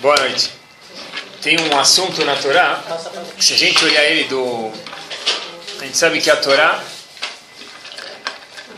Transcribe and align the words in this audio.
Boa 0.00 0.14
noite. 0.16 0.50
Tem 1.40 1.58
um 1.58 1.78
assunto 1.78 2.22
na 2.22 2.36
Torá, 2.36 2.82
se 3.38 3.54
a 3.54 3.56
gente 3.56 3.82
olhar 3.82 4.04
ele 4.04 4.24
do... 4.24 4.70
A 5.80 5.84
gente 5.84 5.96
sabe 5.96 6.20
que 6.20 6.30
a 6.30 6.36
Torá 6.36 6.82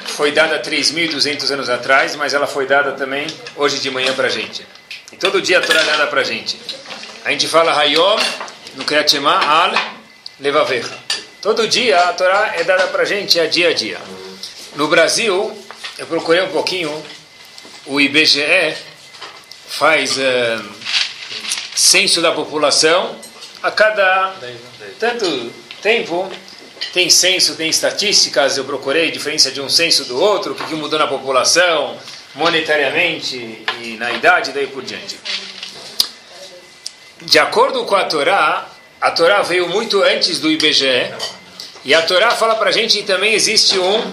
foi 0.06 0.30
dada 0.30 0.62
3.200 0.62 1.50
anos 1.50 1.68
atrás, 1.68 2.14
mas 2.14 2.34
ela 2.34 2.46
foi 2.46 2.66
dada 2.66 2.92
também 2.92 3.26
hoje 3.56 3.80
de 3.80 3.90
manhã 3.90 4.14
para 4.14 4.28
a 4.28 4.30
gente. 4.30 4.64
E 5.12 5.16
todo 5.16 5.42
dia 5.42 5.58
a 5.58 5.60
Torá 5.60 5.80
é 5.80 5.84
dada 5.84 6.06
para 6.06 6.20
a 6.20 6.24
gente. 6.24 6.56
A 7.24 7.32
gente 7.32 7.48
fala 7.48 7.76
Hayom, 7.76 8.16
no 8.76 8.84
Kriyat 8.84 9.16
Al 9.18 9.72
Levavecha. 10.38 10.96
Todo 11.42 11.66
dia 11.66 11.98
a 12.00 12.12
Torá 12.12 12.54
é 12.56 12.62
dada 12.62 12.86
para 12.86 13.02
a 13.02 13.06
gente, 13.06 13.40
é 13.40 13.46
dia 13.48 13.70
a 13.70 13.74
dia. 13.74 13.98
No 14.76 14.86
Brasil, 14.86 15.64
eu 15.98 16.06
procurei 16.06 16.42
um 16.42 16.52
pouquinho, 16.52 17.04
o 17.86 18.00
IBGE 18.00 18.76
faz 19.68 20.16
uh, 20.16 20.78
censo 21.78 22.20
da 22.20 22.32
população 22.32 23.14
a 23.62 23.70
cada 23.70 24.34
tanto 24.98 25.52
tempo 25.80 26.28
tem 26.92 27.08
censo, 27.08 27.54
tem 27.54 27.70
estatísticas, 27.70 28.56
eu 28.56 28.64
procurei 28.64 29.12
diferença 29.12 29.52
de 29.52 29.60
um 29.60 29.68
censo 29.68 30.04
do 30.04 30.20
outro, 30.20 30.52
o 30.52 30.56
que, 30.56 30.74
mudou 30.74 30.98
na 30.98 31.06
população, 31.06 31.96
monetariamente 32.34 33.64
e 33.80 33.96
na 33.96 34.10
idade, 34.12 34.50
daí 34.52 34.66
por 34.66 34.82
diante. 34.82 35.18
De 37.22 37.38
acordo 37.38 37.84
com 37.84 37.94
a 37.94 38.04
Torá, 38.04 38.68
a 39.00 39.10
Torá 39.12 39.42
veio 39.42 39.68
muito 39.68 40.02
antes 40.02 40.40
do 40.40 40.50
IBGE, 40.50 41.12
e 41.84 41.94
a 41.94 42.02
Torá 42.02 42.32
fala 42.32 42.56
para 42.56 42.70
a 42.70 42.72
gente 42.72 42.98
que 42.98 43.04
também 43.04 43.34
existe 43.34 43.78
um 43.78 44.12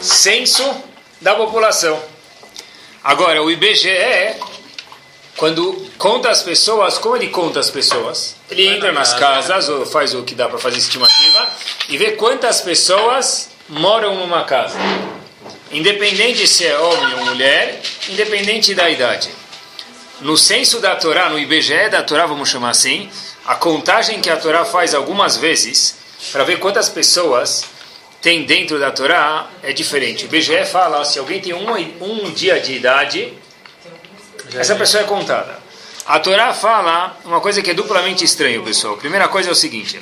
censo 0.00 0.62
da 1.20 1.34
população. 1.34 2.00
Agora, 3.02 3.42
o 3.42 3.50
IBGE, 3.50 4.36
quando 5.40 5.74
conta 5.96 6.28
as 6.28 6.42
pessoas, 6.42 6.98
como 6.98 7.16
ele 7.16 7.28
conta 7.28 7.60
as 7.60 7.70
pessoas? 7.70 8.36
Ele 8.50 8.68
entra 8.68 8.92
nas 8.92 9.14
casas, 9.14 9.70
ou 9.70 9.86
faz 9.86 10.14
o 10.14 10.22
que 10.22 10.34
dá 10.34 10.46
para 10.46 10.58
fazer 10.58 10.76
estimativa, 10.76 11.48
e 11.88 11.96
vê 11.96 12.10
quantas 12.10 12.60
pessoas 12.60 13.48
moram 13.66 14.16
numa 14.16 14.44
casa. 14.44 14.76
Independente 15.72 16.46
se 16.46 16.66
é 16.66 16.78
homem 16.78 17.14
ou 17.14 17.24
mulher, 17.24 17.80
independente 18.10 18.74
da 18.74 18.90
idade. 18.90 19.30
No 20.20 20.36
censo 20.36 20.78
da 20.78 20.94
Torá, 20.94 21.30
no 21.30 21.38
IBGE 21.38 21.88
da 21.88 22.02
Torá, 22.02 22.26
vamos 22.26 22.50
chamar 22.50 22.68
assim, 22.68 23.08
a 23.46 23.54
contagem 23.54 24.20
que 24.20 24.28
a 24.28 24.36
Torá 24.36 24.66
faz 24.66 24.94
algumas 24.94 25.38
vezes, 25.38 25.96
para 26.32 26.44
ver 26.44 26.58
quantas 26.58 26.90
pessoas 26.90 27.64
tem 28.20 28.44
dentro 28.44 28.78
da 28.78 28.90
Torá, 28.90 29.48
é 29.62 29.72
diferente. 29.72 30.24
O 30.24 30.26
IBGE 30.26 30.66
fala, 30.66 31.02
se 31.06 31.18
alguém 31.18 31.40
tem 31.40 31.54
um, 31.54 31.72
um 32.02 32.30
dia 32.30 32.60
de 32.60 32.74
idade, 32.74 33.32
essa 34.54 34.74
pessoa 34.74 35.02
é 35.02 35.06
contada. 35.06 35.58
A 36.06 36.18
Torá 36.18 36.52
fala 36.52 37.16
uma 37.24 37.40
coisa 37.40 37.62
que 37.62 37.70
é 37.70 37.74
duplamente 37.74 38.24
estranho, 38.24 38.64
pessoal. 38.64 38.96
Primeira 38.96 39.28
coisa 39.28 39.50
é 39.50 39.52
o 39.52 39.54
seguinte: 39.54 39.98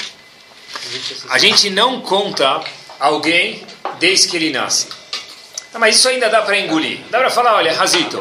a 1.28 1.38
gente 1.38 1.70
não 1.70 2.00
conta 2.00 2.62
alguém 2.98 3.62
desde 3.98 4.28
que 4.28 4.36
ele 4.36 4.50
nasce. 4.50 4.88
mas 5.78 5.96
isso 5.96 6.08
ainda 6.08 6.28
dá 6.28 6.42
para 6.42 6.58
engolir. 6.58 7.00
Dá 7.10 7.18
para 7.18 7.30
falar, 7.30 7.54
olha, 7.54 7.72
Razito, 7.72 8.20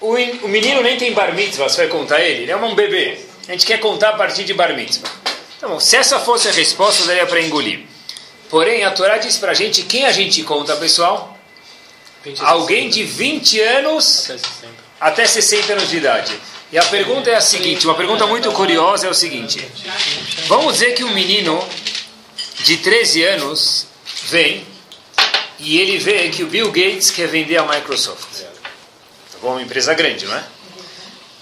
o, 0.00 0.14
o 0.14 0.48
menino 0.48 0.80
nem 0.82 0.96
tem 0.96 1.12
bar 1.12 1.34
mitzvah, 1.34 1.68
você 1.68 1.86
vai 1.86 1.88
contar 1.88 2.20
ele? 2.20 2.44
Ele 2.44 2.52
é 2.52 2.56
um 2.56 2.74
bebê. 2.74 3.18
A 3.48 3.52
gente 3.52 3.66
quer 3.66 3.80
contar 3.80 4.10
a 4.10 4.16
partir 4.16 4.44
de 4.44 4.54
bar 4.54 4.74
mitzvah. 4.74 5.08
Então, 5.56 5.80
se 5.80 5.96
essa 5.96 6.20
fosse 6.20 6.48
a 6.48 6.52
resposta, 6.52 7.04
daria 7.04 7.26
para 7.26 7.40
engolir. 7.40 7.80
Porém, 8.48 8.84
a 8.84 8.90
Torá 8.92 9.18
diz 9.18 9.36
para 9.38 9.52
a 9.52 9.54
gente 9.54 9.82
quem 9.82 10.06
a 10.06 10.12
gente 10.12 10.42
conta, 10.44 10.76
pessoal? 10.76 11.36
Alguém 12.40 12.88
de 12.88 13.02
20 13.02 13.60
anos 13.60 14.30
até 15.00 15.26
60 15.26 15.72
anos 15.72 15.90
de 15.90 15.96
idade. 15.96 16.32
E 16.70 16.78
a 16.78 16.84
pergunta 16.84 17.30
é 17.30 17.34
a 17.34 17.40
seguinte, 17.40 17.86
uma 17.86 17.94
pergunta 17.94 18.26
muito 18.26 18.50
curiosa 18.52 19.06
é 19.06 19.10
o 19.10 19.14
seguinte. 19.14 19.66
Vamos 20.46 20.74
dizer 20.74 20.92
que 20.94 21.02
um 21.02 21.14
menino 21.14 21.66
de 22.64 22.76
13 22.76 23.24
anos 23.24 23.86
vem 24.24 24.66
e 25.58 25.80
ele 25.80 25.98
vê 25.98 26.28
que 26.28 26.42
o 26.42 26.46
Bill 26.46 26.70
Gates 26.70 27.10
quer 27.10 27.26
vender 27.26 27.56
a 27.56 27.64
Microsoft. 27.64 28.42
Tá 28.42 29.38
bom, 29.40 29.52
uma 29.52 29.62
empresa 29.62 29.94
grande, 29.94 30.26
não 30.26 30.36
é? 30.36 30.44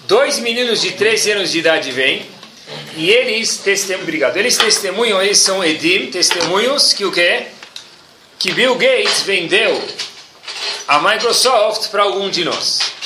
Dois 0.07 0.39
meninos 0.39 0.81
de 0.81 0.91
13 0.91 1.31
anos 1.31 1.51
de 1.51 1.59
idade 1.59 1.91
vêm 1.91 2.25
e 2.95 3.09
eles 3.09 3.57
testemunham, 3.57 4.03
obrigado, 4.03 4.37
eles 4.37 4.57
testemunham, 4.57 5.21
eles 5.21 5.37
são 5.39 5.63
Edim, 5.63 6.09
testemunhos 6.09 6.93
que 6.93 7.05
o 7.05 7.11
quê? 7.11 7.47
Que 8.39 8.51
Bill 8.51 8.75
Gates 8.75 9.23
vendeu 9.23 9.85
a 10.87 10.99
Microsoft 10.99 11.89
para 11.89 12.03
algum 12.03 12.29
de 12.29 12.45
nós. 12.45 12.96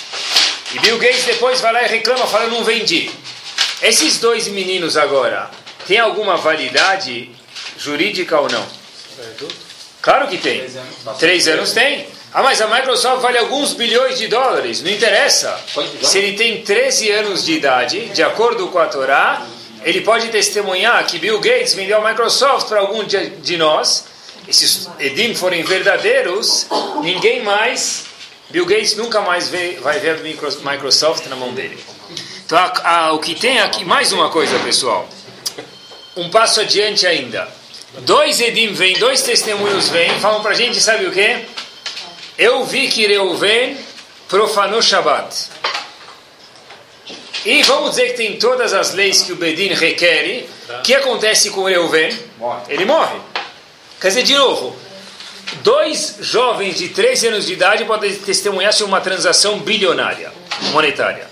E 0.74 0.80
Bill 0.80 0.98
Gates 0.98 1.26
depois 1.26 1.60
vai 1.60 1.74
lá 1.74 1.84
e 1.84 1.88
reclama, 1.88 2.26
fala, 2.28 2.48
não 2.48 2.64
vendi. 2.64 3.12
Esses 3.82 4.20
dois 4.20 4.48
meninos 4.48 4.96
agora, 4.96 5.50
tem 5.88 6.00
alguma 6.00 6.38
validade 6.38 7.32
jurídica 7.78 8.40
ou 8.40 8.50
não? 8.50 8.66
Claro 10.02 10.28
que 10.28 10.38
tem. 10.38 10.64
Três 11.20 11.48
anos 11.48 11.72
tem. 11.72 12.08
Ah, 12.34 12.42
mas 12.42 12.62
a 12.62 12.68
Microsoft 12.68 13.22
vale 13.22 13.38
alguns 13.38 13.74
bilhões 13.74 14.18
de 14.18 14.28
dólares. 14.28 14.82
Não 14.82 14.90
interessa. 14.90 15.60
Se 16.02 16.18
ele 16.18 16.38
tem 16.38 16.62
13 16.64 17.12
anos 17.12 17.44
de 17.44 17.54
idade, 17.54 18.06
de 18.10 18.24
acordo 18.24 18.70
com 18.70 18.80
a 18.80 18.86
Torá, 18.86 19.46
ele 19.84 20.02
pode 20.02 20.30
testemunhar 20.30 21.06
que 21.06 21.20
Bill 21.20 21.40
Gates 21.40 21.74
vendeu 21.74 21.98
a 21.98 22.10
Microsoft 22.10 22.68
para 22.70 22.80
algum 22.80 23.04
de 23.04 23.58
nós. 23.58 24.06
Esses 24.48 24.90
Edim 25.00 25.36
forem 25.36 25.64
verdadeiros, 25.64 26.68
ninguém 27.02 27.44
mais 27.44 28.06
Bill 28.52 28.66
Gates 28.66 28.96
nunca 28.96 29.22
mais 29.22 29.48
vê, 29.48 29.78
vai 29.82 30.00
ver 30.00 30.20
a 30.20 30.72
Microsoft 30.72 31.26
na 31.28 31.36
mão 31.38 31.54
dele. 31.54 31.82
Então, 32.46 32.58
a, 32.58 32.98
a, 32.98 33.14
o 33.14 33.20
que 33.20 33.34
tem 33.34 33.60
aqui, 33.60 33.86
mais 33.86 34.12
uma 34.12 34.30
coisa, 34.30 34.60
pessoal. 34.60 35.08
Um 36.18 36.30
passo 36.30 36.60
adiante 36.60 37.08
ainda. 37.08 37.48
Dois 38.00 38.42
Edim 38.42 38.74
vêm, 38.74 39.00
dois 39.00 39.22
testemunhos 39.22 39.88
vêm, 39.90 40.20
falam 40.20 40.42
para 40.42 40.52
a 40.52 40.54
gente, 40.54 40.82
sabe 40.82 41.06
o 41.06 41.12
que? 41.12 41.46
Eu 42.38 42.66
vi 42.66 42.90
que 42.90 43.08
Reuven 43.08 43.78
profanou 44.28 44.82
Shabbat. 44.82 45.50
E 47.46 47.64
vamos 47.64 47.92
dizer 47.92 48.10
que 48.10 48.18
tem 48.18 48.38
todas 48.38 48.74
as 48.74 48.94
leis 48.94 49.22
que 49.22 49.32
o 49.32 49.36
Bedin 49.36 49.74
requer. 49.74 50.46
O 50.70 50.82
que 50.82 50.94
acontece 50.94 51.50
com 51.52 51.64
Reuven? 51.64 52.18
Ele 52.68 52.84
morre. 52.86 53.18
Quer 54.00 54.10
dizer, 54.10 54.24
de 54.24 54.36
novo, 54.36 54.76
dois 55.64 56.18
jovens 56.22 56.78
de 56.78 56.90
13 56.90 57.28
anos 57.28 57.46
de 57.46 57.54
idade 57.54 57.86
podem 57.86 58.14
testemunhar 58.16 58.74
sobre 58.74 58.94
uma 58.94 59.02
transação 59.02 59.60
bilionária, 59.60 60.32
monetária. 60.72 61.30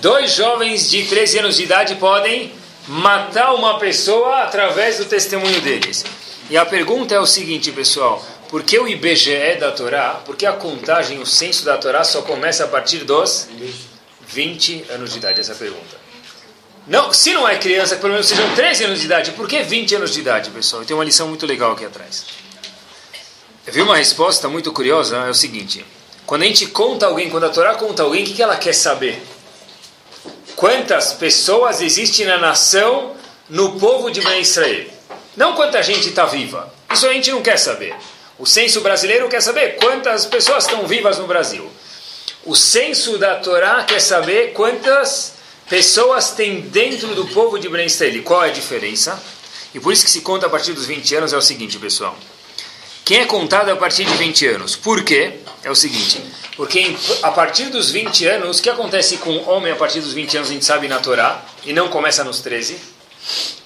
Dois 0.00 0.32
jovens 0.32 0.90
de 0.90 1.04
13 1.04 1.38
anos 1.38 1.56
de 1.56 1.62
idade 1.62 1.94
podem 1.96 2.52
matar 2.88 3.54
uma 3.54 3.78
pessoa 3.78 4.42
através 4.42 4.98
do 4.98 5.04
testemunho 5.04 5.60
deles. 5.60 6.04
E 6.50 6.56
a 6.56 6.66
pergunta 6.66 7.14
é 7.14 7.20
o 7.20 7.26
seguinte, 7.26 7.70
pessoal: 7.70 8.24
por 8.48 8.62
que 8.62 8.78
o 8.78 8.88
IBGE 8.88 9.56
da 9.60 9.70
Torá, 9.70 10.20
por 10.24 10.36
que 10.36 10.44
a 10.44 10.52
contagem, 10.52 11.18
o 11.18 11.26
censo 11.26 11.64
da 11.64 11.78
Torá 11.78 12.04
só 12.04 12.22
começa 12.22 12.64
a 12.64 12.68
partir 12.68 12.98
dos 12.98 13.48
20 14.26 14.86
anos 14.90 15.12
de 15.12 15.18
idade? 15.18 15.40
Essa 15.40 15.52
é 15.52 15.54
a 15.54 15.58
pergunta. 15.58 16.02
Não, 16.86 17.12
se 17.12 17.32
não 17.32 17.48
é 17.48 17.56
criança, 17.56 17.94
pelo 17.96 18.12
menos 18.12 18.26
sejam 18.26 18.52
13 18.54 18.84
anos 18.84 18.98
de 18.98 19.06
idade. 19.06 19.30
Por 19.30 19.48
que 19.48 19.62
20 19.62 19.94
anos 19.94 20.12
de 20.12 20.20
idade, 20.20 20.50
pessoal? 20.50 20.84
Tem 20.84 20.96
uma 20.96 21.04
lição 21.04 21.28
muito 21.28 21.46
legal 21.46 21.72
aqui 21.72 21.84
atrás. 21.84 22.26
Vi 23.66 23.80
uma 23.80 23.96
resposta 23.96 24.48
muito 24.48 24.72
curiosa, 24.72 25.16
é 25.18 25.30
o 25.30 25.34
seguinte. 25.34 25.84
Quando 26.26 26.42
a 26.42 26.46
gente 26.46 26.66
conta 26.66 27.06
alguém, 27.06 27.30
quando 27.30 27.44
a 27.44 27.48
Torá 27.48 27.74
conta 27.74 28.02
alguém, 28.02 28.24
o 28.24 28.26
que, 28.26 28.34
que 28.34 28.42
ela 28.42 28.56
quer 28.56 28.72
saber? 28.72 29.22
Quantas 30.56 31.12
pessoas 31.12 31.80
existem 31.80 32.26
na 32.26 32.38
nação, 32.38 33.14
no 33.48 33.78
povo 33.78 34.10
de 34.10 34.20
Ben 34.20 34.40
Israel? 34.40 34.86
Não 35.36 35.54
quanta 35.54 35.80
gente 35.82 36.08
está 36.08 36.26
viva. 36.26 36.72
Isso 36.92 37.06
a 37.06 37.12
gente 37.12 37.30
não 37.30 37.40
quer 37.40 37.56
saber. 37.56 37.94
O 38.36 38.44
censo 38.46 38.80
brasileiro 38.80 39.28
quer 39.28 39.40
saber 39.40 39.76
quantas 39.76 40.26
pessoas 40.26 40.64
estão 40.64 40.86
vivas 40.86 41.18
no 41.18 41.28
Brasil. 41.28 41.70
O 42.44 42.56
censo 42.56 43.16
da 43.16 43.36
Torá 43.36 43.84
quer 43.84 44.00
saber 44.00 44.52
quantas 44.54 45.34
pessoas 45.68 46.32
tem 46.32 46.62
dentro 46.62 47.14
do 47.14 47.28
povo 47.28 47.58
de 47.60 47.68
Ben 47.68 47.86
Israel. 47.86 48.22
Qual 48.24 48.44
é 48.44 48.48
a 48.48 48.52
diferença? 48.52 49.22
E 49.72 49.78
por 49.78 49.92
isso 49.92 50.04
que 50.04 50.10
se 50.10 50.20
conta 50.20 50.46
a 50.46 50.50
partir 50.50 50.72
dos 50.72 50.84
20 50.84 51.14
anos 51.14 51.32
é 51.32 51.36
o 51.36 51.42
seguinte, 51.42 51.78
pessoal. 51.78 52.16
Quem 53.04 53.18
é 53.18 53.24
contado 53.26 53.68
a 53.68 53.76
partir 53.76 54.04
de 54.04 54.14
20 54.14 54.46
anos? 54.46 54.76
Por 54.76 55.02
quê? 55.02 55.32
É 55.64 55.70
o 55.70 55.74
seguinte, 55.74 56.22
porque 56.56 56.96
a 57.22 57.30
partir 57.32 57.66
dos 57.66 57.90
20 57.90 58.26
anos, 58.26 58.58
o 58.58 58.62
que 58.62 58.70
acontece 58.70 59.16
com 59.16 59.30
o 59.30 59.48
homem 59.48 59.72
a 59.72 59.76
partir 59.76 60.00
dos 60.00 60.12
20 60.12 60.36
anos, 60.36 60.50
a 60.50 60.52
gente 60.52 60.64
sabe 60.64 60.86
na 60.86 60.98
Torá, 60.98 61.44
e 61.64 61.72
não 61.72 61.88
começa 61.88 62.22
nos 62.22 62.40
13. 62.40 62.76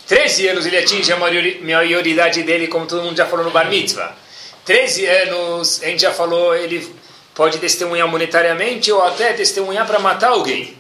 13 0.07 0.49
anos 0.49 0.67
ele 0.67 0.79
atinge 0.79 1.13
a 1.13 1.17
maioridade 1.17 2.43
dele, 2.45 2.67
como 2.67 2.87
todo 2.87 3.03
mundo 3.03 3.17
já 3.17 3.27
falou 3.27 3.45
no 3.45 3.51
Bar 3.51 3.69
Mitzvah. 3.69 4.17
13 4.65 5.07
anos, 5.07 5.83
a 5.83 5.87
gente 5.87 6.03
já 6.03 6.13
falou, 6.13 6.55
ele 6.55 6.95
pode 7.35 7.59
testemunhar 7.59 8.09
monetariamente 8.09 8.91
ou 8.91 9.03
até 9.05 9.35
testemunhar 9.35 9.87
para 9.87 9.99
matar 9.99 10.31
alguém. 10.31 10.77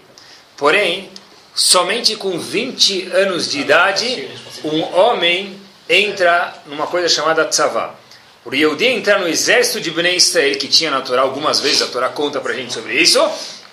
Porém, 0.57 1.11
somente 1.55 2.17
com 2.17 2.39
20 2.39 3.11
anos 3.13 3.51
de 3.51 3.61
idade, 3.61 4.29
um 4.65 4.83
homem 4.95 5.61
entra 5.89 6.55
numa 6.67 6.87
coisa 6.87 7.09
chamada 7.09 7.45
tzavah. 7.45 8.06
O 8.47 8.55
Yehudi 8.55 8.87
entrar 8.87 9.19
no 9.19 9.27
exército 9.27 9.81
de 9.81 9.91
Bnei 9.91 10.15
Israel, 10.15 10.57
que 10.57 10.69
tinha 10.69 10.89
na 10.89 11.01
Torá 11.01 11.23
algumas 11.23 11.59
vezes, 11.59 11.83
a 11.83 11.89
Torá 11.89 12.11
conta 12.11 12.41
para 12.41 12.53
a 12.53 12.55
gente 12.55 12.73
sobre 12.73 12.95
isso, 12.95 13.21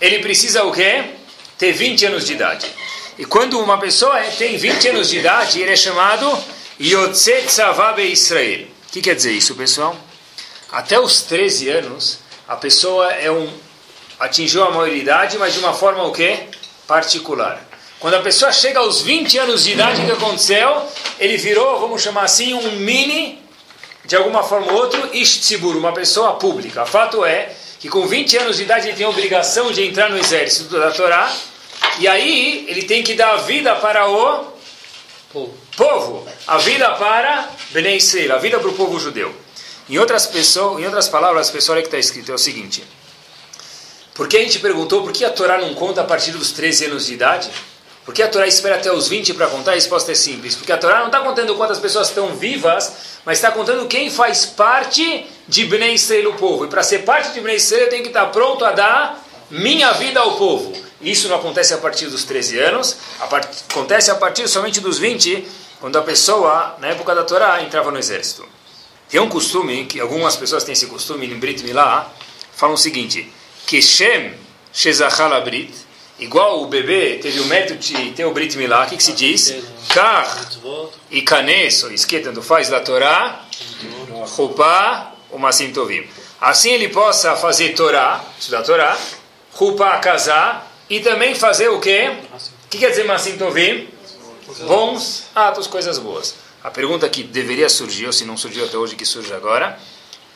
ele 0.01 0.17
precisa 0.17 0.63
o 0.63 0.71
quê? 0.71 1.11
Ter 1.59 1.71
20 1.71 2.07
anos 2.07 2.25
de 2.25 2.33
idade. 2.33 2.65
E 3.19 3.23
quando 3.23 3.59
uma 3.59 3.77
pessoa 3.77 4.19
tem 4.35 4.57
20 4.57 4.87
anos 4.87 5.11
de 5.11 5.19
idade, 5.19 5.61
ele 5.61 5.69
é 5.69 5.75
chamado 5.75 6.27
Yotze 6.81 7.43
Tzavabe 7.45 8.01
Israel. 8.11 8.65
O 8.87 8.91
que 8.91 8.99
quer 8.99 9.13
dizer 9.13 9.33
isso, 9.33 9.53
pessoal? 9.53 9.95
Até 10.71 10.99
os 10.99 11.21
13 11.21 11.69
anos, 11.69 12.17
a 12.47 12.55
pessoa 12.55 13.11
é 13.11 13.29
um, 13.29 13.47
atingiu 14.19 14.63
a 14.63 14.71
maioridade, 14.71 15.37
mas 15.37 15.53
de 15.53 15.59
uma 15.59 15.75
forma 15.75 16.03
o 16.03 16.11
quê? 16.11 16.47
Particular. 16.87 17.63
Quando 17.99 18.15
a 18.15 18.21
pessoa 18.21 18.51
chega 18.51 18.79
aos 18.79 19.03
20 19.03 19.37
anos 19.37 19.65
de 19.65 19.73
idade, 19.73 20.01
o 20.01 20.05
que 20.07 20.11
aconteceu? 20.13 20.81
Ele 21.19 21.37
virou, 21.37 21.79
vamos 21.79 22.01
chamar 22.01 22.23
assim, 22.23 22.55
um 22.55 22.71
mini, 22.77 23.43
de 24.05 24.15
alguma 24.15 24.44
forma 24.44 24.71
ou 24.71 24.79
outra, 24.79 25.09
Ishtzibur, 25.13 25.77
uma 25.77 25.94
pessoa 25.94 26.33
pública. 26.33 26.85
Fato 26.85 27.23
é 27.23 27.53
que 27.79 27.89
com 27.89 28.05
20 28.05 28.38
anos 28.38 28.57
de 28.57 28.63
idade 28.63 28.88
ele 28.88 28.97
tem 28.97 29.05
a 29.05 29.09
obrigação 29.09 29.71
de 29.71 29.85
entrar 29.85 30.09
no 30.09 30.17
exército 30.17 30.77
da 30.77 30.91
Torá, 30.91 31.31
e 32.00 32.07
aí 32.07 32.65
ele 32.67 32.83
tem 32.83 33.03
que 33.03 33.13
dar 33.13 33.33
a 33.33 33.38
vida 33.38 33.75
para 33.75 34.09
o 34.09 34.53
povo, 35.31 35.57
povo 35.75 36.27
a 36.47 36.57
vida 36.57 36.89
para 36.95 37.50
Bnei 37.71 37.97
Israel, 37.97 38.35
a 38.35 38.38
vida 38.39 38.59
para 38.59 38.69
o 38.69 38.73
povo 38.73 39.00
judeu. 39.00 39.33
Em 39.89 39.97
outras, 39.97 40.25
pessoas, 40.25 40.81
em 40.81 40.85
outras 40.85 41.09
palavras, 41.09 41.49
pessoal, 41.49 41.77
é 41.77 41.81
que 41.81 41.88
está 41.88 41.97
escrito 41.97 42.31
é 42.31 42.35
o 42.35 42.38
seguinte: 42.38 42.83
porque 44.13 44.38
a 44.38 44.39
gente 44.39 44.59
perguntou 44.59 45.01
por 45.01 45.11
que 45.11 45.25
a 45.25 45.29
Torá 45.29 45.57
não 45.57 45.73
conta 45.73 46.01
a 46.01 46.03
partir 46.03 46.31
dos 46.31 46.51
13 46.51 46.85
anos 46.85 47.06
de 47.07 47.13
idade? 47.13 47.49
Por 48.05 48.13
que 48.13 48.21
a 48.21 48.27
Torá 48.27 48.45
espera 48.45 48.75
até 48.75 48.91
os 48.91 49.07
20 49.07 49.33
para 49.33 49.47
contar? 49.47 49.71
A 49.71 49.75
resposta 49.75 50.11
é 50.11 50.15
simples. 50.15 50.55
Porque 50.55 50.71
a 50.71 50.77
Torá 50.77 51.00
não 51.00 51.07
está 51.07 51.21
contando 51.21 51.55
quantas 51.55 51.79
pessoas 51.79 52.09
estão 52.09 52.35
vivas, 52.35 52.91
mas 53.25 53.38
está 53.38 53.51
contando 53.51 53.88
quem 53.88 54.09
faz 54.09 54.45
parte 54.45 55.25
de 55.47 55.65
Bnei 55.65 55.94
Israel, 55.94 56.31
o 56.31 56.33
povo. 56.33 56.65
E 56.65 56.67
para 56.67 56.83
ser 56.83 57.00
parte 57.00 57.31
de 57.33 57.39
Bnei 57.39 57.55
Israel, 57.55 57.83
eu 57.83 57.89
tenho 57.89 58.03
que 58.03 58.09
estar 58.09 58.25
pronto 58.27 58.65
a 58.65 58.71
dar 58.71 59.23
minha 59.50 59.94
vida 59.94 60.19
ao 60.19 60.35
povo. 60.38 60.73
Isso 61.01 61.27
não 61.27 61.38
acontece 61.38 61.73
a 61.73 61.77
partir 61.77 62.07
dos 62.07 62.23
13 62.23 62.59
anos, 62.59 62.97
a 63.19 63.27
part... 63.27 63.47
acontece 63.69 64.09
a 64.09 64.15
partir 64.15 64.47
somente 64.47 64.79
dos 64.79 64.97
20, 64.97 65.45
quando 65.79 65.97
a 65.97 66.01
pessoa, 66.01 66.77
na 66.79 66.88
época 66.88 67.13
da 67.13 67.23
Torá, 67.23 67.61
entrava 67.61 67.91
no 67.91 67.99
exército. 67.99 68.47
Tem 69.09 69.19
um 69.19 69.27
costume, 69.27 69.85
que 69.85 69.99
algumas 69.99 70.35
pessoas 70.35 70.63
têm 70.63 70.73
esse 70.73 70.88
costume, 70.88 71.27
em 71.27 71.38
Brit 71.38 71.61
Milá, 71.63 72.11
falam 72.56 72.75
o 72.75 72.77
seguinte, 72.77 73.31
que 73.67 73.81
Shem 73.81 74.33
Shezachal 74.71 75.41
Brit, 75.44 75.73
igual 76.19 76.62
o 76.62 76.68
bebê 76.68 77.19
teve 77.21 77.39
o 77.39 77.45
método 77.45 77.80
de 77.80 78.12
ter 78.12 78.25
o 78.25 78.31
Brit 78.31 78.57
Milá, 78.57 78.86
o 78.86 78.89
que, 78.89 78.98
que 78.98 79.04
se 79.04 79.13
diz? 79.13 79.56
Kar 79.94 80.48
e 81.12 81.21
Kanes, 81.21 81.83
ou 81.83 81.89
tanto 82.24 82.42
faz, 82.42 82.69
da 82.69 82.80
Torá, 82.80 83.45
Chupá, 84.36 85.13
o 85.30 85.38
Masim 85.38 85.71
Tovim. 85.71 86.07
Assim 86.39 86.71
ele 86.71 86.89
possa 86.89 87.36
fazer 87.36 87.69
Torá, 87.69 88.24
estudar 88.39 88.63
Torá, 88.63 88.98
Chupá, 89.57 89.98
casar, 90.00 90.71
e 90.89 91.00
também 91.00 91.33
fazer 91.33 91.69
o 91.69 91.80
quê? 91.80 92.12
O 92.66 92.69
que 92.69 92.77
quer 92.77 92.89
dizer 92.89 93.06
Masim 93.06 93.38
Tovim? 93.38 93.88
Bons 94.68 95.25
atos, 95.33 95.68
coisas 95.68 95.98
boas. 95.98 96.36
A 96.63 96.69
pergunta 96.69 97.09
que 97.09 97.24
deveria 97.24 97.69
surgir, 97.69 98.06
ou 98.06 98.13
se 98.13 98.25
não 98.25 98.38
surgiu 98.38 98.66
até 98.66 98.77
hoje, 98.77 98.95
que 98.95 99.06
surge 99.06 99.33
agora. 99.33 99.77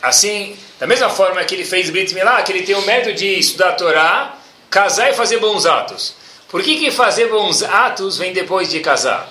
Assim, 0.01 0.57
da 0.79 0.85
mesma 0.85 1.09
forma 1.09 1.43
que 1.43 1.55
ele 1.55 1.65
fez 1.65 1.89
Brit 1.89 2.13
Milá, 2.13 2.41
que 2.41 2.51
ele 2.51 2.63
tem 2.63 2.75
o 2.75 2.81
método 2.81 3.15
de 3.15 3.39
estudar 3.39 3.73
Torá, 3.73 4.36
casar 4.69 5.11
e 5.11 5.13
fazer 5.13 5.39
bons 5.39 5.65
atos. 5.65 6.15
Por 6.49 6.63
que, 6.63 6.77
que 6.77 6.91
fazer 6.91 7.27
bons 7.27 7.61
atos 7.61 8.17
vem 8.17 8.33
depois 8.33 8.69
de 8.69 8.79
casar? 8.79 9.29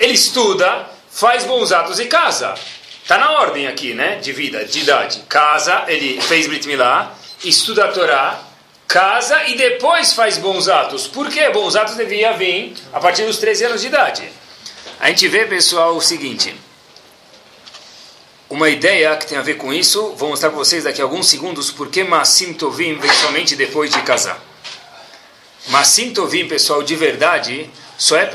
Ele 0.00 0.14
estuda, 0.14 0.86
faz 1.10 1.44
bons 1.44 1.72
atos 1.72 1.98
e 1.98 2.06
casa. 2.06 2.54
Está 3.02 3.18
na 3.18 3.32
ordem 3.32 3.66
aqui, 3.66 3.92
né? 3.92 4.16
De 4.16 4.32
vida, 4.32 4.64
de 4.64 4.80
idade. 4.80 5.20
Casa, 5.28 5.84
ele 5.88 6.20
fez 6.22 6.46
Brit 6.46 6.66
Milá, 6.66 7.14
estuda 7.44 7.84
a 7.84 7.88
Torá, 7.92 8.40
casa 8.88 9.44
e 9.48 9.56
depois 9.56 10.14
faz 10.14 10.38
bons 10.38 10.68
atos. 10.68 11.06
Por 11.06 11.28
que 11.28 11.50
bons 11.50 11.76
atos 11.76 11.96
devia 11.96 12.32
vir 12.32 12.74
a 12.92 13.00
partir 13.00 13.24
dos 13.24 13.36
13 13.36 13.66
anos 13.66 13.80
de 13.82 13.88
idade? 13.88 14.28
A 14.98 15.08
gente 15.08 15.28
vê, 15.28 15.44
pessoal, 15.44 15.94
o 15.96 16.00
seguinte. 16.00 16.54
Uma 18.48 18.70
ideia 18.70 19.16
que 19.16 19.26
tem 19.26 19.36
a 19.36 19.42
ver 19.42 19.54
com 19.54 19.72
isso, 19.72 20.14
vou 20.16 20.30
mostrar 20.30 20.48
para 20.48 20.58
vocês 20.58 20.84
daqui 20.84 21.00
a 21.00 21.04
alguns 21.04 21.28
segundos 21.28 21.70
porque 21.70 22.04
Massim 22.04 22.54
Tovim 22.54 22.96
vem 22.98 23.12
somente 23.12 23.54
depois 23.54 23.90
de 23.90 24.00
casar. 24.02 24.40
Massim 25.68 26.12
Tovim, 26.12 26.46
pessoal, 26.46 26.82
de 26.82 26.94
verdade, 26.94 27.70
só 27.96 28.16
é 28.16 28.26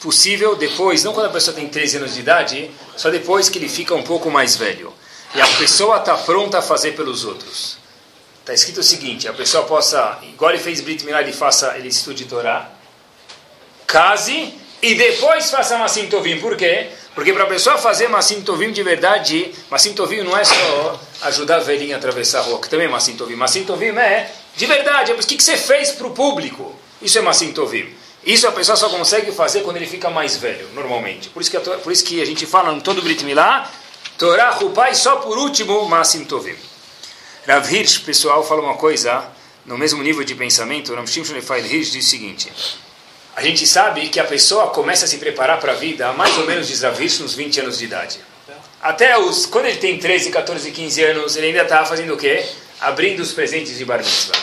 possível 0.00 0.54
depois, 0.56 1.02
não 1.02 1.12
quando 1.12 1.26
a 1.26 1.30
pessoa 1.30 1.54
tem 1.54 1.68
13 1.68 1.98
anos 1.98 2.14
de 2.14 2.20
idade, 2.20 2.70
só 2.96 3.10
depois 3.10 3.48
que 3.48 3.58
ele 3.58 3.68
fica 3.68 3.94
um 3.94 4.02
pouco 4.02 4.30
mais 4.30 4.56
velho. 4.56 4.92
E 5.34 5.40
a 5.40 5.46
pessoa 5.46 5.98
está 5.98 6.16
pronta 6.16 6.58
a 6.58 6.62
fazer 6.62 6.92
pelos 6.92 7.24
outros. 7.24 7.78
Está 8.40 8.52
escrito 8.52 8.80
o 8.80 8.82
seguinte: 8.82 9.26
a 9.26 9.32
pessoa 9.32 9.64
possa, 9.64 10.18
igual 10.22 10.50
ele 10.50 10.62
fez 10.62 10.80
Brit 10.80 11.04
Milá, 11.04 11.22
ele 11.22 11.32
faça, 11.32 11.76
ele 11.78 11.88
estude 11.88 12.26
Torá, 12.26 12.70
case 13.86 14.52
e 14.82 14.94
depois 14.94 15.50
faça 15.50 15.78
Massim 15.78 16.06
Tovim. 16.08 16.38
Por 16.38 16.56
quê? 16.56 16.90
Porque 17.14 17.32
para 17.32 17.44
a 17.44 17.46
pessoa 17.46 17.78
fazer 17.78 18.08
Massim 18.08 18.42
Tovim 18.42 18.70
de 18.70 18.82
verdade, 18.82 19.50
Massim 19.70 19.94
Tovim 19.94 20.22
não 20.22 20.36
é 20.36 20.44
só 20.44 21.00
ajudar 21.22 21.56
a 21.56 21.60
velhinha 21.60 21.96
a 21.96 21.98
atravessar 21.98 22.40
a 22.40 22.42
rua, 22.42 22.60
que 22.60 22.68
também 22.68 22.86
é 22.86 22.90
Massim 22.90 23.16
Tovim. 23.16 23.34
Massim 23.34 23.64
Tovim 23.64 23.96
é 23.96 24.30
de 24.56 24.66
verdade, 24.66 25.10
é 25.10 25.14
o 25.14 25.18
que, 25.18 25.42
você 25.42 25.56
fez 25.56 25.90
para 25.92 26.06
o 26.06 26.10
público. 26.10 26.74
Isso 27.02 27.18
é 27.18 27.22
Massim 27.22 27.52
Tovim. 27.52 27.92
Isso 28.24 28.46
a 28.46 28.52
pessoa 28.52 28.76
só 28.76 28.88
consegue 28.88 29.32
fazer 29.32 29.62
quando 29.62 29.76
ele 29.76 29.86
fica 29.86 30.08
mais 30.08 30.36
velho, 30.36 30.68
normalmente. 30.74 31.28
Por 31.28 31.42
isso 31.42 31.50
que 31.50 31.56
a, 31.56 31.60
por 31.60 31.92
isso 31.92 32.04
que 32.04 32.22
a 32.22 32.24
gente 32.24 32.46
fala 32.46 32.72
em 32.72 32.80
todo 32.80 33.02
Brit 33.02 33.24
Milá, 33.24 33.70
Torá, 34.16 34.50
Rupai, 34.50 34.94
só 34.94 35.16
por 35.16 35.36
último, 35.36 35.86
Massim 35.88 36.24
Tovim. 36.24 36.56
Rav 37.46 37.70
Hirsch, 37.70 37.98
pessoal, 37.98 38.42
fala 38.42 38.62
uma 38.62 38.76
coisa, 38.76 39.24
no 39.66 39.76
mesmo 39.76 40.02
nível 40.02 40.24
de 40.24 40.34
pensamento, 40.34 40.94
Rav 40.94 41.06
Shimshon 41.06 41.34
Lefail 41.34 41.66
Hirsch 41.66 41.92
diz 41.92 42.06
o 42.06 42.08
seguinte, 42.08 42.50
a 43.36 43.42
gente 43.42 43.66
sabe 43.66 44.08
que 44.08 44.18
a 44.18 44.24
pessoa 44.24 44.68
começa 44.68 45.04
a 45.04 45.08
se 45.08 45.18
preparar 45.18 45.60
para 45.60 45.72
a 45.72 45.74
vida, 45.74 46.10
mais 46.12 46.38
ou 46.38 46.46
menos, 46.46 46.68
diz 46.68 46.80
Rav 46.80 46.98
Hirsch, 47.02 47.18
nos 47.20 47.34
20 47.34 47.60
anos 47.60 47.78
de 47.78 47.84
idade. 47.84 48.18
Até 48.80 49.18
os, 49.18 49.44
quando 49.46 49.66
ele 49.66 49.78
tem 49.78 49.98
13, 49.98 50.30
14, 50.30 50.70
15 50.70 51.02
anos, 51.02 51.36
ele 51.36 51.48
ainda 51.48 51.62
está 51.62 51.84
fazendo 51.84 52.14
o 52.14 52.16
quê? 52.16 52.46
Abrindo 52.84 53.20
os 53.20 53.32
presentes 53.32 53.78
de 53.78 53.84
Bar 53.84 53.98
Mitzvah. 53.98 54.38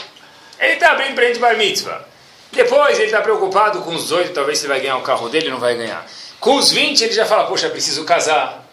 Ele 0.59 0.73
está 0.73 0.91
abrindo 0.91 1.13
presente 1.13 1.35
de 1.35 1.39
Bar 1.39 1.57
Mitzvah. 1.57 2.05
Depois 2.51 2.97
ele 2.97 3.05
está 3.05 3.21
preocupado 3.21 3.81
com 3.81 3.93
os 3.93 4.03
18, 4.03 4.33
talvez 4.33 4.59
ele 4.59 4.67
vai 4.67 4.81
ganhar 4.81 4.97
o 4.97 5.01
carro 5.01 5.29
dele, 5.29 5.49
não 5.49 5.59
vai 5.59 5.75
ganhar. 5.75 6.05
Com 6.39 6.55
os 6.55 6.71
20 6.71 7.03
ele 7.03 7.13
já 7.13 7.25
fala, 7.25 7.45
poxa, 7.45 7.69
preciso 7.69 8.03
casar. 8.03 8.67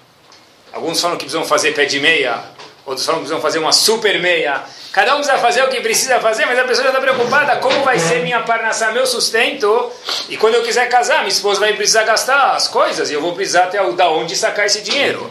Alguns 0.72 1.00
falam 1.00 1.16
que 1.18 1.24
precisam 1.24 1.44
fazer 1.44 1.72
pé 1.74 1.84
de 1.84 2.00
meia, 2.00 2.42
outros 2.86 3.04
falam 3.04 3.20
que 3.20 3.26
precisam 3.26 3.42
fazer 3.42 3.58
uma 3.58 3.72
super 3.72 4.18
meia. 4.20 4.62
Cada 4.90 5.14
um 5.14 5.18
precisa 5.18 5.38
fazer 5.38 5.62
o 5.62 5.68
que 5.68 5.80
precisa 5.80 6.18
fazer, 6.18 6.46
mas 6.46 6.58
a 6.58 6.64
pessoa 6.64 6.84
já 6.84 6.90
está 6.90 7.00
preocupada 7.00 7.56
como 7.56 7.84
vai 7.84 7.98
ser 7.98 8.22
minha 8.22 8.40
parnassá, 8.40 8.90
meu 8.90 9.06
sustento. 9.06 9.92
E 10.30 10.36
quando 10.38 10.54
eu 10.54 10.62
quiser 10.62 10.88
casar, 10.88 11.18
minha 11.18 11.28
esposa 11.28 11.60
vai 11.60 11.74
precisar 11.74 12.04
gastar 12.04 12.56
as 12.56 12.68
coisas 12.68 13.10
e 13.10 13.14
eu 13.14 13.20
vou 13.20 13.34
precisar 13.34 13.64
até 13.64 13.78
da 13.92 14.08
onde 14.08 14.34
sacar 14.34 14.64
esse 14.64 14.80
dinheiro. 14.80 15.30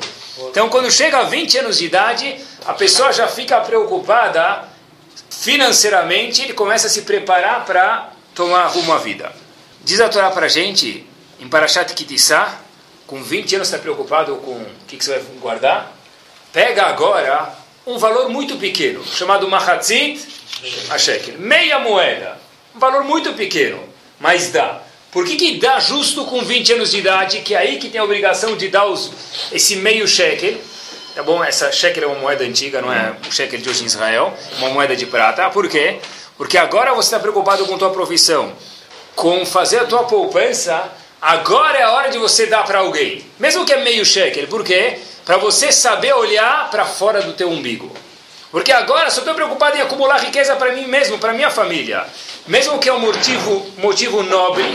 Então, 0.49 0.69
quando 0.69 0.91
chega 0.91 1.17
a 1.17 1.23
20 1.23 1.57
anos 1.57 1.79
de 1.79 1.85
idade, 1.85 2.39
a 2.67 2.73
pessoa 2.73 3.13
já 3.13 3.29
fica 3.29 3.61
preocupada 3.61 4.67
financeiramente, 5.29 6.41
ele 6.41 6.53
começa 6.53 6.87
a 6.87 6.89
se 6.89 7.03
preparar 7.03 7.65
para 7.65 8.09
tomar 8.35 8.67
rumo 8.67 8.91
à 8.91 8.97
vida. 8.97 9.31
Diz 9.81 10.01
a 10.01 10.09
Torá 10.09 10.29
para 10.31 10.47
a 10.47 10.49
gente, 10.49 11.07
em 11.39 11.47
Parashat 11.47 11.93
Kitissá, 11.93 12.59
com 13.07 13.23
20 13.23 13.55
anos 13.55 13.69
está 13.69 13.79
preocupado 13.79 14.35
com 14.37 14.51
o 14.51 14.67
que, 14.85 14.97
que 14.97 15.05
você 15.05 15.17
vai 15.17 15.23
guardar? 15.39 15.93
Pega 16.51 16.87
agora 16.87 17.55
um 17.85 17.97
valor 17.97 18.29
muito 18.29 18.57
pequeno, 18.57 19.01
chamado 19.05 19.49
Mahatzit 19.49 20.27
Hashekel, 20.89 21.39
meia 21.39 21.79
moeda. 21.79 22.37
Um 22.75 22.79
valor 22.79 23.05
muito 23.05 23.31
pequeno, 23.33 23.81
mas 24.19 24.51
dá. 24.51 24.81
Por 25.09 25.25
que, 25.25 25.37
que 25.37 25.57
dá 25.57 25.79
justo 25.79 26.25
com 26.25 26.41
20 26.41 26.73
anos 26.73 26.91
de 26.91 26.97
idade, 26.97 27.39
que 27.39 27.55
é 27.55 27.59
aí 27.59 27.79
que 27.79 27.89
tem 27.89 28.01
a 28.01 28.03
obrigação 28.03 28.57
de 28.57 28.67
dar 28.67 28.87
os, 28.87 29.09
esse 29.53 29.77
meio 29.77 30.05
shekel? 30.05 30.57
Tá 31.17 31.23
bom? 31.23 31.43
Essa 31.43 31.71
shekel 31.71 32.03
é 32.03 32.05
uma 32.05 32.19
moeda 32.19 32.43
antiga, 32.43 32.79
não 32.79 32.93
é 32.93 33.15
o 33.27 33.31
shekel 33.31 33.59
de 33.59 33.67
hoje 33.67 33.81
em 33.81 33.87
Israel, 33.87 34.31
uma 34.59 34.69
moeda 34.69 34.95
de 34.95 35.07
prata. 35.07 35.49
Por 35.49 35.67
quê? 35.67 35.97
Porque 36.37 36.59
agora 36.59 36.93
você 36.93 37.07
está 37.07 37.19
preocupado 37.19 37.65
com 37.65 37.75
tua 37.75 37.89
profissão, 37.89 38.53
com 39.15 39.43
fazer 39.43 39.79
a 39.79 39.85
tua 39.85 40.03
poupança, 40.03 40.91
agora 41.19 41.79
é 41.79 41.81
a 41.81 41.91
hora 41.91 42.11
de 42.11 42.19
você 42.19 42.45
dar 42.45 42.63
para 42.65 42.81
alguém. 42.81 43.25
Mesmo 43.39 43.65
que 43.65 43.73
é 43.73 43.77
meio 43.77 44.05
shekel. 44.05 44.45
Por 44.45 44.63
quê? 44.63 44.99
Para 45.25 45.37
você 45.37 45.71
saber 45.71 46.13
olhar 46.13 46.69
para 46.69 46.85
fora 46.85 47.19
do 47.23 47.33
teu 47.33 47.49
umbigo. 47.49 47.91
Porque 48.51 48.71
agora 48.71 49.09
só 49.09 49.21
estou 49.21 49.33
preocupado 49.33 49.75
em 49.75 49.81
acumular 49.81 50.19
riqueza 50.19 50.55
para 50.55 50.71
mim 50.71 50.85
mesmo, 50.85 51.17
para 51.17 51.33
minha 51.33 51.49
família. 51.49 52.05
Mesmo 52.45 52.77
que 52.77 52.89
é 52.89 52.93
um 52.93 52.99
motivo, 52.99 53.65
motivo 53.79 54.21
nobre, 54.21 54.65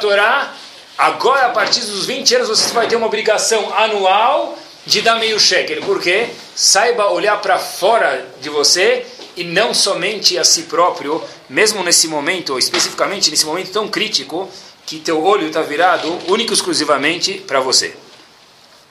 Torá, 0.00 0.52
agora 0.96 1.46
a 1.46 1.50
partir 1.50 1.80
dos 1.80 2.06
20 2.06 2.36
anos 2.36 2.48
você 2.48 2.72
vai 2.72 2.86
ter 2.86 2.94
uma 2.94 3.06
obrigação 3.08 3.76
anual 3.76 4.56
de 4.86 5.00
dar 5.00 5.16
meio 5.16 5.38
shekel. 5.38 5.82
Por 5.82 6.00
quê? 6.00 6.28
Saiba 6.54 7.10
olhar 7.10 7.40
para 7.40 7.58
fora 7.58 8.26
de 8.40 8.48
você 8.48 9.06
e 9.36 9.44
não 9.44 9.72
somente 9.72 10.36
a 10.38 10.44
si 10.44 10.62
próprio, 10.62 11.22
mesmo 11.48 11.82
nesse 11.82 12.08
momento, 12.08 12.50
ou 12.50 12.58
especificamente 12.58 13.30
nesse 13.30 13.46
momento 13.46 13.70
tão 13.70 13.88
crítico, 13.88 14.50
que 14.84 14.98
teu 14.98 15.24
olho 15.24 15.46
está 15.46 15.62
virado 15.62 16.18
único 16.28 16.52
e 16.52 16.54
exclusivamente 16.54 17.34
para 17.34 17.60
você. 17.60 17.94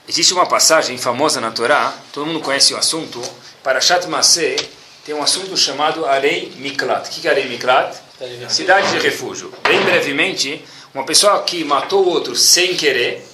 Existe 0.08 0.34
uma 0.34 0.46
passagem 0.46 0.98
famosa 0.98 1.40
na 1.40 1.52
Torá, 1.52 1.94
todo 2.12 2.26
mundo 2.26 2.40
conhece 2.40 2.74
o 2.74 2.78
assunto, 2.78 3.22
Parashat 3.64 4.08
Maseh, 4.08 4.56
tem 5.06 5.14
um 5.14 5.22
assunto 5.22 5.56
chamado 5.56 6.06
Arei 6.06 6.52
Miklat. 6.58 7.08
O 7.08 7.12
que 7.12 7.28
é 7.28 7.32
Arei 7.32 7.48
Miklat? 7.48 7.96
Cidade 8.50 8.92
de 8.92 9.00
refúgio. 9.00 9.54
Bem 9.64 9.80
brevemente, 9.82 10.64
uma 10.94 11.04
pessoa 11.04 11.42
que 11.44 11.64
matou 11.64 12.04
o 12.04 12.10
outro 12.10 12.36
sem 12.36 12.76
querer, 12.76 13.26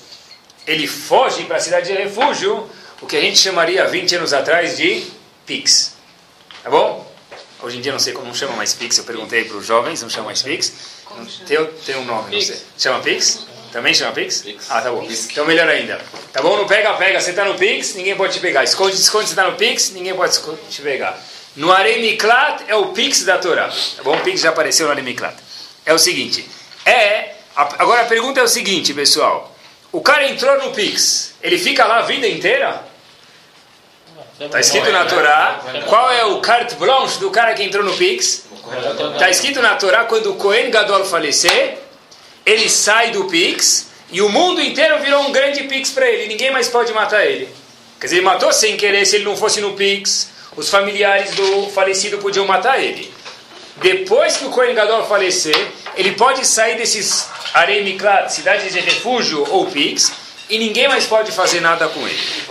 ele 0.68 0.86
foge 0.86 1.46
para 1.46 1.58
a 1.58 1.60
cidade 1.60 1.88
de 1.88 1.94
refúgio, 1.94 2.70
o 3.02 3.08
que 3.08 3.16
a 3.16 3.22
gente 3.22 3.40
chamaria 3.40 3.88
20 3.88 4.18
anos 4.18 4.34
atrás 4.34 4.76
de 4.76 5.08
Pix. 5.46 5.96
Tá 6.62 6.70
bom? 6.70 7.10
Hoje 7.64 7.78
em 7.78 7.82
dia 7.82 7.92
não 7.92 8.00
sei 8.00 8.14
como 8.14 8.36
chama 8.36 8.56
mais 8.56 8.74
Pix, 8.74 8.98
eu 8.98 9.06
perguntei 9.06 9.46
para 9.46 9.58
os 9.58 9.66
jovens, 9.66 10.02
não 10.02 10.10
chama 10.10 10.26
mais 10.26 10.42
Pix. 10.42 10.74
Tem, 11.48 11.66
tem 11.86 11.96
um 11.96 12.06
nome, 12.06 12.36
não 12.36 12.42
sei. 12.42 12.62
Chama 12.78 13.00
Pix? 13.00 13.48
Também 13.72 13.94
chama 13.94 14.12
Pix? 14.12 14.44
Ah, 14.70 14.82
tá 14.82 14.92
bom. 14.92 15.08
Então 15.10 15.46
melhor 15.46 15.68
ainda. 15.68 16.00
Tá 16.34 16.42
bom? 16.42 16.58
Não 16.58 16.68
pega, 16.68 16.94
pega. 16.94 17.20
Você 17.20 17.32
está 17.32 17.46
no 17.46 17.56
Pix, 17.56 17.96
ninguém 17.96 18.16
pode 18.16 18.34
te 18.34 18.40
pegar. 18.40 18.64
Esconde, 18.64 18.96
esconde, 18.96 19.26
você 19.26 19.32
está 19.32 19.50
no 19.50 19.56
Pix, 19.56 19.92
ninguém 19.92 20.14
pode 20.14 20.40
te 20.70 20.82
pegar. 20.82 21.18
No 21.56 21.72
Arei 21.72 22.02
Miklat 22.02 22.64
é 22.68 22.76
o 22.76 22.88
Pix 22.88 23.24
da 23.24 23.38
Torá. 23.38 23.70
Tá 23.96 24.04
bom? 24.04 24.16
O 24.16 24.20
Pix 24.22 24.42
já 24.42 24.50
apareceu 24.50 24.86
no 24.86 24.92
Arei 24.92 25.04
Miklat. 25.04 25.36
É 25.86 25.94
o 25.94 25.98
seguinte. 25.98 26.48
É. 26.86 27.36
Agora 27.56 28.02
a 28.02 28.06
pergunta 28.06 28.40
é 28.40 28.44
o 28.44 28.48
seguinte, 28.48 28.94
pessoal. 28.94 29.57
O 29.98 30.02
cara 30.02 30.30
entrou 30.30 30.64
no 30.64 30.74
Pix. 30.74 31.34
Ele 31.42 31.58
fica 31.58 31.84
lá 31.84 31.98
a 31.98 32.02
vida 32.04 32.28
inteira? 32.28 32.84
Está 34.40 34.60
escrito 34.60 34.92
na 34.92 35.06
Torá. 35.06 35.60
Qual 35.88 36.12
é 36.12 36.24
o 36.24 36.40
carte 36.40 36.76
blanche 36.76 37.18
do 37.18 37.32
cara 37.32 37.56
que 37.56 37.64
entrou 37.64 37.84
no 37.84 37.98
Pix? 37.98 38.46
Está 39.14 39.28
escrito 39.28 39.60
na 39.60 39.74
Torá 39.74 40.04
quando 40.04 40.34
o 40.34 40.36
Cohen 40.36 40.70
Gadol 40.70 41.04
falecer, 41.04 41.80
ele 42.46 42.70
sai 42.70 43.10
do 43.10 43.26
Pix 43.26 43.88
e 44.12 44.22
o 44.22 44.30
mundo 44.30 44.62
inteiro 44.62 45.00
virou 45.00 45.24
um 45.24 45.32
grande 45.32 45.64
Pix 45.64 45.90
para 45.90 46.08
ele. 46.08 46.28
Ninguém 46.28 46.52
mais 46.52 46.68
pode 46.68 46.94
matar 46.94 47.26
ele. 47.26 47.50
Quer 48.00 48.06
dizer, 48.06 48.18
ele 48.18 48.26
matou 48.26 48.54
sem 48.54 48.78
querer 48.78 49.04
se 49.04 49.16
ele 49.16 49.26
não 49.26 49.36
fosse 49.36 49.60
no 49.62 49.74
Pix 49.74 50.30
os 50.56 50.70
familiares 50.70 51.32
do 51.32 51.72
falecido 51.72 52.20
podiam 52.20 52.46
matar 52.46 52.80
ele. 52.80 53.12
Depois 53.78 54.38
que 54.38 54.46
o 54.46 54.52
Kohen 54.52 54.76
Gadol 54.76 55.08
falecer, 55.08 55.58
ele 55.96 56.12
pode 56.12 56.46
sair 56.46 56.78
desses 56.78 57.28
Arei 57.54 57.84
Miklat, 57.84 58.30
cidades 58.32 58.72
de 58.72 58.80
refúgio 58.80 59.46
ou 59.50 59.66
Pix, 59.68 60.12
e 60.50 60.58
ninguém 60.58 60.88
mais 60.88 61.06
pode 61.06 61.32
fazer 61.32 61.60
nada 61.60 61.88
com 61.88 62.08
ele. 62.08 62.44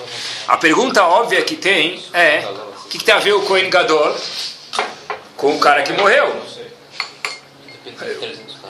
A 0.48 0.56
pergunta 0.56 1.04
óbvia 1.04 1.42
que 1.42 1.56
tem 1.56 2.02
é: 2.12 2.44
o 2.84 2.88
que, 2.88 2.98
que 2.98 3.04
tem 3.04 3.14
a 3.14 3.18
ver 3.18 3.32
o 3.32 3.42
Kohen 3.42 3.70
Gadol 3.70 4.16
com 5.36 5.56
o 5.56 5.58
cara 5.58 5.82
que 5.82 5.92
morreu? 5.92 6.34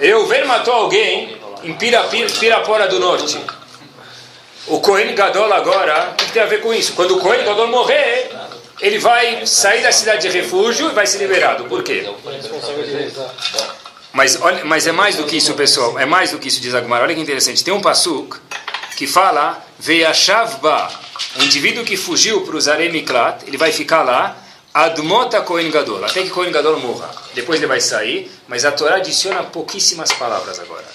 Eu 0.01 0.27
ver 0.27 0.45
matou 0.47 0.75
alguém 0.75 1.37
em 1.63 1.75
Pirapira, 1.75 2.31
Pirapora 2.31 2.89
do 2.89 3.01
Norte. 3.01 3.39
O 4.67 4.81
Kohen 4.81 5.15
Gadol 5.15 5.53
agora, 5.53 6.11
o 6.13 6.15
que, 6.17 6.27
que 6.27 6.33
tem 6.33 6.43
a 6.43 6.47
ver 6.47 6.61
com 6.61 6.75
isso? 6.75 6.93
Quando 6.95 7.17
o 7.17 7.21
Kohen 7.21 7.45
Gadol 7.45 7.69
morrer, 7.69 8.31
ele 8.81 8.99
vai 8.99 9.47
sair 9.47 9.83
da 9.83 9.93
cidade 9.93 10.29
de 10.29 10.37
refúgio 10.37 10.91
e 10.91 10.93
vai 10.93 11.07
ser 11.07 11.19
liberado. 11.19 11.65
Por 11.65 11.83
quê? 11.83 12.09
Mas, 14.17 14.41
olha, 14.41 14.65
mas 14.65 14.87
é 14.87 14.93
mais 14.93 15.17
do 15.17 15.25
que 15.25 15.37
isso, 15.37 15.53
pessoal. 15.53 15.99
É 15.99 16.07
mais 16.07 16.31
do 16.31 16.39
que 16.39 16.49
isso, 16.49 16.59
diz 16.59 16.75
Agumar. 16.75 17.03
Olha 17.03 17.15
que 17.15 17.21
interessante. 17.21 17.63
Tem 17.63 17.75
um 17.75 17.83
pasuk 17.83 18.39
que 18.97 19.07
fala 19.07 19.63
Veyashavba, 19.79 20.91
o 21.39 21.43
indivíduo 21.43 21.85
que 21.85 21.99
fugiu 21.99 22.41
para 22.41 22.57
o 22.57 22.61
Zaremiklat, 22.61 23.45
ele 23.47 23.59
vai 23.59 23.71
ficar 23.71 24.03
lá 24.03 24.35
Admota 24.73 25.43
Kohen 25.43 25.71
Gadol, 25.71 26.03
até 26.03 26.23
que 26.23 26.31
Kohen 26.31 26.51
Gadol 26.51 26.81
morra. 26.81 27.11
Depois 27.35 27.61
ele 27.61 27.67
vai 27.67 27.79
sair, 27.79 28.31
mas 28.49 28.65
a 28.65 28.73
Torá 28.73 28.97
adiciona 28.97 29.43
pouquíssimas 29.43 30.11
palavras 30.13 30.59
agora. 30.61 30.87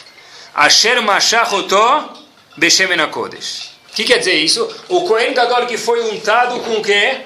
Asher 0.55 0.99
Mashachoto 1.03 1.77
Beshemen 2.57 3.07
Kodesh. 3.09 3.69
O 3.91 3.93
que 3.93 4.03
quer 4.03 4.17
dizer 4.17 4.33
isso? 4.33 4.67
O 4.89 5.01
Kohen 5.01 5.35
Gadol 5.35 5.67
que 5.67 5.77
foi 5.77 6.01
untado 6.09 6.59
com 6.61 6.77
o 6.77 6.81
quê? 6.81 7.21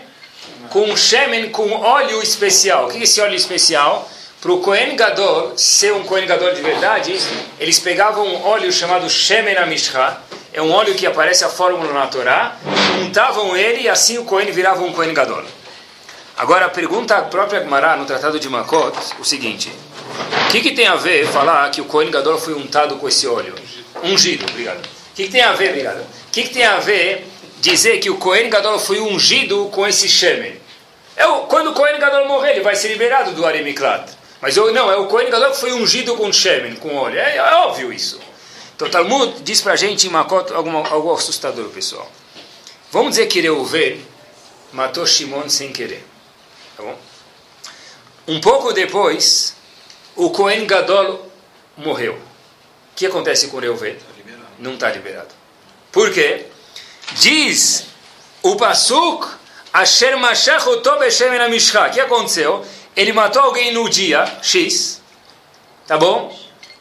com 0.69 0.95
shemen, 0.95 1.51
com 1.51 1.71
óleo 1.71 2.21
especial. 2.21 2.87
O 2.87 2.91
que 2.91 2.97
é 2.97 3.03
esse 3.03 3.21
óleo 3.21 3.35
especial? 3.35 4.09
Para 4.45 4.53
o 4.53 4.59
Kohen 4.59 4.95
Gadol 4.95 5.53
ser 5.57 5.91
um 5.91 6.03
Kohen 6.03 6.27
Gadol 6.27 6.53
de 6.53 6.61
verdade, 6.61 7.19
eles 7.59 7.79
pegavam 7.79 8.27
um 8.27 8.45
óleo 8.45 8.71
chamado 8.71 9.09
Shemen 9.09 9.57
Amishra, 9.57 10.21
é 10.53 10.61
um 10.61 10.71
óleo 10.71 10.93
que 10.93 11.07
aparece 11.07 11.43
a 11.43 11.49
fórmula 11.49 11.91
na 11.91 12.05
Torá, 12.05 12.55
untavam 13.01 13.57
ele 13.57 13.81
e 13.81 13.89
assim 13.89 14.19
o 14.19 14.23
Kohen 14.23 14.51
virava 14.51 14.83
um 14.83 14.93
Kohen 14.93 15.15
Gadol. 15.15 15.41
Agora, 16.37 16.67
a 16.67 16.69
pergunta 16.69 17.19
própria 17.23 17.59
Gemara 17.61 17.95
no 17.95 18.05
Tratado 18.05 18.39
de 18.39 18.47
Makot, 18.47 18.95
o 19.19 19.25
seguinte, 19.25 19.71
o 20.47 20.51
que, 20.51 20.61
que 20.61 20.75
tem 20.75 20.85
a 20.85 20.95
ver 20.95 21.25
falar 21.25 21.71
que 21.71 21.81
o 21.81 21.85
Kohen 21.85 22.11
Gadol 22.11 22.37
foi 22.37 22.53
untado 22.53 22.97
com 22.97 23.07
esse 23.07 23.25
óleo? 23.25 23.55
Ungido, 24.03 24.45
obrigado. 24.47 24.77
O 24.77 25.15
que, 25.15 25.23
que 25.23 25.31
tem 25.31 25.41
a 25.41 25.53
ver, 25.53 25.69
obrigado? 25.69 26.01
O 26.01 26.31
que, 26.31 26.43
que 26.43 26.53
tem 26.53 26.65
a 26.65 26.77
ver 26.77 27.27
dizer 27.61 27.97
que 27.97 28.11
o 28.11 28.17
Kohen 28.17 28.47
Gadol 28.51 28.77
foi 28.77 28.99
ungido 28.99 29.69
com 29.71 29.87
esse 29.87 30.07
shemen. 30.07 30.53
É 31.15 31.25
o, 31.25 31.47
quando 31.47 31.71
o 31.71 31.73
Kohen 31.73 31.97
Gadol 31.97 32.27
morrer, 32.27 32.51
ele 32.51 32.61
vai 32.61 32.75
ser 32.75 32.89
liberado 32.89 33.31
do 33.31 33.43
Aremiklat. 33.43 34.23
Mas 34.41 34.57
eu, 34.57 34.73
não, 34.73 34.91
é 34.91 34.97
o 34.97 35.07
Kohen 35.07 35.29
Gadol 35.29 35.51
que 35.51 35.59
foi 35.59 35.73
ungido 35.73 36.15
com 36.15 36.31
shemen, 36.31 36.75
com 36.75 36.95
óleo. 36.95 37.17
É, 37.17 37.37
é 37.37 37.55
óbvio 37.55 37.91
isso. 37.91 38.19
Então, 38.75 38.89
Talmud 38.89 39.41
diz 39.41 39.61
pra 39.61 39.75
gente 39.75 40.07
em 40.07 40.09
Makot 40.09 40.51
algo, 40.53 40.69
algo 40.69 41.13
assustador, 41.13 41.69
pessoal. 41.69 42.09
Vamos 42.91 43.11
dizer 43.11 43.27
que 43.27 43.39
Reuven 43.39 44.05
matou 44.73 45.05
Shimon 45.05 45.49
sem 45.49 45.71
querer. 45.71 46.05
Tá 46.75 46.83
bom? 46.83 46.97
Um 48.27 48.41
pouco 48.41 48.73
depois, 48.73 49.55
o 50.15 50.29
Kohen 50.29 50.65
Gadol 50.65 51.31
morreu. 51.77 52.13
O 52.13 52.95
que 52.95 53.05
acontece 53.05 53.47
com 53.47 53.59
Reuven? 53.59 53.97
Não 54.59 54.73
está 54.73 54.89
liberado. 54.89 55.29
Por 55.91 56.11
quê? 56.13 56.47
Diz 57.13 57.85
o 58.41 58.55
Pasuk, 58.55 59.27
Asher 59.71 60.15
Amishcha. 60.15 61.87
O 61.87 61.91
que 61.91 61.99
aconteceu? 61.99 62.65
Ele 62.95 63.11
matou 63.11 63.41
alguém 63.41 63.73
no 63.73 63.89
dia 63.89 64.25
X, 64.41 65.01
tá 65.85 65.97
bom? 65.97 66.35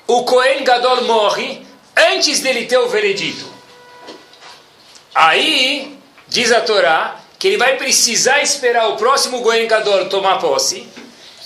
O 0.07 0.25
Cohen 0.25 0.63
Gadol 0.63 1.05
morre 1.05 1.67
antes 1.97 2.41
dele 2.41 2.67
ter 2.67 2.79
o 2.79 2.89
veredito. 2.89 3.53
Aí, 5.15 5.99
diz 6.29 6.53
a 6.53 6.61
Torá, 6.61 7.21
que 7.39 7.49
ele 7.49 7.57
vai 7.57 7.77
precisar 7.77 8.43
esperar 8.43 8.89
o 8.89 8.97
próximo 8.97 9.43
Cohen 9.43 9.67
Gadol 9.67 10.09
tomar 10.09 10.39
posse, 10.39 10.87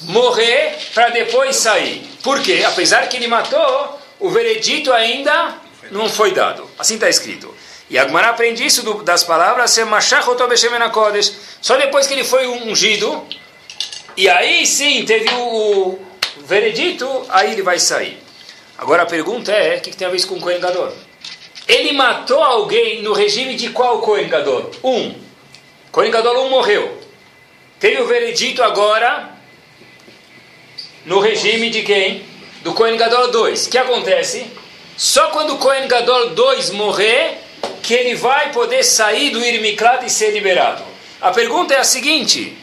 morrer, 0.02 0.76
para 0.94 1.08
depois 1.10 1.56
sair. 1.56 2.08
Por 2.22 2.42
quê? 2.42 2.64
Apesar 2.66 3.08
que 3.08 3.16
ele 3.16 3.26
matou, 3.26 3.98
o 4.20 4.30
veredito 4.30 4.92
ainda 4.92 5.54
não 5.90 6.08
foi 6.08 6.32
dado. 6.32 6.68
Assim 6.78 6.94
está 6.94 7.08
escrito. 7.08 7.54
E 7.90 7.98
Agmará 7.98 8.30
aprende 8.30 8.64
isso 8.64 8.82
do, 8.82 9.02
das 9.02 9.24
palavras 9.24 9.76
só 11.60 11.76
depois 11.76 12.06
que 12.06 12.14
ele 12.14 12.24
foi 12.24 12.46
ungido, 12.46 13.26
e 14.18 14.28
aí 14.28 14.66
sim 14.66 15.04
teve 15.04 15.32
o, 15.32 15.96
veredito, 16.38 17.06
aí 17.28 17.52
ele 17.52 17.62
vai 17.62 17.78
sair. 17.78 18.18
Agora 18.76 19.04
a 19.04 19.06
pergunta 19.06 19.52
é, 19.52 19.76
o 19.76 19.80
que, 19.80 19.92
que 19.92 19.96
tem 19.96 20.08
a 20.08 20.10
ver 20.10 20.26
com 20.26 20.34
o 20.34 20.40
Kohen 20.40 20.58
Gadol? 20.58 20.92
Ele 21.68 21.92
matou 21.92 22.42
alguém 22.42 23.00
no 23.00 23.12
regime 23.12 23.54
de 23.54 23.68
qual 23.68 24.00
Kohen 24.00 24.28
Gadol? 24.28 24.72
Um. 24.82 25.14
Kohen 25.92 26.10
Gadol 26.10 26.46
um 26.46 26.50
morreu. 26.50 26.98
Teve 27.78 28.02
o 28.02 28.08
veredito 28.08 28.60
agora 28.60 29.30
no 31.06 31.20
regime 31.20 31.70
de 31.70 31.82
quem? 31.82 32.24
Do 32.64 32.74
Kohen 32.74 32.96
Gadol 32.96 33.30
2. 33.30 33.66
O 33.66 33.70
que 33.70 33.78
acontece? 33.78 34.50
Só 34.96 35.28
quando 35.28 35.54
o 35.54 35.58
Kohen 35.58 35.86
Gadol 35.86 36.30
2 36.30 36.70
morrer, 36.70 37.38
que 37.84 37.94
ele 37.94 38.16
vai 38.16 38.50
poder 38.50 38.82
sair 38.82 39.30
do 39.30 39.44
Irmiklat 39.44 40.04
e 40.04 40.10
ser 40.10 40.32
liberado. 40.32 40.82
A 41.20 41.30
pergunta 41.30 41.72
é 41.72 41.78
a 41.78 41.84
seguinte: 41.84 42.58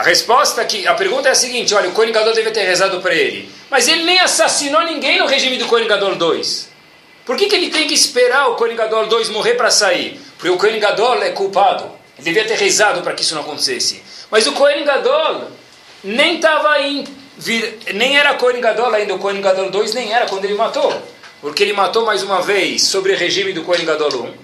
a 0.00 0.02
resposta 0.02 0.64
que 0.64 0.86
a 0.86 0.94
pergunta 0.94 1.28
é 1.28 1.32
a 1.32 1.34
seguinte, 1.34 1.74
olha, 1.74 1.90
o 1.90 1.92
Kohen 1.92 2.10
Gadol 2.10 2.32
deve 2.32 2.50
ter 2.52 2.62
rezado 2.62 3.02
para 3.02 3.14
ele, 3.14 3.50
mas 3.68 3.86
ele 3.86 4.04
nem 4.04 4.18
assassinou 4.18 4.80
ninguém 4.82 5.18
no 5.18 5.26
regime 5.26 5.58
do 5.58 5.66
Kohen 5.66 5.86
Gadol 5.86 6.14
2. 6.14 6.70
Por 7.26 7.36
que, 7.36 7.46
que 7.46 7.54
ele 7.54 7.68
tem 7.68 7.86
que 7.86 7.92
esperar 7.92 8.48
o 8.48 8.54
Kohen 8.54 8.74
Gadol 8.74 9.08
2 9.08 9.28
morrer 9.28 9.56
para 9.56 9.70
sair? 9.70 10.18
Porque 10.38 10.48
o 10.48 10.56
Kohen 10.56 10.80
Gadol 10.80 11.22
é 11.22 11.32
culpado. 11.32 11.84
Ele 12.16 12.24
devia 12.24 12.46
ter 12.46 12.56
rezado 12.56 13.02
para 13.02 13.12
que 13.12 13.20
isso 13.20 13.34
não 13.34 13.42
acontecesse. 13.42 14.02
Mas 14.30 14.46
o 14.46 14.52
Kohen 14.52 14.82
Gadol 14.86 15.48
nem 16.02 16.36
estava 16.36 16.80
em 16.80 17.04
nem 17.92 18.18
era 18.18 18.34
Kohen 18.34 18.62
ainda, 18.94 19.14
o 19.14 19.18
Kohen 19.18 19.42
Gadol 19.42 19.70
2 19.70 19.92
nem 19.92 20.14
era 20.14 20.24
quando 20.26 20.46
ele 20.46 20.54
matou 20.54 21.02
porque 21.40 21.62
ele 21.62 21.72
matou 21.72 22.04
mais 22.04 22.22
uma 22.22 22.42
vez 22.42 22.82
sobre 22.82 23.12
o 23.12 23.16
regime 23.16 23.52
do 23.52 23.64
Kohen 23.64 23.84
Gadol 23.84 24.24
1. 24.24 24.34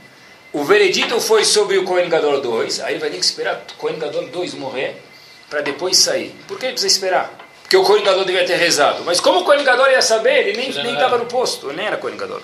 O 0.52 0.64
veredito 0.64 1.20
foi 1.20 1.44
sobre 1.44 1.76
o 1.76 1.84
Kohen 1.84 2.08
Gadol 2.08 2.40
2, 2.40 2.80
aí 2.80 2.94
ele 2.94 3.00
vai 3.00 3.10
ter 3.10 3.18
que 3.18 3.24
esperar 3.24 3.64
o 3.70 3.74
Kohen 3.74 3.98
Gadol 3.98 4.28
2 4.28 4.54
morrer 4.54 5.02
para 5.48 5.60
depois 5.60 5.96
sair. 5.98 6.34
Por 6.48 6.58
que 6.58 6.66
ele 6.66 6.72
precisa 6.72 6.94
esperar? 6.94 7.32
Porque 7.62 7.76
o 7.76 7.82
Kohen 7.82 8.04
Gadol 8.04 8.24
devia 8.24 8.46
ter 8.46 8.56
rezado. 8.56 9.02
Mas 9.04 9.20
como 9.20 9.40
o 9.40 9.44
Kohen 9.44 9.64
Gadol 9.64 9.90
ia 9.90 10.02
saber? 10.02 10.46
Ele 10.48 10.56
nem 10.56 10.70
estava 10.70 11.18
no 11.18 11.26
posto, 11.26 11.68
ele 11.68 11.78
nem 11.78 11.86
era 11.86 11.96
Kohen 11.96 12.16
Gadol. 12.16 12.40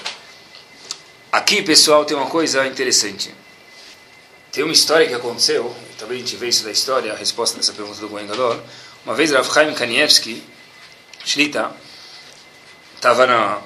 Aqui, 1.31 1.63
pessoal, 1.63 2.05
tem 2.05 2.17
uma 2.17 2.27
coisa 2.27 2.67
interessante. 2.67 3.33
Tem 4.51 4.65
uma 4.65 4.73
história 4.73 5.07
que 5.07 5.15
aconteceu, 5.15 5.75
talvez 5.99 6.21
a 6.21 6.25
gente 6.27 6.37
veja 6.37 6.51
isso 6.51 6.65
da 6.65 6.71
história, 6.71 7.13
a 7.13 7.17
resposta 7.17 7.57
dessa 7.57 7.73
pergunta 7.73 8.01
do 8.01 8.09
Kohen 8.09 8.27
Gadol. 8.27 8.61
Uma 9.07 9.15
vez 9.15 9.33
Rav 9.33 9.51
Chaim 9.51 9.73
Kanievski, 9.75 10.43
Shlita, 11.25 11.71
estava 12.97 13.27
na 13.27 13.63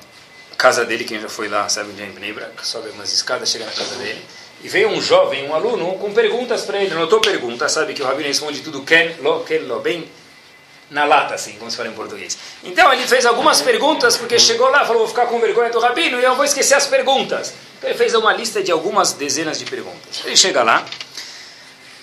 casa 0.56 0.84
dele, 0.84 1.04
quem 1.04 1.20
já 1.20 1.28
foi 1.28 1.48
lá 1.48 1.68
sabe 1.68 1.90
onde 1.90 2.02
é 2.02 2.06
em 2.06 2.12
Bnei 2.12 2.34
sobe 2.62 2.88
umas 2.90 3.12
escadas, 3.12 3.50
chega 3.50 3.64
na 3.64 3.72
casa 3.72 3.96
dele, 3.96 4.24
e 4.62 4.68
veio 4.68 4.88
um 4.88 5.00
jovem, 5.00 5.48
um 5.48 5.54
aluno, 5.54 5.94
com 5.98 6.12
perguntas 6.12 6.64
para 6.64 6.82
ele. 6.82 6.92
Anotou 6.92 7.20
perguntas, 7.20 7.72
sabe 7.72 7.94
que 7.94 8.02
o 8.02 8.06
Rabino 8.06 8.28
responde 8.28 8.60
tudo 8.60 8.82
ken, 8.82 9.16
lo, 9.20 9.40
ken, 9.40 9.60
lo, 9.60 9.80
bem 9.80 10.08
na 10.90 11.04
lata, 11.04 11.34
assim, 11.34 11.54
como 11.54 11.70
se 11.70 11.76
fala 11.76 11.88
em 11.88 11.92
português. 11.92 12.38
Então 12.62 12.92
ele 12.92 13.06
fez 13.06 13.26
algumas 13.26 13.60
perguntas, 13.60 14.16
porque 14.16 14.38
chegou 14.38 14.68
lá, 14.68 14.84
falou, 14.84 14.98
vou 14.98 15.08
ficar 15.08 15.26
com 15.26 15.38
vergonha 15.40 15.70
do 15.70 15.80
Rabino 15.80 16.20
e 16.20 16.24
eu 16.24 16.34
vou 16.36 16.44
esquecer 16.44 16.74
as 16.74 16.86
perguntas. 16.86 17.54
Então 17.78 17.90
ele 17.90 17.98
fez 17.98 18.14
uma 18.14 18.32
lista 18.32 18.62
de 18.62 18.70
algumas 18.70 19.12
dezenas 19.12 19.58
de 19.58 19.64
perguntas. 19.64 20.22
Ele 20.24 20.36
chega 20.36 20.62
lá, 20.62 20.84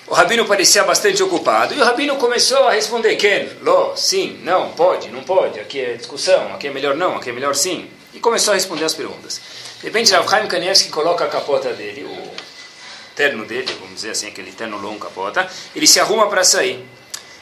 o 0.06 0.12
Rabino 0.12 0.44
parecia 0.44 0.84
bastante 0.84 1.22
ocupado, 1.22 1.74
e 1.74 1.80
o 1.80 1.84
Rabino 1.84 2.16
começou 2.16 2.68
a 2.68 2.72
responder, 2.72 3.16
ken, 3.16 3.48
lo, 3.62 3.96
sim, 3.96 4.38
não, 4.42 4.70
pode, 4.72 5.08
não 5.08 5.22
pode, 5.22 5.58
aqui 5.58 5.80
é 5.80 5.94
discussão, 5.94 6.54
aqui 6.54 6.68
é 6.68 6.70
melhor 6.70 6.94
não, 6.94 7.16
aqui 7.16 7.30
é 7.30 7.32
melhor 7.32 7.54
sim. 7.54 7.88
E 8.12 8.20
começou 8.20 8.52
a 8.52 8.54
responder 8.54 8.84
as 8.84 8.94
perguntas. 8.94 9.40
De 9.80 9.86
repente, 9.86 10.12
Rav 10.12 10.28
Chaim 10.28 10.46
Kanievski 10.46 10.90
coloca 10.90 11.24
a 11.24 11.28
capota 11.28 11.72
dele, 11.72 12.04
o 12.04 12.43
terno 13.14 13.44
dele, 13.44 13.72
vamos 13.80 13.96
dizer 13.96 14.10
assim, 14.10 14.28
aquele 14.28 14.52
terno 14.52 14.78
longo 14.78 14.98
capota, 14.98 15.48
ele 15.74 15.86
se 15.86 16.00
arruma 16.00 16.28
para 16.28 16.44
sair. 16.44 16.84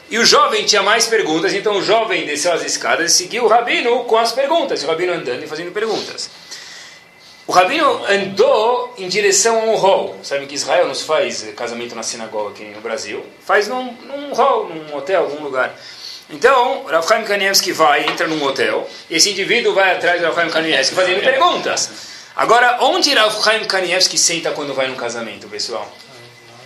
E 0.09 0.17
o 0.19 0.25
jovem 0.25 0.65
tinha 0.65 0.83
mais 0.83 1.07
perguntas, 1.07 1.53
então 1.53 1.77
o 1.77 1.81
jovem 1.81 2.25
desceu 2.25 2.53
as 2.53 2.63
escadas 2.63 3.11
e 3.11 3.15
seguiu 3.15 3.45
o 3.45 3.47
rabino 3.47 4.03
com 4.03 4.17
as 4.17 4.31
perguntas, 4.31 4.83
o 4.83 4.87
rabino 4.87 5.13
andando 5.13 5.43
e 5.43 5.47
fazendo 5.47 5.71
perguntas. 5.71 6.29
O 7.45 7.51
rabino 7.51 8.05
andou 8.05 8.93
em 8.97 9.07
direção 9.09 9.59
a 9.59 9.63
um 9.65 9.75
hall. 9.75 10.17
Sabe 10.23 10.45
que 10.45 10.55
Israel 10.55 10.87
nos 10.87 11.01
faz 11.01 11.43
casamento 11.57 11.93
na 11.93 12.03
sinagoga 12.03 12.51
aqui 12.51 12.63
no 12.65 12.79
Brasil? 12.79 13.25
Faz 13.45 13.67
num, 13.67 13.91
num 14.03 14.33
hall, 14.33 14.69
num 14.69 14.95
hotel, 14.95 15.23
algum 15.23 15.43
lugar. 15.43 15.77
Então, 16.29 16.85
Rav 16.85 17.05
Chaim 17.05 17.23
Kanievski 17.25 17.73
vai, 17.73 18.07
entra 18.07 18.27
num 18.27 18.41
hotel, 18.43 18.89
e 19.09 19.15
esse 19.15 19.29
indivíduo 19.29 19.73
vai 19.73 19.91
atrás 19.91 20.21
do 20.21 20.27
Rav 20.27 20.35
Chaim 20.35 20.49
Kanievski 20.49 20.95
fazendo 20.95 21.21
perguntas. 21.21 22.12
Agora, 22.35 22.79
onde 22.81 23.13
Rav 23.13 23.43
Chaim 23.43 23.63
Kanievski 23.65 24.17
senta 24.17 24.51
quando 24.51 24.73
vai 24.73 24.87
no 24.87 24.95
casamento, 24.95 25.47
pessoal? 25.47 25.91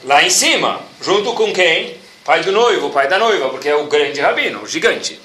Lá 0.05 0.23
em 0.23 0.29
cima, 0.29 0.79
junto 1.01 1.33
com 1.33 1.51
quem? 1.51 1.97
Pai 2.23 2.41
do 2.41 2.53
noivo, 2.53 2.89
pai 2.89 3.09
da 3.09 3.19
noiva, 3.19 3.49
porque 3.49 3.67
é 3.67 3.75
o 3.75 3.85
grande 3.85 4.21
rabino, 4.21 4.61
o 4.63 4.67
gigante, 4.67 5.19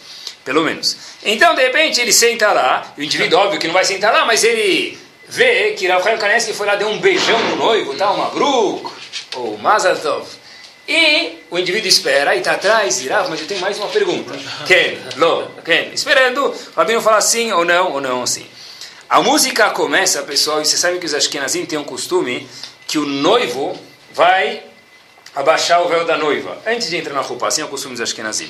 pelo 0.44 0.62
menos. 0.62 0.96
Então, 1.24 1.54
de 1.54 1.62
repente, 1.62 2.00
ele 2.00 2.12
senta 2.12 2.52
lá, 2.52 2.92
o 2.98 3.02
indivíduo, 3.02 3.38
óbvio 3.38 3.60
que 3.60 3.68
não 3.68 3.74
vai 3.74 3.84
sentar 3.84 4.12
lá, 4.12 4.24
mas 4.24 4.42
ele 4.42 4.98
vê 5.28 5.74
que 5.74 5.86
Rav 5.86 6.02
Chaim 6.02 6.18
Kanievski 6.18 6.52
foi 6.52 6.66
lá, 6.66 6.74
deu 6.74 6.88
um 6.88 6.98
beijão 6.98 7.38
no 7.50 7.56
noivo, 7.56 7.94
tá, 7.94 8.10
uma 8.10 8.24
Mabruk, 8.24 8.90
ou 9.36 9.56
Mazal 9.58 9.96
Tov. 9.96 10.26
E 10.88 11.38
o 11.52 11.58
indivíduo 11.58 11.88
espera, 11.88 12.34
e 12.34 12.38
está 12.38 12.52
atrás, 12.52 13.00
e 13.00 13.08
Rav, 13.08 13.30
mas 13.30 13.40
eu 13.40 13.46
tenho 13.46 13.60
mais 13.60 13.78
uma 13.78 13.86
pergunta. 13.86 14.36
Ken, 14.66 14.98
lo, 15.16 15.52
Ken, 15.64 15.90
esperando, 15.94 16.46
o 16.46 16.56
rabino 16.76 17.00
fala 17.00 17.20
sim 17.20 17.52
ou 17.52 17.64
não, 17.64 17.92
ou 17.92 18.00
não, 18.00 18.26
sim. 18.26 18.44
A 19.12 19.20
música 19.20 19.68
começa, 19.68 20.22
pessoal, 20.22 20.62
e 20.62 20.64
você 20.64 20.74
sabe 20.74 20.98
que 20.98 21.04
os 21.04 21.12
Ashkenazim 21.12 21.66
têm 21.66 21.78
um 21.78 21.84
costume 21.84 22.48
que 22.86 22.96
o 22.96 23.04
noivo 23.04 23.78
vai 24.10 24.62
abaixar 25.34 25.82
o 25.82 25.88
véu 25.88 26.06
da 26.06 26.16
noiva 26.16 26.56
antes 26.64 26.88
de 26.88 26.96
entrar 26.96 27.12
na 27.12 27.20
roupa. 27.20 27.46
Assim 27.46 27.60
é 27.60 27.64
o 27.66 27.68
costume 27.68 27.92
dos 27.92 28.00
Ashkenazim. 28.00 28.48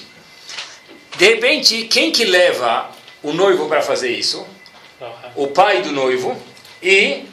De 1.17 1.27
repente, 1.27 1.89
quem 1.89 2.13
que 2.13 2.25
leva 2.25 2.89
o 3.25 3.33
noivo 3.33 3.67
para 3.67 3.83
fazer 3.83 4.13
isso? 4.13 4.47
O 5.35 5.49
pai 5.49 5.83
do 5.83 5.91
noivo 5.91 6.41
e 6.81 7.25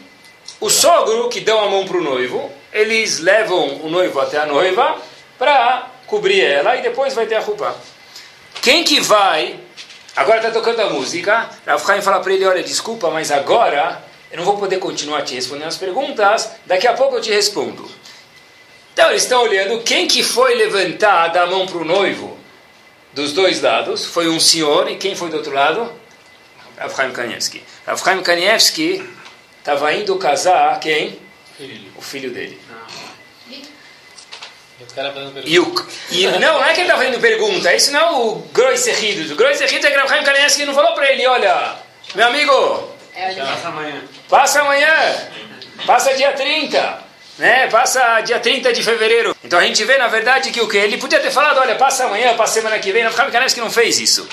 o 0.60 0.68
sogro 0.68 1.30
que 1.30 1.40
dão 1.40 1.64
a 1.64 1.70
mão 1.70 1.86
para 1.86 1.98
o 1.98 2.04
noivo. 2.04 2.52
Eles 2.74 3.20
levam 3.20 3.76
o 3.84 3.92
noivo 3.92 4.20
até 4.20 4.40
a 4.40 4.48
noiva 4.48 5.00
para 5.38 5.88
cobrir 6.08 6.42
ela 6.42 6.78
e 6.78 6.82
depois 6.82 7.14
vai 7.14 7.28
ter 7.28 7.36
a 7.36 7.42
roupa. 7.42 7.78
Quem 8.60 8.84
que 8.84 9.00
vai 9.00 9.60
Agora 10.16 10.38
está 10.38 10.52
tocando 10.52 10.82
a 10.82 10.90
música. 10.90 11.50
Rav 11.66 11.86
Chaim 11.86 12.02
fala 12.02 12.20
para 12.20 12.34
ele: 12.34 12.46
Olha, 12.46 12.64
desculpa, 12.64 13.10
mas 13.10 13.32
agora 13.32 14.04
eu 14.32 14.38
não 14.38 14.46
vou 14.46 14.58
poder 14.58 14.80
continuar 14.80 15.24
te 15.24 15.36
respondendo 15.36 15.68
as 15.68 15.78
perguntas. 15.78 16.50
Daqui 16.66 16.88
a 16.88 16.94
pouco 16.94 17.16
eu 17.16 17.22
te 17.22 17.32
respondo. 17.32 17.90
Então 18.94 19.10
eles 19.10 19.24
estão 19.24 19.44
olhando 19.44 19.82
quem 19.84 20.08
que 20.08 20.24
foi 20.24 20.56
levantar 20.56 21.36
a 21.38 21.46
mão 21.46 21.66
para 21.66 21.78
o 21.78 21.86
noivo 21.86 22.38
dos 23.14 23.34
dois 23.34 23.62
lados. 23.62 24.06
Foi 24.06 24.28
um 24.28 24.40
senhor 24.40 24.90
e 24.90 24.98
quem 24.98 25.16
foi 25.16 25.30
do 25.30 25.38
outro 25.38 25.54
lado? 25.54 25.92
Rav 26.78 26.96
Chaim 26.96 27.12
Kanievski. 27.12 27.64
Rav 27.86 28.02
Chaim 28.04 28.22
Kanievski 28.22 29.08
estava 29.60 29.94
indo 29.94 30.16
casar 30.18 30.80
quem? 30.80 31.20
Filho. 31.58 31.92
O 31.98 32.02
filho 32.02 32.32
dele. 32.32 32.60
E, 35.46 35.60
o, 35.60 35.88
e 36.12 36.28
não, 36.28 36.40
não 36.40 36.64
é 36.64 36.74
que 36.74 36.82
ele 36.82 36.88
está 36.88 36.98
fazendo 36.98 37.20
pergunta, 37.20 37.74
isso 37.74 37.92
não 37.92 38.00
é 38.00 38.12
o 38.12 38.36
Groiseridos. 38.54 39.32
O 39.32 39.36
Groiseridos 39.36 39.86
é 39.86 39.92
que 39.92 40.08
Chaim 40.08 40.24
Kanievski 40.24 40.66
não 40.66 40.74
falou 40.74 40.94
para 40.94 41.12
ele, 41.12 41.28
olha, 41.28 41.76
meu 42.16 42.28
amigo, 42.28 42.90
passa 43.14 43.68
amanhã. 43.68 44.04
Passa 44.30 44.62
amanhã, 44.62 45.28
passa 45.86 46.14
dia 46.14 46.32
30, 46.32 47.00
né? 47.38 47.68
Passa 47.68 48.22
dia 48.22 48.40
30 48.40 48.72
de 48.72 48.82
fevereiro. 48.82 49.36
Então 49.44 49.60
a 49.60 49.64
gente 49.64 49.84
vê, 49.84 49.98
na 49.98 50.08
verdade, 50.08 50.52
que 50.52 50.62
o 50.62 50.68
que? 50.68 50.78
Ele 50.78 50.98
podia 50.98 51.20
ter 51.20 51.32
falado, 51.32 51.60
olha, 51.60 51.76
passa 51.76 52.06
amanhã, 52.06 52.36
passa 52.36 52.54
semana 52.54 52.80
que 52.80 52.92
vem. 52.92 53.04
Rav 53.04 53.16
Chaim 53.16 53.32
Kanievski 53.32 53.60
não 53.60 53.72
fez 53.72 54.00
isso. 54.00 54.28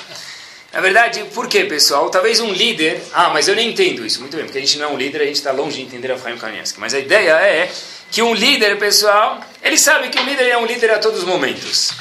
Na 0.72 0.80
verdade, 0.80 1.24
por 1.32 1.48
quê, 1.48 1.64
pessoal? 1.64 2.11
Talvez 2.11 2.38
um 2.38 2.52
líder... 2.52 3.02
Ah, 3.14 3.30
mas 3.30 3.48
eu 3.48 3.54
nem 3.54 3.70
entendo 3.70 4.04
isso. 4.04 4.20
Muito 4.20 4.37
bem, 4.37 4.44
porque 4.44 4.59
a 4.59 4.61
gente 4.61 4.76
não 4.76 4.90
é 4.90 4.92
um 4.92 4.96
líder, 4.96 5.22
a 5.22 5.24
gente 5.24 5.37
está 5.37 5.50
longe 5.50 5.76
de 5.76 5.82
entender 5.82 6.12
a 6.12 6.18
Chaim 6.18 6.37
Kanievski. 6.37 6.78
Mas 6.78 6.92
a 6.92 6.98
ideia 6.98 7.30
é 7.30 7.70
que 8.11 8.23
um 8.23 8.35
líder, 8.35 8.79
pessoal, 8.79 9.40
ele 9.62 9.77
sabe 9.77 10.09
que 10.09 10.19
o 10.19 10.25
líder 10.25 10.49
é 10.49 10.59
um 10.59 10.66
líder 10.66 10.90
a 10.92 10.99
todos 10.99 11.21
os 11.21 11.25
momentos. 11.25 11.92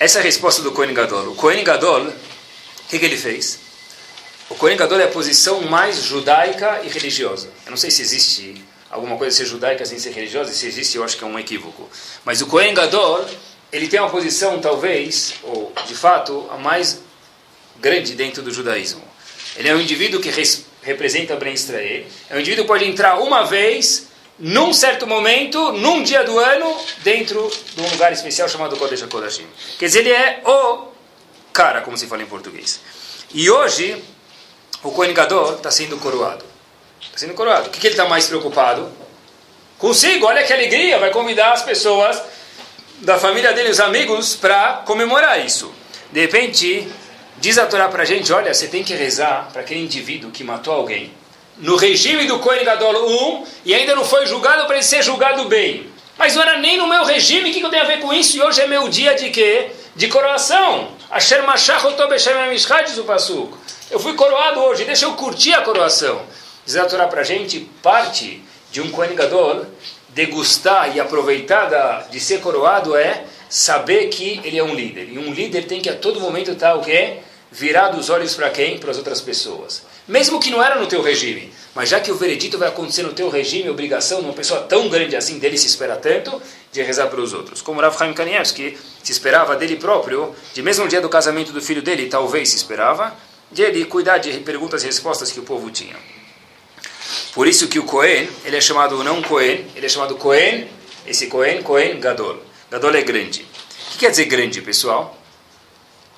Essa 0.00 0.18
é 0.18 0.20
a 0.20 0.24
resposta 0.24 0.62
do 0.62 0.72
Kohen 0.72 0.94
Gadol. 0.94 1.32
O 1.32 1.34
Kohen 1.34 1.64
Gadol, 1.64 2.06
o 2.06 2.12
que, 2.88 2.98
que 2.98 3.04
ele 3.04 3.16
fez? 3.16 3.58
O 4.48 4.54
Kohen 4.54 4.76
Gadol 4.76 5.00
é 5.00 5.04
a 5.04 5.08
posição 5.08 5.60
mais 5.62 6.04
judaica 6.04 6.80
e 6.84 6.88
religiosa. 6.88 7.50
Eu 7.66 7.70
não 7.70 7.76
sei 7.76 7.90
se 7.90 8.00
existe 8.00 8.64
alguma 8.90 9.16
coisa 9.18 9.36
ser 9.36 9.44
judaica 9.44 9.84
sem 9.84 9.98
ser 9.98 10.10
religiosa, 10.10 10.52
se 10.52 10.66
existe 10.66 10.96
eu 10.96 11.04
acho 11.04 11.16
que 11.16 11.24
é 11.24 11.26
um 11.26 11.38
equívoco. 11.38 11.88
Mas 12.24 12.40
o 12.40 12.46
Kohen 12.46 12.72
Gadol, 12.72 13.26
ele 13.70 13.88
tem 13.88 14.00
uma 14.00 14.08
posição 14.08 14.60
talvez, 14.60 15.34
ou 15.42 15.72
de 15.86 15.94
fato, 15.94 16.48
a 16.50 16.56
mais 16.56 17.02
grande 17.80 18.14
dentro 18.14 18.42
do 18.42 18.50
judaísmo. 18.50 19.02
Ele 19.56 19.68
é 19.68 19.74
um 19.74 19.80
indivíduo 19.80 20.20
que 20.20 20.30
representa 20.82 21.36
Ben 21.36 21.52
Israel. 21.52 22.06
É 22.30 22.36
um 22.36 22.40
indivíduo 22.40 22.64
que 22.64 22.68
pode 22.68 22.84
entrar 22.84 23.18
uma 23.18 23.44
vez 23.44 24.07
num 24.38 24.72
certo 24.72 25.06
momento, 25.06 25.72
num 25.72 26.02
dia 26.02 26.22
do 26.22 26.38
ano, 26.38 26.76
dentro 27.02 27.50
de 27.74 27.82
um 27.82 27.90
lugar 27.90 28.12
especial 28.12 28.48
chamado 28.48 28.76
Kodesh 28.76 29.02
HaKodashim. 29.02 29.46
Quer 29.78 29.86
dizer, 29.86 30.00
ele 30.00 30.12
é 30.12 30.40
o 30.44 30.88
cara, 31.52 31.80
como 31.80 31.96
se 31.96 32.06
fala 32.06 32.22
em 32.22 32.26
português. 32.26 32.80
E 33.34 33.50
hoje, 33.50 34.02
o 34.82 34.92
Kohen 34.92 35.12
Gadol 35.12 35.54
está 35.54 35.70
sendo 35.70 35.96
coroado. 35.98 36.44
Está 37.00 37.18
sendo 37.18 37.34
coroado. 37.34 37.68
O 37.68 37.70
que, 37.70 37.80
que 37.80 37.86
ele 37.88 37.94
está 37.94 38.08
mais 38.08 38.26
preocupado? 38.26 38.90
Consigo, 39.76 40.26
olha 40.26 40.44
que 40.44 40.52
alegria, 40.52 40.98
vai 40.98 41.10
convidar 41.10 41.52
as 41.52 41.62
pessoas 41.62 42.20
da 43.00 43.18
família 43.18 43.52
dele, 43.52 43.70
os 43.70 43.80
amigos, 43.80 44.36
para 44.36 44.82
comemorar 44.86 45.44
isso. 45.44 45.72
De 46.12 46.20
repente, 46.20 46.88
diz 47.38 47.58
a 47.58 47.66
Torá 47.66 47.88
para 47.88 48.02
a 48.02 48.06
gente, 48.06 48.32
olha, 48.32 48.54
você 48.54 48.68
tem 48.68 48.84
que 48.84 48.94
rezar 48.94 49.50
para 49.52 49.62
aquele 49.62 49.80
indivíduo 49.80 50.30
que 50.30 50.42
matou 50.42 50.72
alguém 50.72 51.12
no 51.60 51.76
regime 51.76 52.26
do 52.26 52.38
Kohen 52.38 52.64
Gadol 52.64 53.08
1 53.08 53.44
e 53.64 53.74
ainda 53.74 53.94
não 53.94 54.04
foi 54.04 54.26
julgado 54.26 54.66
para 54.66 54.76
ele 54.76 54.84
ser 54.84 55.02
julgado 55.02 55.44
bem. 55.46 55.86
Mas 56.16 56.34
não 56.34 56.42
era 56.42 56.58
nem 56.58 56.76
no 56.76 56.88
meu 56.88 57.04
regime, 57.04 57.50
o 57.50 57.52
que, 57.52 57.60
que 57.60 57.66
eu 57.66 57.70
tenho 57.70 57.82
a 57.82 57.86
ver 57.86 58.00
com 58.00 58.12
isso? 58.12 58.36
E 58.36 58.42
hoje 58.42 58.60
é 58.60 58.66
meu 58.66 58.88
dia 58.88 59.14
de 59.14 59.30
quê? 59.30 59.70
De 59.94 60.08
coroação. 60.08 60.88
Asher 61.10 61.44
Mashach 61.44 61.84
diz 62.84 62.98
o 62.98 63.04
Pasuk. 63.04 63.56
Eu 63.90 63.98
fui 63.98 64.14
coroado 64.14 64.60
hoje, 64.60 64.84
deixa 64.84 65.04
eu 65.04 65.12
curtir 65.14 65.54
a 65.54 65.62
coroação. 65.62 66.20
Diz 66.66 66.76
a 66.76 66.84
Torá 66.84 67.06
para 67.06 67.22
gente, 67.22 67.60
parte 67.82 68.42
de 68.70 68.82
um 68.82 68.90
Kohen 68.90 69.14
Gadol, 69.14 69.64
degustar 70.10 70.94
e 70.94 71.00
aproveitar 71.00 71.66
da, 71.66 72.00
de 72.10 72.20
ser 72.20 72.40
coroado 72.40 72.96
é 72.96 73.24
saber 73.48 74.08
que 74.08 74.40
ele 74.44 74.58
é 74.58 74.62
um 74.62 74.74
líder. 74.74 75.08
E 75.10 75.18
um 75.18 75.32
líder 75.32 75.66
tem 75.66 75.80
que 75.80 75.88
a 75.88 75.94
todo 75.94 76.20
momento 76.20 76.50
estar 76.50 76.74
o 76.74 76.82
quê? 76.82 77.18
Virado 77.50 77.98
os 77.98 78.10
olhos 78.10 78.34
para 78.34 78.50
quem? 78.50 78.78
Para 78.78 78.90
as 78.90 78.98
outras 78.98 79.20
pessoas 79.20 79.82
mesmo 80.08 80.40
que 80.40 80.50
não 80.50 80.64
era 80.64 80.80
no 80.80 80.86
teu 80.86 81.02
regime. 81.02 81.52
Mas 81.74 81.90
já 81.90 82.00
que 82.00 82.10
o 82.10 82.16
veredito 82.16 82.58
vai 82.58 82.68
acontecer 82.68 83.02
no 83.02 83.12
teu 83.12 83.28
regime, 83.28 83.68
obrigação 83.68 84.20
de 84.20 84.24
uma 84.24 84.32
pessoa 84.32 84.62
tão 84.62 84.88
grande 84.88 85.14
assim, 85.14 85.38
dele 85.38 85.58
se 85.58 85.66
espera 85.66 85.94
tanto, 85.96 86.40
de 86.72 86.82
rezar 86.82 87.08
pelos 87.08 87.34
outros. 87.34 87.60
Como 87.60 87.80
Rav 87.80 87.96
Chaim 87.96 88.14
Kanievski 88.14 88.76
se 89.02 89.12
esperava 89.12 89.54
dele 89.54 89.76
próprio, 89.76 90.34
de 90.54 90.62
mesmo 90.62 90.88
dia 90.88 91.00
do 91.00 91.08
casamento 91.08 91.52
do 91.52 91.60
filho 91.60 91.82
dele, 91.82 92.06
talvez 92.06 92.48
se 92.48 92.56
esperava, 92.56 93.14
de 93.52 93.62
ele 93.62 93.84
cuidar 93.84 94.18
de 94.18 94.32
perguntas 94.40 94.82
e 94.82 94.86
respostas 94.86 95.30
que 95.30 95.38
o 95.38 95.42
povo 95.42 95.70
tinha. 95.70 95.96
Por 97.32 97.46
isso 97.46 97.68
que 97.68 97.78
o 97.78 97.84
Cohen, 97.84 98.28
ele 98.44 98.56
é 98.56 98.60
chamado 98.60 99.02
não 99.04 99.22
Cohen, 99.22 99.66
ele 99.76 99.86
é 99.86 99.88
chamado 99.88 100.16
Cohen, 100.16 100.66
esse 101.06 101.26
Cohen, 101.26 101.62
Cohen 101.62 102.00
Gadol. 102.00 102.42
Gadol 102.70 102.94
é 102.94 103.02
grande. 103.02 103.42
O 103.42 103.92
que 103.92 103.98
quer 103.98 104.10
dizer 104.10 104.24
grande, 104.24 104.60
pessoal? 104.60 105.16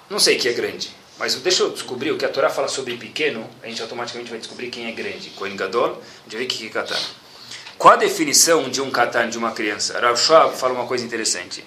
Não 0.09 0.19
sei 0.19 0.37
o 0.37 0.41
que 0.41 0.49
é 0.49 0.53
grande. 0.53 1.00
Mas 1.21 1.35
deixa 1.35 1.65
eu 1.65 1.71
descobrir 1.71 2.11
o 2.13 2.17
que 2.17 2.25
a 2.25 2.31
Torá 2.31 2.49
fala 2.49 2.67
sobre 2.67 2.97
pequeno, 2.97 3.47
a 3.63 3.67
gente 3.67 3.83
automaticamente 3.83 4.31
vai 4.31 4.39
descobrir 4.39 4.71
quem 4.71 4.87
é 4.87 4.93
grande. 4.93 5.29
Kohen 5.31 5.55
Gadol, 5.55 6.03
vê 6.27 6.43
o 6.43 6.47
que. 6.47 6.73
Qual 7.77 7.93
a 7.93 7.97
definição 7.99 8.71
de 8.71 8.81
um 8.81 8.91
Katan, 8.91 9.29
de 9.29 9.37
uma 9.37 9.53
criança? 9.53 10.01
Rav 10.01 10.17
Schwab 10.17 10.57
fala 10.57 10.73
uma 10.73 10.87
coisa 10.87 11.05
interessante. 11.05 11.63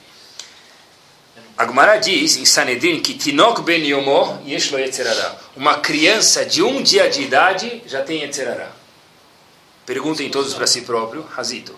Agmará 1.55 1.97
diz 1.97 2.35
em 2.37 2.45
Sanedrin 2.45 2.99
que 2.99 3.13
Tinok 3.13 3.61
ben 3.61 3.85
Yomo 3.85 4.41
yeshlo 4.43 4.79
yetzerara. 4.79 5.39
Uma 5.55 5.79
criança 5.81 6.43
de 6.43 6.63
um 6.63 6.81
dia 6.81 7.07
de 7.07 7.21
idade 7.21 7.83
já 7.85 8.01
tem 8.01 8.21
yetzerara. 8.21 8.71
Perguntem 9.85 10.31
todos 10.31 10.55
para 10.55 10.65
si 10.65 10.81
próprio, 10.81 11.21
Razito. 11.21 11.75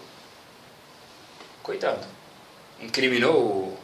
Coitado. 1.62 2.08
Incriminou, 2.80 3.78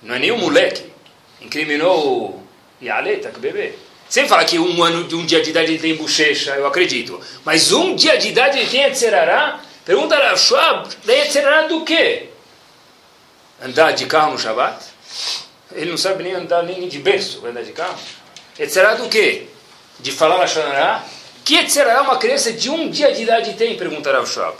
não 0.00 0.14
é 0.14 0.18
nem 0.20 0.30
um 0.30 0.38
moleque, 0.38 0.92
incriminou 1.40 2.41
o 2.82 2.84
Yaleta, 2.84 3.30
que 3.30 3.38
bebê. 3.38 3.74
Sem 4.08 4.26
falar 4.28 4.44
que 4.44 4.58
um 4.58 4.82
ano 4.82 5.04
de 5.04 5.14
um 5.14 5.24
dia 5.24 5.40
de 5.40 5.50
idade 5.50 5.72
ele 5.72 5.78
tem 5.78 5.94
bochecha, 5.94 6.54
eu 6.56 6.66
acredito. 6.66 7.20
Mas 7.44 7.72
um 7.72 7.94
dia 7.94 8.18
de 8.18 8.28
idade 8.28 8.58
ele 8.58 8.68
tem 8.68 8.82
Etzerará? 8.82 9.60
Pergunta 9.84 10.16
a 10.16 10.36
Schwab, 10.36 10.88
tem 11.06 11.20
Etzerará 11.20 11.66
do 11.66 11.84
quê? 11.84 12.28
Andar 13.62 13.92
de 13.92 14.06
carro 14.06 14.32
no 14.32 14.38
Shabbat? 14.38 14.84
Ele 15.72 15.90
não 15.90 15.96
sabe 15.96 16.24
nem 16.24 16.34
andar 16.34 16.62
nem 16.62 16.86
de 16.88 16.98
berço, 16.98 17.40
vai 17.40 17.52
andar 17.52 17.62
de 17.62 17.72
carro. 17.72 17.98
Etzerará 18.58 18.94
do 18.94 19.08
quê? 19.08 19.46
De 20.00 20.12
falar 20.12 20.38
na 20.38 20.46
Shonará? 20.46 21.04
Que 21.44 21.56
Etzerará 21.56 22.02
uma 22.02 22.18
criança 22.18 22.52
de 22.52 22.68
um 22.68 22.90
dia 22.90 23.12
de 23.12 23.22
idade 23.22 23.54
tem? 23.54 23.76
Pergunta 23.76 24.12
Rav 24.12 24.26
Schwab. 24.26 24.56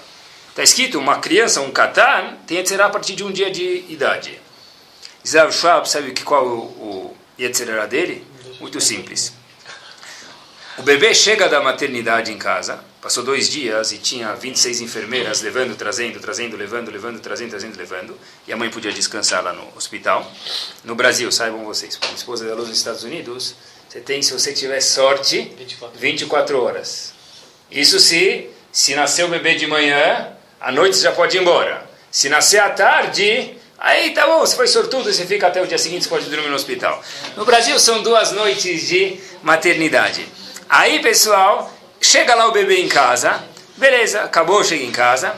Está 0.52 0.62
escrito, 0.62 0.98
uma 0.98 1.16
criança, 1.16 1.62
um 1.62 1.70
katan, 1.70 2.36
tem 2.46 2.58
Yetzirah 2.58 2.84
a 2.84 2.90
partir 2.90 3.14
de 3.14 3.24
um 3.24 3.32
dia 3.32 3.50
de 3.50 3.86
idade. 3.88 4.38
Israel 5.24 5.50
Schwab, 5.50 5.88
sabe 5.88 6.12
qual 6.22 6.44
o, 6.46 6.60
o 6.60 7.16
Yetzirah 7.42 7.86
dele? 7.86 8.24
Muito 8.60 8.80
simples. 8.80 9.32
O 10.78 10.82
bebê 10.82 11.14
chega 11.14 11.48
da 11.48 11.60
maternidade 11.60 12.32
em 12.32 12.38
casa, 12.38 12.82
passou 13.00 13.22
dois 13.22 13.48
dias 13.48 13.92
e 13.92 13.98
tinha 13.98 14.34
26 14.34 14.80
enfermeiras 14.80 15.42
levando, 15.42 15.76
trazendo, 15.76 16.18
trazendo, 16.18 16.56
levando, 16.56 16.90
levando, 16.90 17.20
trazendo, 17.20 17.50
trazendo, 17.50 17.76
levando, 17.76 18.18
e 18.46 18.52
a 18.52 18.56
mãe 18.56 18.70
podia 18.70 18.90
descansar 18.90 19.44
lá 19.44 19.52
no 19.52 19.68
hospital. 19.76 20.30
No 20.82 20.94
Brasil, 20.94 21.30
saibam 21.30 21.64
vocês, 21.64 21.98
a 22.00 22.14
esposa 22.14 22.46
da 22.46 22.54
luz 22.54 22.68
nos 22.68 22.78
Estados 22.78 23.04
Unidos, 23.04 23.54
você 23.88 24.00
tem, 24.00 24.22
se 24.22 24.32
você 24.32 24.54
tiver 24.54 24.80
sorte, 24.80 25.52
24, 25.58 25.98
24 26.00 26.62
horas. 26.62 27.12
Isso 27.70 28.00
se, 28.00 28.48
se 28.72 28.94
nascer 28.94 29.24
o 29.24 29.28
bebê 29.28 29.54
de 29.54 29.66
manhã, 29.66 30.32
à 30.58 30.72
noite 30.72 30.96
você 30.96 31.02
já 31.02 31.12
pode 31.12 31.36
ir 31.36 31.40
embora. 31.42 31.86
Se 32.10 32.30
nascer 32.30 32.58
à 32.58 32.70
tarde, 32.70 33.54
aí 33.82 34.14
tá 34.14 34.26
bom, 34.26 34.40
você 34.40 34.56
foi 34.56 34.66
sortudo, 34.66 35.12
você 35.12 35.26
fica 35.26 35.48
até 35.48 35.60
o 35.60 35.66
dia 35.66 35.76
seguinte, 35.76 36.04
você 36.04 36.08
pode 36.08 36.30
dormir 36.30 36.48
no 36.48 36.54
hospital. 36.54 37.02
No 37.36 37.44
Brasil 37.44 37.78
são 37.78 38.02
duas 38.02 38.32
noites 38.32 38.88
de 38.88 39.20
maternidade. 39.42 40.26
Aí, 40.68 41.02
pessoal, 41.02 41.70
chega 42.00 42.34
lá 42.34 42.46
o 42.46 42.52
bebê 42.52 42.80
em 42.80 42.88
casa, 42.88 43.42
beleza, 43.76 44.22
acabou, 44.22 44.64
chega 44.64 44.84
em 44.84 44.92
casa. 44.92 45.34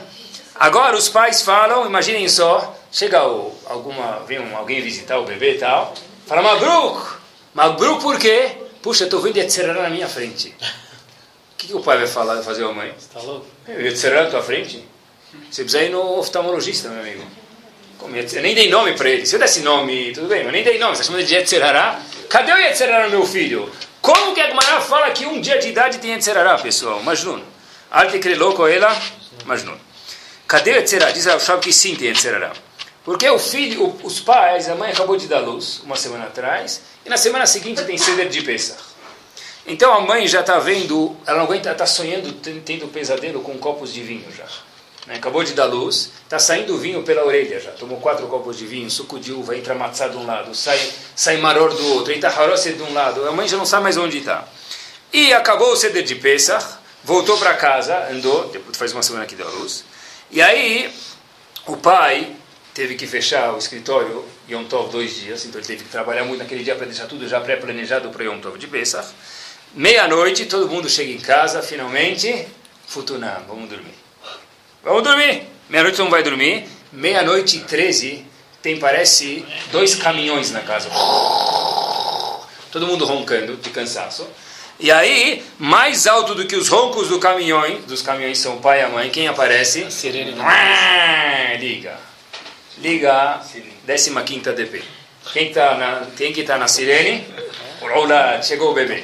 Agora 0.55 0.95
os 0.95 1.09
pais 1.09 1.41
falam, 1.41 1.85
imaginem 1.85 2.29
só, 2.29 2.77
chega 2.91 3.27
o, 3.27 3.53
alguma, 3.65 4.23
vem 4.25 4.39
um, 4.39 4.55
alguém 4.55 4.81
visitar 4.81 5.19
o 5.19 5.25
bebê 5.25 5.55
e 5.55 5.57
tal, 5.57 5.93
fala, 6.25 6.41
Mabruk, 6.41 7.17
Mabruk 7.53 8.01
por 8.01 8.17
quê? 8.17 8.51
Puxa, 8.81 9.05
estou 9.05 9.19
vendo 9.19 9.37
Yetzirah 9.37 9.73
na 9.73 9.89
minha 9.89 10.07
frente. 10.07 10.55
O 10.59 11.57
que, 11.57 11.67
que, 11.67 11.75
o 11.75 11.81
pai 11.81 11.97
vai 11.97 12.07
falar, 12.07 12.41
fazer 12.43 12.63
a 12.63 12.71
mãe? 12.71 12.93
Você 12.97 13.07
está 13.07 13.19
louco? 13.19 13.47
Yetzirah 13.67 14.25
na 14.25 14.29
tua 14.29 14.43
frente? 14.43 14.87
Você 15.49 15.63
precisa 15.63 15.83
ir 15.83 15.89
no 15.89 16.19
oftalmologista, 16.19 16.89
meu 16.89 17.01
amigo. 17.01 17.23
Eu 18.01 18.41
nem 18.41 18.53
dei 18.53 18.69
nome 18.69 18.93
para 18.93 19.09
ele. 19.09 19.25
Se 19.25 19.35
eu 19.35 19.39
desse 19.39 19.61
nome, 19.61 20.11
tudo 20.13 20.27
bem, 20.27 20.43
mas 20.43 20.53
nem 20.53 20.63
dei 20.63 20.77
nome. 20.77 20.95
Você 20.95 21.03
chamando 21.03 21.23
de 21.23 21.33
Yetzerará? 21.33 21.99
Cadê 22.29 22.51
o 22.51 22.57
Yetzerará, 22.57 23.09
meu 23.09 23.25
filho? 23.25 23.71
Como 24.01 24.33
que 24.33 24.41
a 24.41 24.47
Gemara 24.47 24.81
fala 24.81 25.09
que 25.11 25.25
um 25.25 25.41
dia 25.41 25.57
de 25.57 25.69
idade 25.69 25.97
tem 25.97 26.11
Yetzerará, 26.11 26.57
pessoal? 26.57 27.01
Majnun. 27.01 27.41
Arte 27.89 28.19
que 28.19 28.35
louco 28.35 28.67
ela, 28.67 28.95
Majnun. 29.45 29.77
Cadê 30.47 30.71
o 30.71 30.75
Yetzerará? 30.75 31.11
Diz 31.11 31.25
o 31.25 31.39
Shab 31.39 31.61
que 31.61 31.73
sim 31.73 31.95
tem 31.95 32.09
Yetzerará. 32.09 32.51
Porque 33.03 33.29
o 33.29 33.37
filho, 33.37 33.95
os 34.03 34.19
pais, 34.19 34.67
a 34.67 34.75
mãe 34.75 34.91
acabou 34.91 35.15
de 35.15 35.27
dar 35.27 35.39
luz 35.39 35.81
uma 35.83 35.95
semana 35.95 36.25
atrás, 36.25 36.81
e 37.05 37.09
na 37.09 37.17
semana 37.17 37.45
seguinte 37.45 37.83
tem 37.83 37.97
ceder 37.97 38.29
de 38.29 38.41
Pesach. 38.41 38.81
Então 39.67 39.93
a 39.93 40.01
mãe 40.01 40.27
já 40.27 40.41
está 40.41 40.59
vendo, 40.59 41.15
ela 41.25 41.37
não 41.37 41.45
aguenta, 41.45 41.71
está 41.71 41.85
sonhando, 41.85 42.31
tendo 42.33 42.87
pesadelo 42.87 43.41
com 43.41 43.57
copos 43.57 43.93
de 43.93 44.01
vinho 44.01 44.25
já. 44.35 44.45
Né? 45.05 45.15
Acabou 45.15 45.43
de 45.43 45.53
dar 45.53 45.65
luz, 45.65 46.11
está 46.23 46.39
saindo 46.39 46.77
vinho 46.77 47.03
pela 47.03 47.25
orelha 47.25 47.59
já. 47.59 47.71
Tomou 47.71 47.99
quatro 47.99 48.27
copos 48.27 48.57
de 48.57 48.65
vinho, 48.65 48.89
suco 48.89 49.19
de 49.19 49.31
uva, 49.31 49.55
entra 49.55 49.75
matzá 49.75 50.07
de 50.07 50.17
um 50.17 50.25
lado, 50.25 50.53
sai, 50.55 50.79
sai 51.15 51.37
maror 51.37 51.73
do 51.73 51.93
outro, 51.93 52.13
entra 52.13 52.29
harosse 52.29 52.73
de 52.73 52.81
um 52.81 52.93
lado. 52.93 53.27
A 53.27 53.31
mãe 53.31 53.47
já 53.47 53.57
não 53.57 53.65
sabe 53.65 53.83
mais 53.83 53.97
onde 53.97 54.19
está. 54.19 54.47
E 55.13 55.33
acabou 55.33 55.71
o 55.71 55.75
ceder 55.75 56.03
de 56.03 56.15
Pesach, 56.15 56.65
voltou 57.03 57.37
para 57.37 57.53
casa, 57.53 58.09
andou, 58.11 58.49
depois 58.49 58.77
faz 58.77 58.91
uma 58.91 59.03
semana 59.03 59.25
que 59.25 59.35
deu 59.35 59.49
luz. 59.59 59.85
E 60.31 60.41
aí 60.41 60.91
o 61.67 61.77
pai 61.77 62.35
teve 62.73 62.95
que 62.95 63.07
fechar 63.07 63.53
o 63.53 63.57
escritório 63.57 64.25
Yom 64.49 64.65
Tov 64.65 64.91
dois 64.91 65.15
dias, 65.15 65.45
então 65.45 65.59
ele 65.59 65.67
teve 65.67 65.83
que 65.83 65.89
trabalhar 65.89 66.25
muito 66.25 66.39
naquele 66.39 66.63
dia 66.63 66.75
para 66.75 66.85
deixar 66.85 67.05
tudo 67.05 67.27
já 67.27 67.39
pré-planejado 67.39 68.09
para 68.09 68.25
Yom 68.25 68.39
Tov 68.39 68.57
de 68.57 68.67
Pesach. 68.67 69.07
Meia-noite, 69.73 70.45
todo 70.45 70.67
mundo 70.67 70.89
chega 70.89 71.11
em 71.11 71.19
casa, 71.19 71.61
finalmente, 71.61 72.47
futunam, 72.87 73.43
vamos 73.47 73.69
dormir. 73.69 74.04
Vamos 74.85 75.01
dormir. 75.01 75.41
Meia-noite 75.67 75.97
não 75.97 76.11
vai 76.11 76.21
dormir. 76.21 76.63
Meia-noite 76.93 77.57
e 77.57 77.61
treze 77.61 78.23
tem, 78.61 78.77
parece, 78.77 79.43
dois 79.71 79.95
caminhões 79.95 80.51
na 80.51 80.61
casa. 80.61 80.89
Todo 82.71 82.85
mundo 82.85 83.03
roncando 83.03 83.57
de 83.57 83.71
cansaço. 83.71 84.27
E 84.79 84.91
aí, 84.91 85.43
mais 85.57 86.05
alto 86.05 86.35
do 86.35 86.45
que 86.45 86.55
os 86.55 86.67
roncos 86.67 87.07
do 87.07 87.17
caminhão, 87.17 87.81
dos 87.87 88.03
caminhões 88.03 88.37
são 88.37 88.57
o 88.57 88.59
pai 88.61 88.81
e 88.81 88.83
a 88.83 88.89
mãe, 88.89 89.09
quem 89.09 89.27
aparece? 89.27 89.89
Sirene. 89.89 90.35
Liga. 91.59 91.97
Liga 92.77 93.41
15 93.87 94.11
DP. 94.55 94.83
Quem, 95.33 95.51
tá 95.51 95.75
na, 95.77 96.07
quem 96.15 96.31
que 96.31 96.41
está 96.41 96.59
na 96.59 96.67
sirene? 96.67 97.25
Olá, 97.81 98.39
chegou 98.43 98.69
o 98.69 98.75
bebê. 98.75 99.03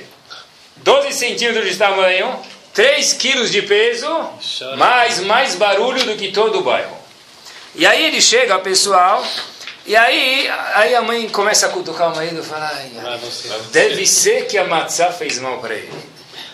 12 0.77 1.11
centímetros 1.13 1.71
de 1.71 1.75
tamanho, 1.75 2.39
3 2.73 3.13
quilos 3.13 3.51
de 3.51 3.61
peso, 3.63 4.07
mais, 4.77 5.19
mais 5.19 5.55
barulho 5.55 6.03
do 6.05 6.15
que 6.15 6.31
todo 6.31 6.59
o 6.59 6.63
bairro. 6.63 6.97
E 7.75 7.85
aí 7.85 8.05
ele 8.05 8.21
chega, 8.21 8.59
pessoal, 8.59 9.25
e 9.85 9.95
aí, 9.95 10.49
aí 10.75 10.95
a 10.95 11.01
mãe 11.01 11.27
começa 11.29 11.65
a 11.65 11.69
cutucar 11.69 12.11
o 12.11 12.15
marido 12.15 12.41
e 12.41 12.43
fala, 12.43 12.71
deve 13.71 14.05
ser 14.05 14.45
que 14.45 14.57
a 14.57 14.65
matzá 14.65 15.11
fez 15.11 15.39
mal 15.39 15.59
para 15.59 15.73
ele. 15.73 15.91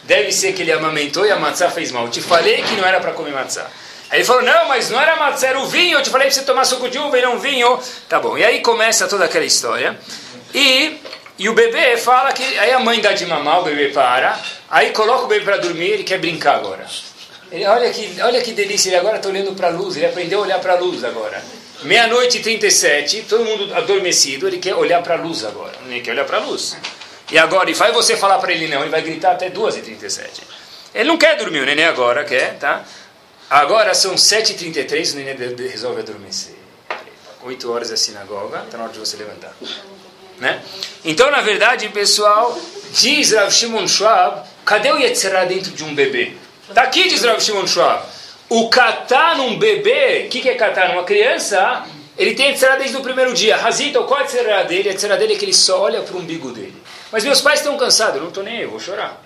Deve 0.03 0.31
ser 0.31 0.53
que 0.53 0.61
ele 0.61 0.71
amamentou 0.71 1.25
e 1.25 1.31
a 1.31 1.35
matzá 1.35 1.69
fez 1.69 1.91
mal. 1.91 2.05
Eu 2.05 2.11
te 2.11 2.21
falei 2.21 2.61
que 2.63 2.75
não 2.75 2.87
era 2.87 2.99
para 3.01 3.11
comer 3.11 3.33
matzá. 3.33 3.67
Aí 4.09 4.19
ele 4.19 4.25
falou, 4.25 4.41
não, 4.41 4.69
mas 4.69 4.89
não 4.89 5.01
era 5.01 5.17
matzá, 5.17 5.47
era 5.47 5.59
o 5.59 5.67
vinho. 5.67 5.97
Eu 5.97 6.03
te 6.03 6.09
falei 6.09 6.27
para 6.27 6.35
você 6.35 6.43
tomar 6.43 6.63
suco 6.63 6.89
de 6.89 6.97
uva 6.97 7.19
e 7.19 7.21
não 7.21 7.37
vinho. 7.39 7.77
Tá 8.07 8.17
bom. 8.17 8.37
E 8.37 8.45
aí 8.45 8.61
começa 8.61 9.05
toda 9.07 9.25
aquela 9.25 9.43
história. 9.43 9.99
E, 10.55 10.97
e 11.37 11.49
o 11.49 11.53
bebê 11.53 11.97
fala 11.97 12.31
que... 12.31 12.43
Aí 12.57 12.71
a 12.71 12.79
mãe 12.79 12.99
dá 12.99 13.13
de 13.13 13.25
mamar, 13.25 13.59
o 13.59 13.63
bebê 13.63 13.89
para. 13.89 14.39
Aí 14.69 14.91
coloca 14.91 15.25
o 15.25 15.27
bebê 15.27 15.45
para 15.45 15.57
dormir, 15.57 15.91
ele 15.91 16.03
quer 16.03 16.19
brincar 16.19 16.55
agora. 16.55 16.85
Ele, 17.51 17.65
olha, 17.65 17.89
que, 17.91 18.21
olha 18.21 18.41
que 18.41 18.51
delícia, 18.51 18.89
ele 18.89 18.97
agora 18.97 19.17
está 19.17 19.29
olhando 19.29 19.53
para 19.53 19.67
a 19.67 19.71
luz, 19.71 19.95
ele 19.95 20.05
aprendeu 20.05 20.39
a 20.39 20.41
olhar 20.43 20.59
para 20.59 20.73
a 20.73 20.77
luz 20.77 21.03
agora. 21.03 21.41
Meia-noite 21.83 22.39
e 22.39 22.41
37, 22.41 23.25
todo 23.29 23.45
mundo 23.45 23.73
adormecido, 23.75 24.47
ele 24.47 24.57
quer 24.57 24.75
olhar 24.75 25.01
para 25.03 25.15
a 25.15 25.17
luz 25.17 25.45
agora. 25.45 25.73
Ele 25.85 26.01
quer 26.01 26.11
olhar 26.11 26.25
para 26.25 26.37
a 26.37 26.41
luz. 26.41 26.75
E 27.31 27.37
agora, 27.37 27.69
e 27.69 27.73
vai 27.73 27.91
você 27.91 28.17
falar 28.17 28.39
para 28.39 28.51
ele 28.51 28.67
não, 28.67 28.81
ele 28.81 28.89
vai 28.89 29.01
gritar 29.01 29.33
até 29.33 29.49
2h37. 29.49 30.41
Ele 30.93 31.07
não 31.07 31.17
quer 31.17 31.37
dormir, 31.37 31.59
o 31.59 31.65
neném 31.65 31.85
agora 31.85 32.23
quer, 32.25 32.57
tá? 32.57 32.83
Agora 33.49 33.93
são 33.93 34.15
7h33, 34.15 35.13
o 35.13 35.15
neném 35.17 35.69
resolve 35.69 36.01
adormecer. 36.01 36.55
8 37.43 37.71
horas 37.71 37.91
é 37.91 37.93
a 37.93 37.97
sinagoga, 37.97 38.63
está 38.65 38.77
na 38.77 38.85
hora 38.85 38.93
de 38.93 38.99
você 38.99 39.15
levantar. 39.15 39.53
Né? 40.39 40.61
Então, 41.03 41.31
na 41.31 41.41
verdade, 41.41 41.89
pessoal, 41.89 42.57
diz 42.91 43.31
Rav 43.31 43.51
Shimon 43.51 43.87
Schwab, 43.87 44.43
cadê 44.65 44.91
o 44.91 44.97
Yetzirah 44.97 45.45
dentro 45.45 45.71
de 45.71 45.83
um 45.83 45.95
bebê? 45.95 46.33
Está 46.69 46.83
aqui, 46.83 47.07
diz 47.07 47.23
Rav 47.23 47.39
Shimon 47.41 47.67
Schwab. 47.67 48.03
O 48.49 48.69
catar 48.69 49.37
num 49.37 49.57
bebê, 49.57 50.25
o 50.25 50.29
que, 50.29 50.41
que 50.41 50.49
é 50.49 50.55
catar? 50.55 50.89
Numa 50.89 51.03
criança, 51.03 51.85
ele 52.17 52.33
tem 52.35 52.47
Yetzirah 52.49 52.75
desde 52.75 52.97
o 52.97 53.01
primeiro 53.01 53.33
dia. 53.33 53.57
Razita, 53.57 54.01
qual 54.03 54.19
é 54.19 54.23
Yetzirah 54.23 54.63
dele? 54.63 54.89
Yetzirah 54.89 55.15
dele 55.15 55.33
é 55.33 55.37
que 55.37 55.45
ele 55.45 55.53
só 55.53 55.81
olha 55.81 56.01
para 56.01 56.15
o 56.15 56.19
umbigo 56.19 56.51
dele. 56.51 56.75
Mas 57.11 57.23
meus 57.23 57.41
pais 57.41 57.59
estão 57.59 57.77
cansados, 57.77 58.15
eu 58.15 58.21
não 58.21 58.29
estou 58.29 58.43
nem 58.43 58.57
aí, 58.57 58.63
eu 58.63 58.69
vou 58.69 58.79
chorar. 58.79 59.21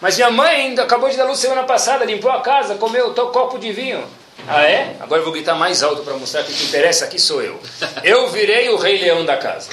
Mas 0.00 0.16
minha 0.16 0.30
mãe 0.30 0.66
ainda 0.66 0.82
acabou 0.82 1.08
de 1.08 1.16
dar 1.16 1.24
luz 1.24 1.38
semana 1.38 1.64
passada, 1.64 2.04
limpou 2.04 2.30
a 2.30 2.40
casa, 2.40 2.74
comeu 2.74 3.08
um 3.08 3.14
copo 3.14 3.58
de 3.58 3.72
vinho. 3.72 4.06
Ah, 4.46 4.62
é? 4.62 4.94
Agora 5.00 5.20
eu 5.20 5.24
vou 5.24 5.32
gritar 5.32 5.54
mais 5.54 5.82
alto 5.82 6.02
para 6.02 6.14
mostrar 6.14 6.44
que 6.44 6.52
o 6.52 6.54
que 6.54 6.64
interessa 6.64 7.06
aqui 7.06 7.18
sou 7.18 7.42
eu. 7.42 7.58
Eu 8.04 8.28
virei 8.28 8.68
o 8.68 8.76
rei 8.76 8.98
leão 8.98 9.24
da 9.24 9.36
casa. 9.36 9.70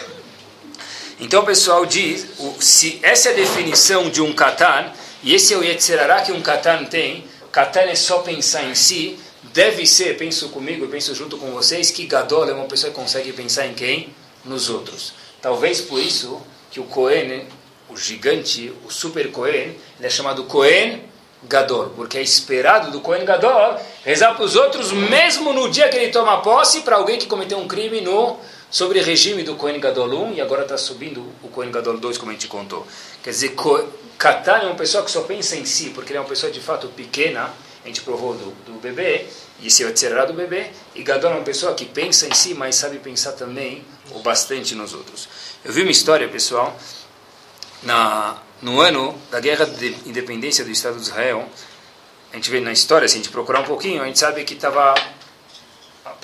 Então 1.19 1.43
o 1.43 1.45
pessoal 1.45 1.85
diz, 1.85 2.27
se 2.59 2.99
essa 3.03 3.29
é 3.29 3.31
a 3.33 3.35
definição 3.35 4.09
de 4.09 4.21
um 4.21 4.33
katan, 4.33 4.91
e 5.21 5.33
esse 5.33 5.53
é 5.53 5.57
o 5.57 5.63
Yetzirará 5.63 6.21
que 6.21 6.31
um 6.31 6.41
katan 6.41 6.85
tem, 6.85 7.25
katan 7.51 7.81
é 7.81 7.95
só 7.95 8.19
pensar 8.19 8.63
em 8.63 8.75
si, 8.75 9.19
deve 9.53 9.85
ser, 9.85 10.17
penso 10.17 10.49
comigo, 10.49 10.87
penso 10.87 11.13
junto 11.13 11.37
com 11.37 11.51
vocês, 11.51 11.91
que 11.91 12.05
Gadol 12.05 12.49
é 12.49 12.53
uma 12.53 12.65
pessoa 12.65 12.91
que 12.91 12.99
consegue 12.99 13.31
pensar 13.31 13.67
em 13.67 13.73
quem? 13.73 14.13
Nos 14.43 14.69
outros. 14.69 15.13
Talvez 15.41 15.81
por 15.81 15.99
isso 15.99 16.41
que 16.71 16.79
o 16.79 16.85
Cohen, 16.85 17.45
o 17.89 17.95
gigante, 17.95 18.73
o 18.85 18.91
super 18.91 19.31
Cohen, 19.31 19.75
ele 19.97 20.07
é 20.07 20.09
chamado 20.09 20.45
Cohen 20.45 21.03
Gadol, 21.43 21.91
porque 21.95 22.17
é 22.17 22.21
esperado 22.21 22.91
do 22.91 23.01
Cohen 23.01 23.25
Gadol 23.25 23.77
rezar 24.03 24.33
para 24.33 24.45
os 24.45 24.55
outros, 24.55 24.91
mesmo 24.91 25.53
no 25.53 25.69
dia 25.69 25.89
que 25.89 25.97
ele 25.97 26.11
toma 26.11 26.41
posse, 26.41 26.81
para 26.81 26.95
alguém 26.95 27.19
que 27.19 27.27
cometeu 27.27 27.59
um 27.59 27.67
crime 27.67 28.01
no 28.01 28.39
sobre 28.73 28.99
o 28.99 29.03
regime 29.03 29.43
do 29.43 29.55
Kohen 29.55 29.79
Gadol 29.79 30.29
1 30.29 30.33
e 30.33 30.41
agora 30.41 30.63
está 30.63 30.79
subindo 30.79 31.31
o 31.43 31.47
Kohen 31.47 31.69
Gadol 31.69 31.99
2, 31.99 32.17
como 32.17 32.31
a 32.31 32.33
gente 32.33 32.47
contou. 32.47 32.87
Quer 33.21 33.29
dizer, 33.29 33.53
Katan 34.17 34.57
é 34.57 34.65
uma 34.65 34.73
pessoa 34.73 35.05
que 35.05 35.11
só 35.11 35.21
pensa 35.21 35.55
em 35.55 35.63
si, 35.63 35.91
porque 35.91 36.11
ele 36.11 36.17
é 36.17 36.19
uma 36.19 36.27
pessoa 36.27 36.51
de 36.51 36.59
fato 36.59 36.87
pequena, 36.87 37.53
a 37.83 37.87
gente 37.87 38.01
provou 38.01 38.33
do, 38.33 38.49
do 38.65 38.79
bebê, 38.79 39.27
e 39.59 39.67
esse 39.67 39.83
é 39.83 39.85
o 39.85 40.25
do 40.25 40.33
bebê, 40.33 40.71
e 40.95 41.03
Gadol 41.03 41.33
é 41.33 41.35
uma 41.35 41.43
pessoa 41.43 41.75
que 41.75 41.85
pensa 41.85 42.27
em 42.27 42.33
si, 42.33 42.55
mas 42.55 42.75
sabe 42.75 42.97
pensar 42.97 43.33
também 43.33 43.85
o 44.09 44.19
bastante 44.21 44.73
nos 44.73 44.95
outros. 44.95 45.29
Eu 45.63 45.71
vi 45.71 45.83
uma 45.83 45.91
história, 45.91 46.27
pessoal, 46.27 46.75
na, 47.83 48.41
no 48.59 48.81
ano 48.81 49.15
da 49.29 49.39
Guerra 49.39 49.67
de 49.67 49.95
Independência 50.07 50.65
do 50.65 50.71
Estado 50.71 50.95
de 50.95 51.03
Israel, 51.03 51.47
a 52.31 52.37
gente 52.37 52.49
vê 52.49 52.59
na 52.59 52.71
história, 52.71 53.07
se 53.07 53.13
a 53.13 53.17
gente 53.17 53.29
procurar 53.29 53.59
um 53.59 53.65
pouquinho, 53.65 54.01
a 54.01 54.07
gente 54.07 54.17
sabe 54.17 54.43
que 54.43 54.55
estava 54.55 54.95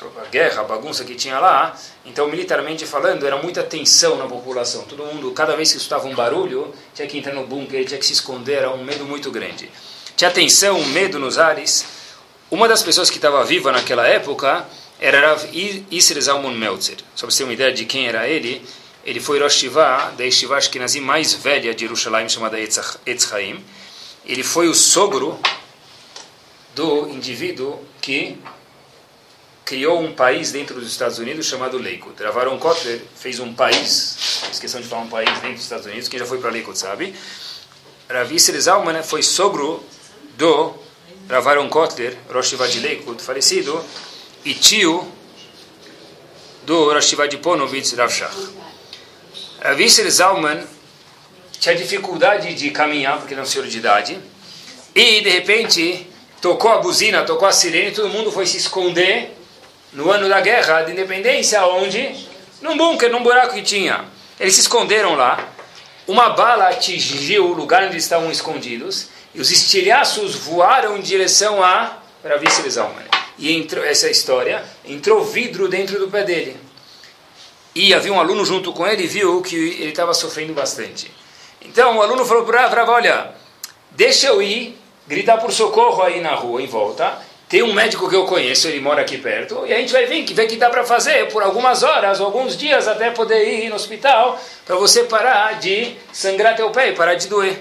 a 0.07 0.25
guerra, 0.25 0.61
a 0.61 0.63
bagunça 0.63 1.03
que 1.03 1.15
tinha 1.15 1.39
lá, 1.39 1.75
então 2.05 2.27
militarmente 2.27 2.85
falando, 2.85 3.25
era 3.25 3.37
muita 3.37 3.63
tensão 3.63 4.17
na 4.17 4.25
população. 4.25 4.83
Todo 4.83 5.03
mundo, 5.03 5.31
cada 5.31 5.55
vez 5.55 5.71
que 5.71 5.77
escutava 5.77 6.07
um 6.07 6.15
barulho, 6.15 6.73
tinha 6.93 7.07
que 7.07 7.17
entrar 7.17 7.33
no 7.33 7.45
bunker, 7.45 7.85
tinha 7.85 7.99
que 7.99 8.05
se 8.05 8.13
esconder, 8.13 8.59
era 8.59 8.71
um 8.71 8.83
medo 8.83 9.05
muito 9.05 9.29
grande. 9.31 9.69
Tinha 10.15 10.31
tensão, 10.31 10.83
medo 10.85 11.19
nos 11.19 11.37
ares. 11.37 11.85
Uma 12.51 12.67
das 12.67 12.83
pessoas 12.83 13.09
que 13.09 13.17
estava 13.17 13.43
viva 13.43 13.71
naquela 13.71 14.07
época 14.07 14.65
era 14.99 15.29
Rav 15.29 15.45
Isser 15.53 16.17
Meltzer. 16.51 16.97
Só 17.15 17.25
para 17.25 17.31
você 17.31 17.37
ter 17.39 17.43
uma 17.45 17.53
ideia 17.53 17.71
de 17.71 17.85
quem 17.85 18.07
era 18.07 18.27
ele, 18.27 18.61
ele 19.05 19.19
foi 19.19 19.39
Rosh 19.39 19.53
Shiva, 19.53 20.13
da 20.17 20.23
Yeshiva 20.23 20.57
Ashkenazi 20.57 20.99
mais 20.99 21.33
velha 21.33 21.73
de 21.73 21.81
Jerusalém, 21.81 22.27
chamada 22.27 22.59
Etz 22.59 23.33
Haim. 23.33 23.63
Ele 24.25 24.43
foi 24.43 24.67
o 24.67 24.73
sogro 24.73 25.39
do 26.75 27.07
indivíduo 27.09 27.79
que 28.01 28.37
criou 29.69 30.01
um 30.01 30.11
país 30.11 30.51
dentro 30.51 30.73
dos 30.79 30.89
Estados 30.89 31.19
Unidos 31.19 31.45
chamado 31.45 31.77
Lakewood. 31.77 32.23
Ravaron 32.23 32.57
Kotler 32.57 32.99
fez 33.15 33.39
um 33.39 33.53
país, 33.53 34.41
esqueçam 34.51 34.81
de 34.81 34.87
falar 34.87 35.03
um 35.03 35.07
país 35.07 35.29
dentro 35.29 35.53
dos 35.53 35.61
Estados 35.61 35.85
Unidos, 35.85 36.09
quem 36.09 36.17
já 36.17 36.25
foi 36.25 36.39
para 36.39 36.49
Lakewood 36.49 36.79
sabe. 36.79 37.13
Rav 38.09 38.33
Yisrael 38.33 38.59
Zalman 38.59 39.03
foi 39.03 39.21
sogro 39.21 39.85
do 40.35 40.73
Ravaron 41.29 41.69
Kotler, 41.69 42.17
Rosh 42.33 42.49
de 42.49 42.79
Lakewood, 42.79 43.21
falecido, 43.21 43.79
e 44.43 44.55
tio 44.55 45.07
do 46.63 46.91
Rosh 46.91 47.15
de 47.29 47.37
Ponovitz, 47.37 47.93
Rav. 47.93 48.11
Rav 49.61 49.79
Yisrael 49.79 50.09
Zalman 50.09 50.63
tinha 51.59 51.75
dificuldade 51.75 52.55
de 52.55 52.71
caminhar, 52.71 53.19
porque 53.19 53.35
ele 53.35 53.41
é 53.41 53.43
um 53.43 53.45
senhor 53.45 53.67
de 53.67 53.77
idade, 53.77 54.19
e 54.95 55.21
de 55.21 55.29
repente 55.29 56.09
tocou 56.41 56.71
a 56.71 56.79
buzina, 56.79 57.23
tocou 57.23 57.47
a 57.47 57.51
sirene, 57.51 57.91
todo 57.91 58.09
mundo 58.09 58.31
foi 58.31 58.47
se 58.47 58.57
esconder 58.57 59.37
no 59.93 60.11
ano 60.11 60.29
da 60.29 60.41
guerra 60.41 60.83
de 60.83 60.91
independência, 60.91 61.65
onde? 61.65 62.27
Num 62.61 62.77
bunker, 62.77 63.11
num 63.11 63.23
buraco 63.23 63.53
que 63.53 63.61
tinha. 63.61 64.05
Eles 64.39 64.55
se 64.55 64.61
esconderam 64.61 65.15
lá. 65.15 65.47
Uma 66.07 66.29
bala 66.29 66.69
atingiu 66.69 67.45
o 67.45 67.53
lugar 67.53 67.83
onde 67.83 67.97
estavam 67.97 68.31
escondidos 68.31 69.07
e 69.33 69.39
os 69.39 69.51
estilhaços 69.51 70.35
voaram 70.35 70.97
em 70.97 71.01
direção 71.01 71.63
a 71.63 71.97
para 72.21 72.37
Víceres 72.37 72.77
Alman. 72.77 73.05
E 73.37 73.55
entrou 73.55 73.85
essa 73.85 74.09
história, 74.09 74.63
entrou 74.83 75.23
vidro 75.23 75.67
dentro 75.67 75.99
do 75.99 76.09
pé 76.09 76.23
dele. 76.23 76.57
E 77.73 77.93
havia 77.93 78.11
um 78.11 78.19
aluno 78.19 78.43
junto 78.43 78.73
com 78.73 78.85
ele 78.85 79.03
e 79.03 79.07
viu 79.07 79.41
que 79.41 79.55
ele 79.55 79.89
estava 79.89 80.13
sofrendo 80.13 80.53
bastante. 80.53 81.11
Então 81.61 81.97
o 81.97 82.01
aluno 82.01 82.25
falou 82.25 82.43
para 82.43 82.65
ele, 82.65 82.89
olha, 82.89 83.31
deixa 83.91 84.27
eu 84.27 84.41
ir 84.41 84.77
gritar 85.07 85.37
por 85.37 85.51
socorro 85.51 86.01
aí 86.03 86.19
na 86.19 86.35
rua 86.35 86.61
em 86.61 86.67
volta 86.67 87.19
tem 87.49 87.63
um 87.63 87.73
médico 87.73 88.07
que 88.07 88.15
eu 88.15 88.25
conheço, 88.25 88.67
ele 88.67 88.79
mora 88.79 89.01
aqui 89.01 89.17
perto, 89.17 89.65
e 89.65 89.73
a 89.73 89.77
gente 89.79 89.91
vai 89.91 90.05
vir, 90.05 90.23
que 90.23 90.35
ver 90.35 90.45
que 90.45 90.55
dá 90.55 90.69
para 90.69 90.85
fazer 90.85 91.29
por 91.29 91.41
algumas 91.41 91.81
horas, 91.81 92.21
alguns 92.21 92.55
dias, 92.55 92.87
até 92.87 93.09
poder 93.09 93.65
ir 93.65 93.69
no 93.69 93.75
hospital, 93.75 94.39
para 94.67 94.75
você 94.75 95.05
parar 95.05 95.59
de 95.59 95.95
sangrar 96.13 96.55
teu 96.55 96.69
pé 96.69 96.89
e 96.89 96.95
parar 96.95 97.15
de 97.15 97.27
doer. 97.27 97.59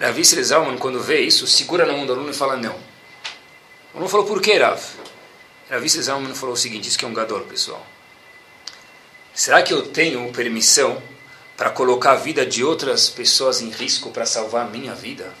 Rav 0.00 0.22
Zalman, 0.22 0.78
quando 0.78 1.00
vê 1.00 1.22
isso, 1.22 1.44
segura 1.44 1.84
na 1.84 1.92
mão 1.92 2.06
do 2.06 2.12
aluno 2.12 2.30
e 2.30 2.32
fala 2.32 2.56
não. 2.56 2.76
O 3.92 3.96
aluno 3.96 4.08
falou, 4.08 4.24
por 4.24 4.40
que, 4.40 4.56
Rav? 4.56 4.80
Rav 5.68 5.88
Zalman 5.88 6.32
falou 6.32 6.54
o 6.54 6.56
seguinte, 6.56 6.88
isso 6.88 6.96
que 6.96 7.04
é 7.04 7.08
um 7.08 7.12
gador, 7.12 7.42
pessoal. 7.42 7.84
Será 9.34 9.60
que 9.60 9.74
eu 9.74 9.88
tenho 9.88 10.32
permissão 10.32 11.02
para 11.56 11.70
colocar 11.70 12.12
a 12.12 12.16
vida 12.16 12.46
de 12.46 12.62
outras 12.62 13.10
pessoas 13.10 13.60
em 13.60 13.70
risco 13.70 14.12
para 14.12 14.24
salvar 14.24 14.66
a 14.66 14.70
minha 14.70 14.94
vida? 14.94 15.34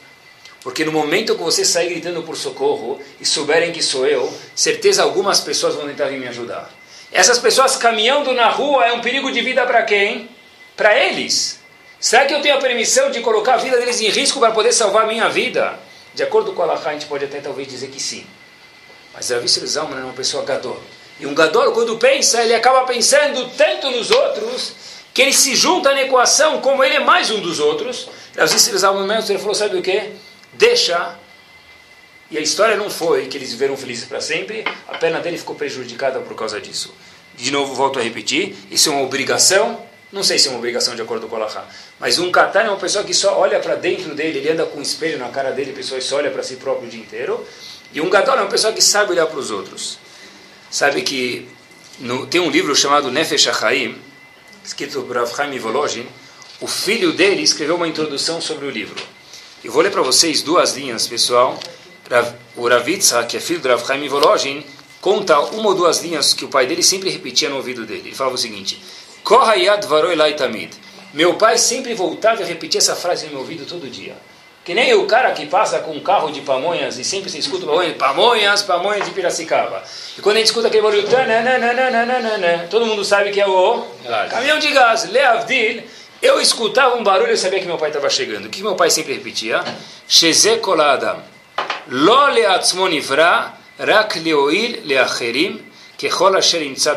Porque 0.68 0.84
no 0.84 0.92
momento 0.92 1.34
que 1.34 1.42
você 1.42 1.64
sair 1.64 1.88
gritando 1.88 2.22
por 2.22 2.36
socorro 2.36 3.00
e 3.18 3.24
souberem 3.24 3.72
que 3.72 3.82
sou 3.82 4.06
eu, 4.06 4.30
certeza 4.54 5.02
algumas 5.02 5.40
pessoas 5.40 5.74
vão 5.74 5.86
tentar 5.86 6.08
vir 6.08 6.20
me 6.20 6.28
ajudar. 6.28 6.70
Essas 7.10 7.38
pessoas 7.38 7.76
caminhando 7.76 8.34
na 8.34 8.50
rua 8.50 8.84
é 8.84 8.92
um 8.92 9.00
perigo 9.00 9.32
de 9.32 9.40
vida 9.40 9.64
para 9.64 9.82
quem? 9.84 10.28
Para 10.76 10.94
eles. 10.94 11.58
Será 11.98 12.26
que 12.26 12.34
eu 12.34 12.42
tenho 12.42 12.56
a 12.56 12.60
permissão 12.60 13.10
de 13.10 13.20
colocar 13.20 13.54
a 13.54 13.56
vida 13.56 13.78
deles 13.78 13.98
em 14.02 14.10
risco 14.10 14.38
para 14.40 14.50
poder 14.50 14.74
salvar 14.74 15.04
a 15.04 15.06
minha 15.06 15.26
vida? 15.30 15.80
De 16.12 16.22
acordo 16.22 16.52
com 16.52 16.60
a 16.60 16.66
Allah, 16.66 16.82
a 16.84 16.92
gente 16.92 17.06
pode 17.06 17.24
até 17.24 17.40
talvez 17.40 17.66
dizer 17.66 17.88
que 17.88 17.98
sim. 17.98 18.26
Mas 19.14 19.30
Rav 19.30 19.46
Zalman 19.48 20.00
é 20.00 20.04
uma 20.04 20.12
pessoa 20.12 20.44
gador. 20.44 20.78
E 21.18 21.24
um 21.24 21.32
gador, 21.32 21.72
quando 21.72 21.96
pensa, 21.96 22.42
ele 22.42 22.54
acaba 22.54 22.84
pensando 22.84 23.48
tanto 23.56 23.90
nos 23.90 24.10
outros 24.10 24.74
que 25.14 25.22
ele 25.22 25.32
se 25.32 25.56
junta 25.56 25.94
na 25.94 26.02
equação 26.02 26.60
como 26.60 26.84
ele 26.84 26.96
é 26.96 27.00
mais 27.00 27.30
um 27.30 27.40
dos 27.40 27.58
outros. 27.58 28.06
Rav 28.36 28.48
Zalman 28.48 29.18
ele 29.26 29.38
falou, 29.38 29.54
sabe 29.54 29.78
o 29.78 29.82
que? 29.82 30.27
Deixa. 30.52 31.16
E 32.30 32.36
a 32.36 32.40
história 32.40 32.76
não 32.76 32.90
foi 32.90 33.26
que 33.26 33.36
eles 33.36 33.52
viveram 33.52 33.76
felizes 33.76 34.04
para 34.04 34.20
sempre, 34.20 34.64
a 34.86 34.98
perna 34.98 35.18
dele 35.18 35.38
ficou 35.38 35.56
prejudicada 35.56 36.20
por 36.20 36.36
causa 36.36 36.60
disso. 36.60 36.94
De 37.36 37.50
novo, 37.50 37.74
volto 37.74 37.98
a 37.98 38.02
repetir: 38.02 38.54
isso 38.70 38.90
é 38.90 38.92
uma 38.92 39.02
obrigação. 39.02 39.86
Não 40.10 40.22
sei 40.22 40.38
se 40.38 40.48
é 40.48 40.50
uma 40.50 40.58
obrigação 40.58 40.94
de 40.94 41.02
acordo 41.02 41.28
com 41.28 41.36
o 41.36 41.38
Allahá, 41.38 41.68
mas 42.00 42.18
um 42.18 42.32
katan 42.32 42.60
é 42.60 42.70
uma 42.70 42.78
pessoa 42.78 43.04
que 43.04 43.12
só 43.12 43.38
olha 43.38 43.60
para 43.60 43.74
dentro 43.74 44.14
dele, 44.14 44.38
ele 44.38 44.50
anda 44.50 44.64
com 44.64 44.78
um 44.78 44.82
espelho 44.82 45.18
na 45.18 45.28
cara 45.28 45.50
dele, 45.50 45.72
a 45.72 45.74
pessoa 45.74 46.00
só 46.00 46.16
olha 46.16 46.30
para 46.30 46.42
si 46.42 46.56
próprio 46.56 46.88
o 46.88 46.90
dia 46.90 47.00
inteiro. 47.00 47.46
E 47.92 48.00
um 48.00 48.08
gadol 48.08 48.36
é 48.36 48.40
uma 48.40 48.50
pessoa 48.50 48.72
que 48.72 48.80
sabe 48.80 49.12
olhar 49.12 49.26
para 49.26 49.38
os 49.38 49.50
outros. 49.50 49.98
Sabe 50.70 51.02
que 51.02 51.46
no, 51.98 52.26
tem 52.26 52.40
um 52.40 52.50
livro 52.50 52.74
chamado 52.74 53.10
Nefesh 53.10 53.48
HaChaim, 53.48 53.98
escrito 54.64 55.02
por 55.02 55.16
Rav 55.16 55.34
Chaim 55.34 55.58
Volozhin, 55.58 56.06
o 56.60 56.66
filho 56.66 57.12
dele 57.12 57.42
escreveu 57.42 57.76
uma 57.76 57.88
introdução 57.88 58.40
sobre 58.40 58.66
o 58.66 58.70
livro. 58.70 58.96
Eu 59.64 59.72
vou 59.72 59.82
ler 59.82 59.90
para 59.90 60.02
vocês 60.02 60.40
duas 60.40 60.76
linhas, 60.76 61.08
pessoal. 61.08 61.58
O 62.54 62.68
Ravitsa, 62.68 63.24
que 63.24 63.36
é 63.36 63.40
filho 63.40 63.58
do 63.58 63.68
Rav 63.68 63.84
Chaim 63.84 64.06
Volozhin, 64.08 64.64
conta 65.00 65.36
uma 65.40 65.70
ou 65.70 65.74
duas 65.74 66.00
linhas 66.00 66.32
que 66.32 66.44
o 66.44 66.48
pai 66.48 66.64
dele 66.64 66.82
sempre 66.82 67.10
repetia 67.10 67.48
no 67.48 67.56
ouvido 67.56 67.84
dele. 67.84 68.02
Ele 68.06 68.14
falava 68.14 68.36
o 68.36 68.38
seguinte: 68.38 68.80
Kohayad 69.24 69.84
varoi 69.84 70.16
tamid. 70.34 70.70
Meu 71.12 71.34
pai 71.34 71.58
sempre 71.58 71.92
voltava 71.94 72.40
e 72.40 72.44
repetia 72.44 72.78
essa 72.78 72.94
frase 72.94 73.26
no 73.26 73.32
meu 73.32 73.40
ouvido 73.40 73.66
todo 73.66 73.90
dia. 73.90 74.14
Que 74.64 74.74
nem 74.74 74.94
o 74.94 75.06
cara 75.06 75.32
que 75.32 75.46
passa 75.46 75.80
com 75.80 75.90
um 75.90 76.00
carro 76.00 76.30
de 76.30 76.42
pamonhas 76.42 76.96
e 76.96 77.02
sempre 77.02 77.28
se 77.28 77.38
escuta 77.38 77.66
pamonhas, 77.66 77.96
pamonhas, 77.96 78.62
pamonhas 78.62 79.04
de 79.06 79.10
Piracicaba. 79.10 79.82
E 80.16 80.20
quando 80.20 80.36
a 80.36 80.38
gente 80.38 80.48
escuta 80.48 80.68
aquele 80.68 80.82
barulho, 80.82 81.04
todo 82.70 82.86
mundo 82.86 83.04
sabe 83.04 83.30
que 83.32 83.40
é 83.40 83.48
o 83.48 83.84
caminhão 84.30 84.58
de 84.60 84.70
gás, 84.70 85.10
Leavdil, 85.10 85.82
eu 86.20 86.40
escutava 86.40 86.96
um 86.96 87.02
barulho 87.02 87.32
e 87.32 87.36
sabia 87.36 87.60
que 87.60 87.66
meu 87.66 87.78
pai 87.78 87.90
estava 87.90 88.10
chegando. 88.10 88.46
O 88.46 88.48
que 88.48 88.62
meu 88.62 88.74
pai 88.74 88.90
sempre 88.90 89.14
repetia? 89.14 89.62
Sheze 90.06 90.58
kolada. 90.58 91.24
Lo 91.88 92.26
leatzmo 92.28 92.88
nivra, 92.88 93.54
rak 93.78 94.18
leoil 94.20 94.82
leacherim, 94.84 95.64
kechol 95.96 96.36
asher 96.36 96.62
imtza. 96.62 96.96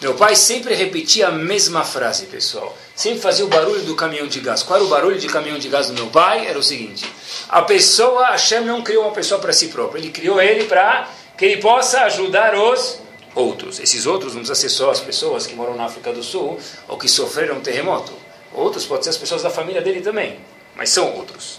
Meu 0.00 0.14
pai 0.14 0.34
sempre 0.34 0.74
repetia 0.74 1.28
a 1.28 1.30
mesma 1.30 1.84
frase, 1.84 2.26
pessoal. 2.26 2.76
Sempre 2.94 3.20
fazia 3.20 3.44
o 3.44 3.48
barulho 3.48 3.82
do 3.82 3.94
caminhão 3.94 4.26
de 4.26 4.40
gás. 4.40 4.62
Qual 4.62 4.78
era 4.78 4.84
o 4.84 4.88
barulho 4.88 5.18
de 5.18 5.26
caminhão 5.26 5.58
de 5.58 5.68
gás 5.68 5.88
do 5.88 5.94
meu 5.94 6.06
pai? 6.06 6.46
Era 6.46 6.58
o 6.58 6.62
seguinte: 6.62 7.04
a 7.48 7.62
pessoa, 7.62 8.28
Hashem 8.30 8.62
não 8.62 8.82
criou 8.82 9.04
uma 9.04 9.12
pessoa 9.12 9.40
para 9.40 9.52
si 9.52 9.68
próprio. 9.68 10.00
Ele 10.00 10.10
criou 10.10 10.40
ele 10.40 10.64
para 10.64 11.08
que 11.36 11.44
ele 11.44 11.60
possa 11.60 12.02
ajudar 12.02 12.54
os 12.54 12.98
outros. 13.40 13.80
Esses 13.80 14.06
outros 14.06 14.34
não 14.34 14.42
precisam 14.42 14.68
ser 14.68 14.68
só 14.68 14.90
as 14.90 15.00
pessoas 15.00 15.46
que 15.46 15.54
moram 15.54 15.74
na 15.74 15.84
África 15.84 16.12
do 16.12 16.22
Sul 16.22 16.58
ou 16.86 16.98
que 16.98 17.08
sofreram 17.08 17.56
um 17.56 17.60
terremoto. 17.60 18.12
Outros 18.52 18.84
podem 18.84 19.04
ser 19.04 19.10
as 19.10 19.16
pessoas 19.16 19.42
da 19.42 19.50
família 19.50 19.80
dele 19.80 20.00
também, 20.00 20.40
mas 20.74 20.90
são 20.90 21.16
outros. 21.16 21.58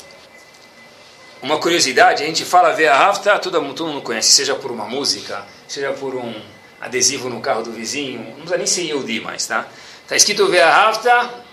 Uma 1.41 1.57
curiosidade, 1.57 2.21
a 2.21 2.25
gente 2.25 2.45
fala 2.45 2.71
ver 2.73 2.87
a 2.87 2.95
Rafta, 2.95 3.39
todo, 3.39 3.61
mundo 3.61 4.01
conhece, 4.01 4.31
seja 4.31 4.53
por 4.53 4.71
uma 4.71 4.85
música, 4.85 5.43
seja 5.67 5.91
por 5.91 6.15
um 6.15 6.35
adesivo 6.79 7.29
no 7.29 7.41
carro 7.41 7.63
do 7.63 7.71
vizinho, 7.71 8.19
não 8.19 8.33
precisa 8.33 8.57
nem 8.57 8.67
ser 8.67 8.81
Yehudi 8.83 9.19
mais, 9.21 9.47
tá? 9.47 9.67
Está 10.03 10.15
escrito 10.15 10.47
ver 10.47 10.61
a 10.61 10.69
Rafta, 10.69 11.43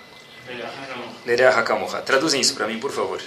Traduzem 2.02 2.40
isso 2.40 2.54
para 2.54 2.66
mim, 2.66 2.78
por 2.78 2.90
favor. 2.90 3.20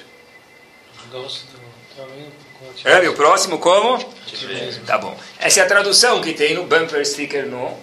É, 2.84 3.10
o 3.10 3.14
próximo 3.14 3.60
como? 3.60 3.98
Tá 4.86 4.98
bom. 4.98 5.18
Essa 5.40 5.62
é 5.62 5.64
a 5.64 5.68
tradução 5.68 6.22
que 6.22 6.34
tem 6.34 6.56
no 6.56 6.66
bumper 6.66 7.06
sticker 7.06 7.46
no, 7.46 7.78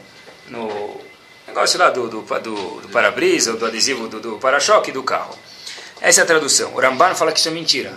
no 0.49 1.01
negócio 1.47 1.79
lá 1.79 1.91
do, 1.91 2.09
do, 2.09 2.23
do, 2.23 2.81
do 2.81 2.89
para-brisa, 2.89 3.55
do 3.55 3.67
adesivo 3.67 4.09
do, 4.09 4.21
do 4.21 4.39
para-choque 4.39 4.93
do 4.93 5.03
carro. 5.03 5.37
Essa 6.01 6.21
é 6.21 6.25
a 6.25 6.27
tradução. 6.27 6.75
O 6.75 6.81
Ramban 6.81 7.15
fala 7.15 7.33
que 7.33 7.39
isso 7.39 7.49
é 7.49 7.53
mentira. 7.53 7.93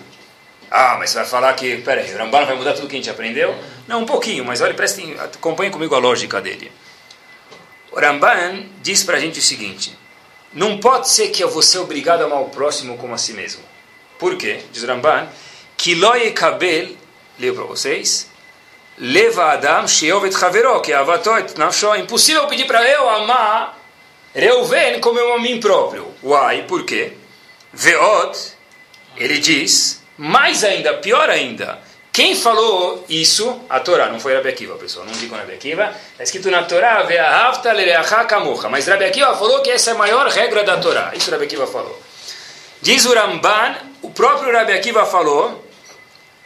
Ah, 0.69 0.95
mas 0.97 1.09
você 1.09 1.17
vai 1.17 1.25
falar 1.25 1.53
que, 1.53 1.77
peraí, 1.77 2.13
o 2.13 2.17
Ramban 2.17 2.45
vai 2.45 2.55
mudar 2.55 2.73
tudo 2.73 2.87
que 2.87 2.95
a 2.95 2.97
gente 2.99 3.09
aprendeu? 3.09 3.53
Não, 3.87 4.01
um 4.01 4.05
pouquinho, 4.05 4.45
mas 4.45 4.61
olha, 4.61 4.73
prestem, 4.73 5.15
acompanhem 5.19 5.71
comigo 5.71 5.93
a 5.93 5.99
lógica 5.99 6.39
dele. 6.39 6.71
O 7.91 7.99
Ramban 7.99 8.63
diz 8.81 9.03
para 9.03 9.17
a 9.17 9.19
gente 9.19 9.39
o 9.39 9.41
seguinte, 9.41 9.97
não 10.53 10.77
pode 10.77 11.09
ser 11.09 11.27
que 11.27 11.43
eu 11.43 11.49
vou 11.49 11.61
ser 11.61 11.79
obrigado 11.79 12.21
a 12.21 12.25
amar 12.25 12.41
o 12.41 12.49
próximo 12.49 12.97
como 12.97 13.13
a 13.13 13.17
si 13.17 13.33
mesmo. 13.33 13.61
Por 14.17 14.37
quê? 14.37 14.61
Diz 14.71 14.83
Ramban, 14.83 15.27
que 15.81 15.95
loye 15.95 16.29
kabel, 16.31 16.95
leio 17.39 17.55
para 17.55 17.63
vocês, 17.63 18.29
leva 18.99 19.53
Adam 19.53 19.87
sheovet 19.87 20.35
havero, 20.35 20.79
que 20.79 20.93
avatot 20.93 21.57
nafsho. 21.57 21.91
É 21.95 21.99
impossível 21.99 22.45
pedir 22.45 22.67
para 22.67 22.87
eu 22.87 23.09
amar 23.09 23.79
Reuven 24.31 25.01
como 25.01 25.17
eu 25.17 25.33
amo 25.33 25.37
a 25.37 25.41
mim 25.41 25.59
próprio. 25.59 26.05
Uai, 26.21 26.65
por 26.67 26.85
quê? 26.85 27.13
Veot, 27.73 28.37
ele 29.17 29.39
diz, 29.39 30.03
mais 30.19 30.63
ainda, 30.63 30.93
pior 30.93 31.27
ainda, 31.31 31.79
quem 32.13 32.35
falou 32.35 33.03
isso? 33.09 33.61
A 33.67 33.79
Torá, 33.79 34.09
não 34.09 34.19
foi 34.19 34.35
Rabi 34.35 34.49
Akiva, 34.49 34.75
pessoal, 34.75 35.07
não 35.07 35.13
digo 35.13 35.35
Rabi 35.35 35.53
Akiva. 35.53 35.95
Está 36.11 36.23
escrito 36.23 36.51
na 36.51 36.61
Torá, 36.63 37.01
Ve'ahavta 37.03 37.73
kamocha. 38.27 38.69
Mas 38.69 38.85
Rabi 38.85 39.05
Akiva 39.05 39.35
falou 39.35 39.63
que 39.63 39.71
essa 39.71 39.89
é 39.89 39.93
a 39.93 39.97
maior 39.97 40.27
regra 40.27 40.63
da 40.63 40.77
Torá. 40.77 41.11
Isso 41.15 41.31
Rabi 41.31 41.45
Akiva 41.45 41.65
falou. 41.65 41.99
Diz 42.81 43.05
o 43.05 43.13
Ramban, 43.15 43.77
o 44.03 44.11
próprio 44.11 44.51
Rabi 44.51 44.73
Akiva 44.73 45.05
falou, 45.05 45.70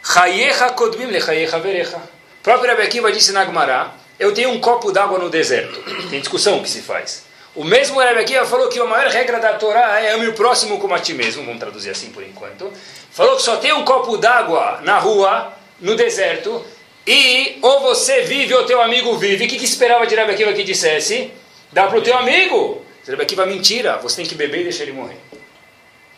Chayecha 0.06 0.70
kodmim 0.70 1.06
lechayecha 1.06 1.58
verecha. 1.58 1.96
O 1.96 2.42
próprio 2.42 2.70
Rabi 2.70 2.82
Akiva 2.82 3.10
disse 3.10 3.32
na 3.32 3.44
Gemara, 3.44 3.90
eu 4.18 4.32
tenho 4.32 4.50
um 4.50 4.60
copo 4.60 4.92
d'água 4.92 5.18
no 5.18 5.28
deserto. 5.28 5.82
Tem 6.08 6.20
discussão 6.20 6.62
que 6.62 6.70
se 6.70 6.80
faz. 6.80 7.24
O 7.56 7.64
mesmo 7.64 7.98
Rebbe 7.98 8.20
aqui 8.20 8.34
falou 8.44 8.68
que 8.68 8.78
a 8.78 8.84
maior 8.84 9.10
regra 9.10 9.40
da 9.40 9.54
Torá 9.54 9.98
é 9.98 10.12
ame 10.12 10.28
o 10.28 10.34
próximo 10.34 10.78
como 10.78 10.94
a 10.94 10.98
ti 10.98 11.14
mesmo, 11.14 11.42
vamos 11.42 11.58
traduzir 11.58 11.90
assim 11.90 12.10
por 12.10 12.22
enquanto. 12.22 12.70
Falou 13.10 13.36
que 13.36 13.42
só 13.42 13.56
tem 13.56 13.72
um 13.72 13.84
copo 13.84 14.18
d'água 14.18 14.80
na 14.82 14.98
rua, 14.98 15.52
no 15.80 15.96
deserto, 15.96 16.64
e 17.06 17.58
ou 17.62 17.80
você 17.80 18.20
vive 18.22 18.54
ou 18.54 18.64
teu 18.64 18.80
amigo 18.82 19.16
vive. 19.16 19.46
O 19.46 19.48
que, 19.48 19.58
que 19.58 19.64
esperava 19.64 20.06
de 20.06 20.14
Rebbe 20.14 20.32
Akiva 20.32 20.52
que 20.52 20.62
dissesse? 20.62 21.32
Dá 21.72 21.86
para 21.86 21.98
o 21.98 22.02
teu 22.02 22.16
amigo. 22.16 22.84
Rebbe 23.06 23.22
Akiva, 23.22 23.46
mentira, 23.46 23.96
você 23.96 24.16
tem 24.16 24.26
que 24.26 24.34
beber 24.34 24.60
e 24.60 24.64
deixar 24.64 24.82
ele 24.82 24.92
morrer. 24.92 25.16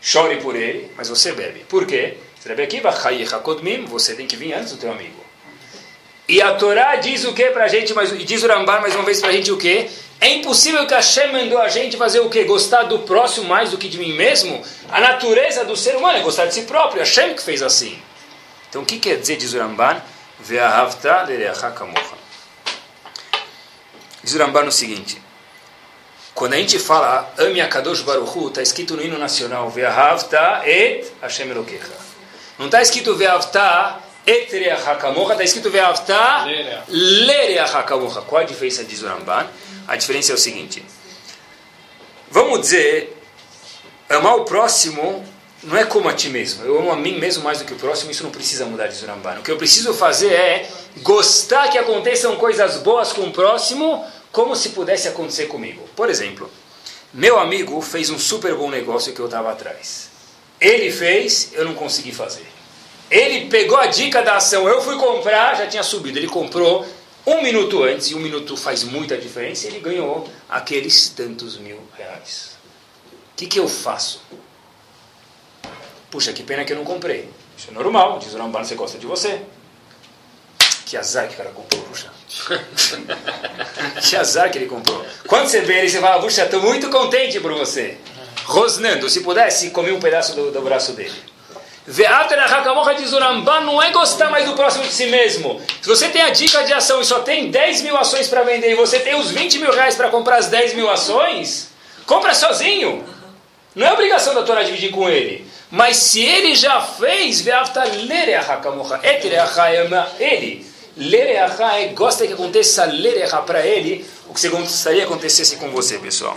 Chore 0.00 0.36
por 0.36 0.56
ele, 0.56 0.90
mas 0.96 1.08
você 1.08 1.32
bebe. 1.32 1.60
Por 1.68 1.86
quê? 1.86 2.16
Rebbe 2.44 2.62
Akiva, 2.62 2.90
você 3.86 4.14
tem 4.14 4.26
que 4.26 4.36
vir 4.36 4.52
antes 4.54 4.72
do 4.72 4.78
teu 4.78 4.90
amigo. 4.90 5.28
E 6.28 6.42
a 6.42 6.54
Torá 6.54 6.96
diz 6.96 7.24
o 7.24 7.32
que 7.32 7.46
para 7.50 7.64
a 7.64 7.68
gente, 7.68 7.94
mas, 7.94 8.16
diz 8.26 8.42
o 8.42 8.46
Rambar 8.46 8.82
mais 8.82 8.94
uma 8.94 9.02
vez 9.02 9.18
para 9.18 9.30
a 9.30 9.32
gente 9.32 9.50
o 9.50 9.56
que? 9.56 9.88
É 10.20 10.28
impossível 10.30 10.86
que 10.86 10.92
Hashem 10.92 11.32
mandou 11.32 11.58
a 11.58 11.68
gente 11.68 11.96
fazer 11.96 12.20
o 12.20 12.28
quê? 12.28 12.44
Gostar 12.44 12.82
do 12.82 12.98
próximo 13.00 13.48
mais 13.48 13.70
do 13.70 13.78
que 13.78 13.88
de 13.88 13.98
mim 13.98 14.12
mesmo? 14.12 14.62
A 14.90 15.00
natureza 15.00 15.64
do 15.64 15.74
ser 15.76 15.96
humano 15.96 16.18
é 16.18 16.22
gostar 16.22 16.46
de 16.46 16.54
si 16.54 16.62
próprio. 16.62 17.00
Hashem 17.00 17.34
que 17.34 17.42
fez 17.42 17.62
assim. 17.62 17.98
Então 18.68 18.82
o 18.82 18.84
que 18.84 18.98
quer 18.98 19.16
dizer, 19.16 19.36
diz 19.36 19.54
o 19.54 19.58
lereachakamocha. 21.26 22.18
Diz 24.22 24.34
o 24.34 24.38
Ramban 24.38 24.64
o 24.64 24.72
seguinte. 24.72 25.22
Quando 26.34 26.52
a 26.52 26.56
gente 26.56 26.78
fala 26.78 27.32
ame 27.38 27.60
a 27.60 27.68
Kadosh 27.68 28.02
Baruchu, 28.02 28.48
está 28.48 28.60
escrito 28.60 28.96
no 28.96 29.02
hino 29.02 29.18
nacional 29.18 29.70
Ve'ahavta 29.70 30.62
et 30.66 31.10
Hashem 31.22 31.50
Elokecha. 31.50 32.07
Não 32.58 32.66
está 32.66 32.82
escrito 32.82 33.14
Ve'ahavta 33.14 34.00
et 34.26 34.50
Reachakamocha, 34.50 35.32
está 35.32 35.44
escrito 35.44 35.70
Ve'ahavta 35.70 36.44
lereachakamocha. 36.88 38.22
Qual 38.22 38.42
a 38.42 38.44
diferença, 38.44 38.82
diz 38.82 39.02
o 39.02 39.06
Ramban? 39.06 39.46
A 39.86 39.96
diferença 39.96 40.32
é 40.32 40.34
o 40.34 40.38
seguinte: 40.38 40.84
vamos 42.30 42.60
dizer, 42.60 43.16
amar 44.08 44.36
o 44.36 44.44
próximo 44.44 45.24
não 45.62 45.76
é 45.76 45.84
como 45.84 46.08
a 46.08 46.12
ti 46.12 46.28
mesmo. 46.28 46.64
Eu 46.64 46.78
amo 46.78 46.90
a 46.90 46.96
mim 46.96 47.18
mesmo 47.18 47.44
mais 47.44 47.58
do 47.58 47.64
que 47.64 47.72
o 47.72 47.76
próximo, 47.76 48.10
isso 48.10 48.24
não 48.24 48.30
precisa 48.30 48.64
mudar 48.64 48.88
de 48.88 48.94
Zurambana. 48.94 49.40
O 49.40 49.42
que 49.42 49.50
eu 49.50 49.56
preciso 49.56 49.94
fazer 49.94 50.32
é 50.32 50.68
gostar 50.98 51.68
que 51.68 51.78
aconteçam 51.78 52.36
coisas 52.36 52.78
boas 52.78 53.12
com 53.12 53.22
o 53.22 53.32
próximo, 53.32 54.04
como 54.32 54.56
se 54.56 54.70
pudesse 54.70 55.08
acontecer 55.08 55.46
comigo. 55.46 55.88
Por 55.94 56.10
exemplo, 56.10 56.50
meu 57.14 57.38
amigo 57.38 57.80
fez 57.80 58.10
um 58.10 58.18
super 58.18 58.54
bom 58.54 58.68
negócio 58.68 59.12
que 59.12 59.20
eu 59.20 59.26
estava 59.26 59.50
atrás. 59.50 60.07
Ele 60.60 60.90
fez, 60.90 61.50
eu 61.52 61.64
não 61.64 61.74
consegui 61.74 62.12
fazer. 62.12 62.46
Ele 63.10 63.46
pegou 63.48 63.78
a 63.78 63.86
dica 63.86 64.22
da 64.22 64.36
ação, 64.36 64.68
eu 64.68 64.82
fui 64.82 64.96
comprar, 64.96 65.56
já 65.56 65.66
tinha 65.66 65.82
subido. 65.82 66.18
Ele 66.18 66.26
comprou, 66.26 66.86
um 67.26 67.42
minuto 67.42 67.82
antes, 67.82 68.10
e 68.10 68.14
um 68.14 68.20
minuto 68.20 68.56
faz 68.56 68.84
muita 68.84 69.16
diferença, 69.16 69.66
ele 69.66 69.80
ganhou 69.80 70.28
aqueles 70.48 71.08
tantos 71.10 71.56
mil 71.58 71.80
reais. 71.96 72.56
O 73.32 73.36
que, 73.36 73.46
que 73.46 73.58
eu 73.58 73.68
faço? 73.68 74.22
Puxa, 76.10 76.32
que 76.32 76.42
pena 76.42 76.64
que 76.64 76.72
eu 76.72 76.76
não 76.76 76.84
comprei. 76.84 77.28
Isso 77.56 77.68
é 77.70 77.72
normal, 77.72 78.18
diz 78.18 78.32
o 78.34 78.38
Ramban, 78.38 78.64
você 78.64 78.74
gosta 78.74 78.98
de 78.98 79.06
você. 79.06 79.42
Que 80.86 80.96
azar 80.96 81.28
que 81.28 81.34
o 81.34 81.36
cara 81.36 81.50
comprou, 81.50 81.82
puxa. 81.82 82.10
que 84.08 84.16
azar 84.16 84.50
que 84.50 84.56
ele 84.56 84.66
comprou. 84.66 85.04
Quando 85.26 85.48
você 85.48 85.60
vê 85.60 85.80
ele, 85.80 85.90
você 85.90 86.00
fala, 86.00 86.22
puxa, 86.22 86.44
estou 86.44 86.62
muito 86.62 86.88
contente 86.88 87.38
por 87.40 87.52
você. 87.52 87.98
Rosnando, 88.44 89.08
se 89.08 89.20
pudesse, 89.20 89.70
comer 89.70 89.92
um 89.92 90.00
pedaço 90.00 90.34
do, 90.34 90.50
do 90.50 90.60
braço 90.62 90.92
dele. 90.92 91.14
Diz 91.86 93.12
o 93.12 93.18
Ramban, 93.18 93.60
não 93.60 93.82
é 93.82 93.90
gostar 93.90 94.28
mais 94.30 94.44
do 94.44 94.52
próximo 94.52 94.84
de 94.84 94.92
si 94.92 95.06
mesmo. 95.06 95.58
Se 95.80 95.88
você 95.88 96.08
tem 96.10 96.20
a 96.20 96.28
dica 96.28 96.62
de 96.64 96.72
ação 96.72 97.00
e 97.00 97.04
só 97.04 97.20
tem 97.20 97.50
10 97.50 97.80
mil 97.82 97.96
ações 97.96 98.28
para 98.28 98.42
vender 98.42 98.72
e 98.72 98.74
você 98.74 98.98
tem 99.00 99.14
os 99.18 99.30
20 99.30 99.58
mil 99.58 99.72
reais 99.72 99.94
para 99.94 100.10
comprar 100.10 100.36
as 100.36 100.48
10 100.48 100.74
mil 100.74 100.90
ações, 100.90 101.70
compra 102.06 102.34
sozinho. 102.34 103.02
Não 103.74 103.86
é 103.86 103.92
obrigação 103.92 104.34
da 104.34 104.42
Torá 104.42 104.62
dividir 104.62 104.90
com 104.90 105.08
ele. 105.08 105.46
Mas 105.70 105.96
se 105.96 106.20
ele 106.20 106.54
já 106.54 106.80
fez, 106.80 107.40
ele. 110.18 110.66
Lereacha 110.96 111.72
é 111.74 111.86
gosta 111.88 112.26
que 112.26 112.32
aconteça 112.32 112.84
lereacha 112.84 113.38
para 113.38 113.64
ele, 113.64 114.04
o 114.28 114.34
que 114.34 114.40
você 114.40 114.48
gostaria 114.48 115.00
que 115.00 115.06
acontecesse 115.06 115.56
com 115.56 115.70
você, 115.70 115.98
pessoal. 115.98 116.36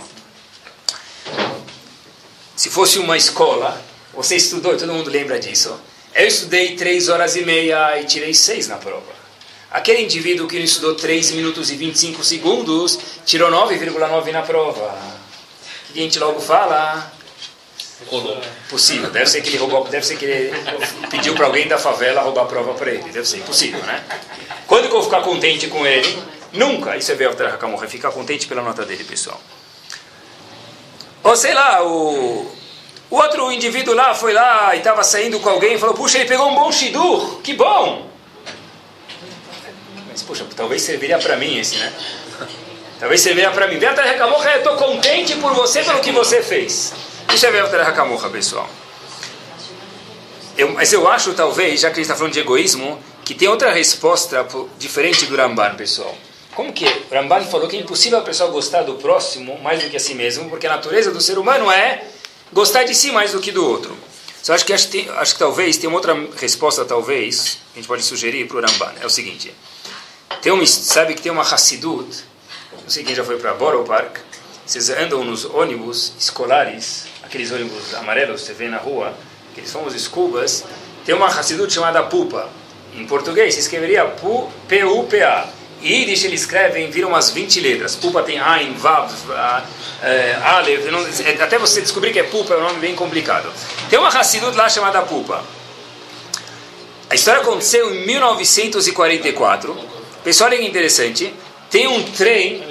Se 2.62 2.70
fosse 2.70 3.00
uma 3.00 3.16
escola, 3.16 3.82
você 4.14 4.36
estudou, 4.36 4.76
todo 4.76 4.92
mundo 4.92 5.10
lembra 5.10 5.36
disso. 5.40 5.76
Eu 6.14 6.28
estudei 6.28 6.76
três 6.76 7.08
horas 7.08 7.34
e 7.34 7.44
meia 7.44 8.00
e 8.00 8.04
tirei 8.04 8.32
seis 8.32 8.68
na 8.68 8.76
prova. 8.76 9.12
Aquele 9.68 10.02
indivíduo 10.02 10.46
que 10.46 10.58
não 10.58 10.64
estudou 10.64 10.94
3 10.94 11.32
minutos 11.32 11.72
e 11.72 11.74
25 11.74 12.22
segundos 12.22 12.96
tirou 13.26 13.50
9,9 13.50 14.30
na 14.30 14.42
prova. 14.42 14.96
O 15.90 15.92
que 15.92 15.98
a 15.98 16.02
gente 16.04 16.20
logo 16.20 16.38
fala? 16.40 17.12
Possível. 18.70 19.10
Deve 19.10 19.26
ser 19.26 19.42
que 19.42 19.48
ele 19.48 19.58
roubou, 19.58 19.88
deve 19.88 20.06
ser 20.06 20.16
que 20.16 20.24
ele 20.24 20.56
pediu 21.10 21.34
para 21.34 21.46
alguém 21.46 21.66
da 21.66 21.78
favela 21.78 22.22
roubar 22.22 22.42
a 22.42 22.46
prova 22.46 22.74
para 22.74 22.92
ele. 22.92 23.10
Deve 23.10 23.26
ser 23.26 23.38
impossível, 23.38 23.80
né? 23.80 24.04
Quando 24.68 24.82
que 24.82 24.94
eu 24.94 25.00
vou 25.00 25.02
ficar 25.02 25.22
contente 25.22 25.66
com 25.66 25.84
ele? 25.84 26.16
Nunca. 26.52 26.96
Isso 26.96 27.10
é 27.10 27.16
ver 27.16 27.28
o 27.28 27.32
Hakamorra. 27.32 27.88
Ficar 27.88 28.12
contente 28.12 28.46
pela 28.46 28.62
nota 28.62 28.84
dele, 28.84 29.02
pessoal. 29.02 29.40
Ou 31.24 31.36
sei 31.36 31.54
lá, 31.54 31.84
o 31.84 32.52
o 33.12 33.16
outro 33.16 33.52
indivíduo 33.52 33.94
lá 33.94 34.14
foi 34.14 34.32
lá 34.32 34.74
e 34.74 34.78
estava 34.78 35.04
saindo 35.04 35.38
com 35.38 35.50
alguém 35.50 35.74
e 35.74 35.78
falou: 35.78 35.94
Puxa, 35.94 36.16
ele 36.16 36.26
pegou 36.26 36.50
um 36.50 36.54
bom 36.54 36.72
shidur, 36.72 37.42
que 37.42 37.52
bom! 37.52 38.08
Mas, 40.08 40.22
puxa, 40.22 40.46
talvez 40.56 40.80
serviria 40.80 41.18
para 41.18 41.36
mim 41.36 41.58
esse, 41.58 41.76
né? 41.76 41.92
Talvez 42.98 43.20
serviria 43.20 43.50
para 43.50 43.66
mim. 43.66 43.78
Beata 43.78 44.00
Rekamorra, 44.00 44.52
eu 44.52 44.58
estou 44.58 44.76
contente 44.76 45.36
por 45.36 45.52
você 45.52 45.82
pelo 45.82 46.00
que 46.00 46.10
você 46.10 46.42
fez. 46.42 46.94
Isso 47.34 47.44
é 47.44 47.50
Beata 47.50 47.82
Rekamorra, 47.82 48.30
pessoal. 48.30 48.66
Eu, 50.56 50.70
mas 50.70 50.90
eu 50.90 51.06
acho, 51.06 51.34
talvez, 51.34 51.80
já 51.80 51.88
que 51.88 51.94
a 51.94 51.96
gente 51.96 52.04
está 52.04 52.16
falando 52.16 52.32
de 52.32 52.40
egoísmo, 52.40 52.98
que 53.26 53.34
tem 53.34 53.46
outra 53.46 53.70
resposta 53.72 54.46
diferente 54.78 55.26
do 55.26 55.36
Ramban, 55.36 55.74
pessoal. 55.74 56.16
Como 56.54 56.72
que 56.72 56.84
o 56.84 57.14
Ramban 57.14 57.44
falou 57.44 57.66
que 57.66 57.76
é 57.76 57.80
impossível 57.80 58.18
a 58.18 58.22
pessoa 58.22 58.50
gostar 58.50 58.82
do 58.82 58.94
próximo 58.94 59.58
mais 59.60 59.82
do 59.82 59.88
que 59.88 59.96
a 59.96 60.00
si 60.00 60.14
mesmo, 60.14 60.50
porque 60.50 60.66
a 60.66 60.70
natureza 60.70 61.10
do 61.10 61.20
ser 61.20 61.38
humano 61.38 61.70
é 61.70 62.04
gostar 62.52 62.84
de 62.84 62.94
si 62.94 63.10
mais 63.10 63.32
do 63.32 63.40
que 63.40 63.50
do 63.50 63.66
outro. 63.66 63.96
Só 64.42 64.52
acho 64.52 64.66
que, 64.66 64.72
acho, 64.72 64.88
que, 64.88 65.08
acho 65.08 65.32
que 65.34 65.38
talvez, 65.38 65.76
tem 65.76 65.88
uma 65.88 65.96
outra 65.96 66.14
resposta, 66.36 66.84
talvez, 66.84 67.58
que 67.72 67.78
a 67.78 67.80
gente 67.80 67.88
pode 67.88 68.02
sugerir 68.02 68.46
para 68.48 68.58
o 68.58 68.60
Ramban. 68.60 68.92
É 69.00 69.06
o 69.06 69.10
seguinte: 69.10 69.54
tem 70.42 70.52
uma, 70.52 70.66
sabe 70.66 71.14
que 71.14 71.22
tem 71.22 71.32
uma 71.32 71.42
Hassidut, 71.42 72.24
não 72.82 72.90
sei 72.90 73.04
quem 73.04 73.14
já 73.14 73.24
foi 73.24 73.38
para 73.38 73.54
Borough 73.54 73.84
Park, 73.84 74.18
vocês 74.66 74.90
andam 74.90 75.24
nos 75.24 75.44
ônibus 75.44 76.12
escolares, 76.18 77.06
aqueles 77.22 77.50
ônibus 77.50 77.94
amarelos 77.94 78.42
que 78.42 78.48
você 78.48 78.52
vê 78.52 78.68
na 78.68 78.78
rua, 78.78 79.14
aqueles 79.52 79.72
famosos 79.72 80.00
escubas, 80.00 80.64
tem 81.04 81.14
uma 81.14 81.28
Hassidut 81.28 81.72
chamada 81.72 82.02
Pupa. 82.02 82.48
Em 82.94 83.06
português 83.06 83.54
se 83.54 83.60
escreveria 83.60 84.04
P-U-P-A. 84.68 85.61
Yiddish 85.82 86.24
eles 86.24 86.42
escrevem, 86.42 86.90
viram 86.90 87.08
umas 87.08 87.30
20 87.30 87.60
letras. 87.60 87.96
Pupa 87.96 88.22
tem 88.22 88.38
Ain, 88.38 88.72
Vav, 88.74 89.12
é, 90.02 90.34
Aleph, 90.42 90.86
não, 90.86 91.00
é, 91.00 91.42
até 91.42 91.58
você 91.58 91.80
descobrir 91.80 92.12
que 92.12 92.18
é 92.20 92.22
Pupa 92.22 92.54
é 92.54 92.56
um 92.56 92.62
nome 92.62 92.78
bem 92.78 92.94
complicado. 92.94 93.52
Tem 93.90 93.98
uma 93.98 94.08
Hassidut 94.08 94.56
lá 94.56 94.68
chamada 94.68 95.02
Pupa. 95.02 95.42
A 97.10 97.14
história 97.14 97.42
aconteceu 97.42 97.94
em 97.94 98.06
1944. 98.06 99.76
Pessoal, 100.24 100.50
olha 100.50 100.58
que 100.58 100.64
interessante. 100.66 101.34
Tem 101.70 101.86
um 101.86 102.02
trem, 102.02 102.62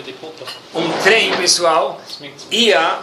um 0.73 0.91
trem, 1.03 1.35
pessoal, 1.35 2.01
ia 2.49 2.99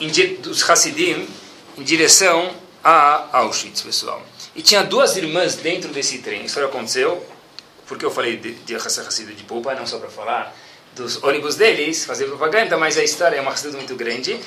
em, 0.00 0.08
dos 0.36 0.68
Hassidim 0.68 1.28
em 1.76 1.82
direção 1.82 2.50
a 2.82 3.28
Auschwitz, 3.32 3.82
pessoal. 3.82 4.22
E 4.54 4.62
tinha 4.62 4.82
duas 4.82 5.16
irmãs 5.16 5.56
dentro 5.56 5.90
desse 5.92 6.18
trem. 6.18 6.42
A 6.42 6.44
história 6.44 6.68
aconteceu 6.68 7.24
porque 7.90 8.06
eu 8.06 8.10
falei 8.10 8.36
de, 8.36 8.52
de 8.52 9.34
de 9.34 9.42
Pupa, 9.42 9.74
não 9.74 9.84
só 9.84 9.98
para 9.98 10.08
falar 10.08 10.56
dos 10.94 11.20
ônibus 11.24 11.56
deles, 11.56 12.04
fazer 12.04 12.26
propaganda, 12.26 12.76
mas 12.76 12.96
a 12.96 13.02
história 13.02 13.36
é 13.36 13.40
uma 13.40 13.52
história 13.52 13.76
muito 13.76 13.96
grande, 13.96 14.40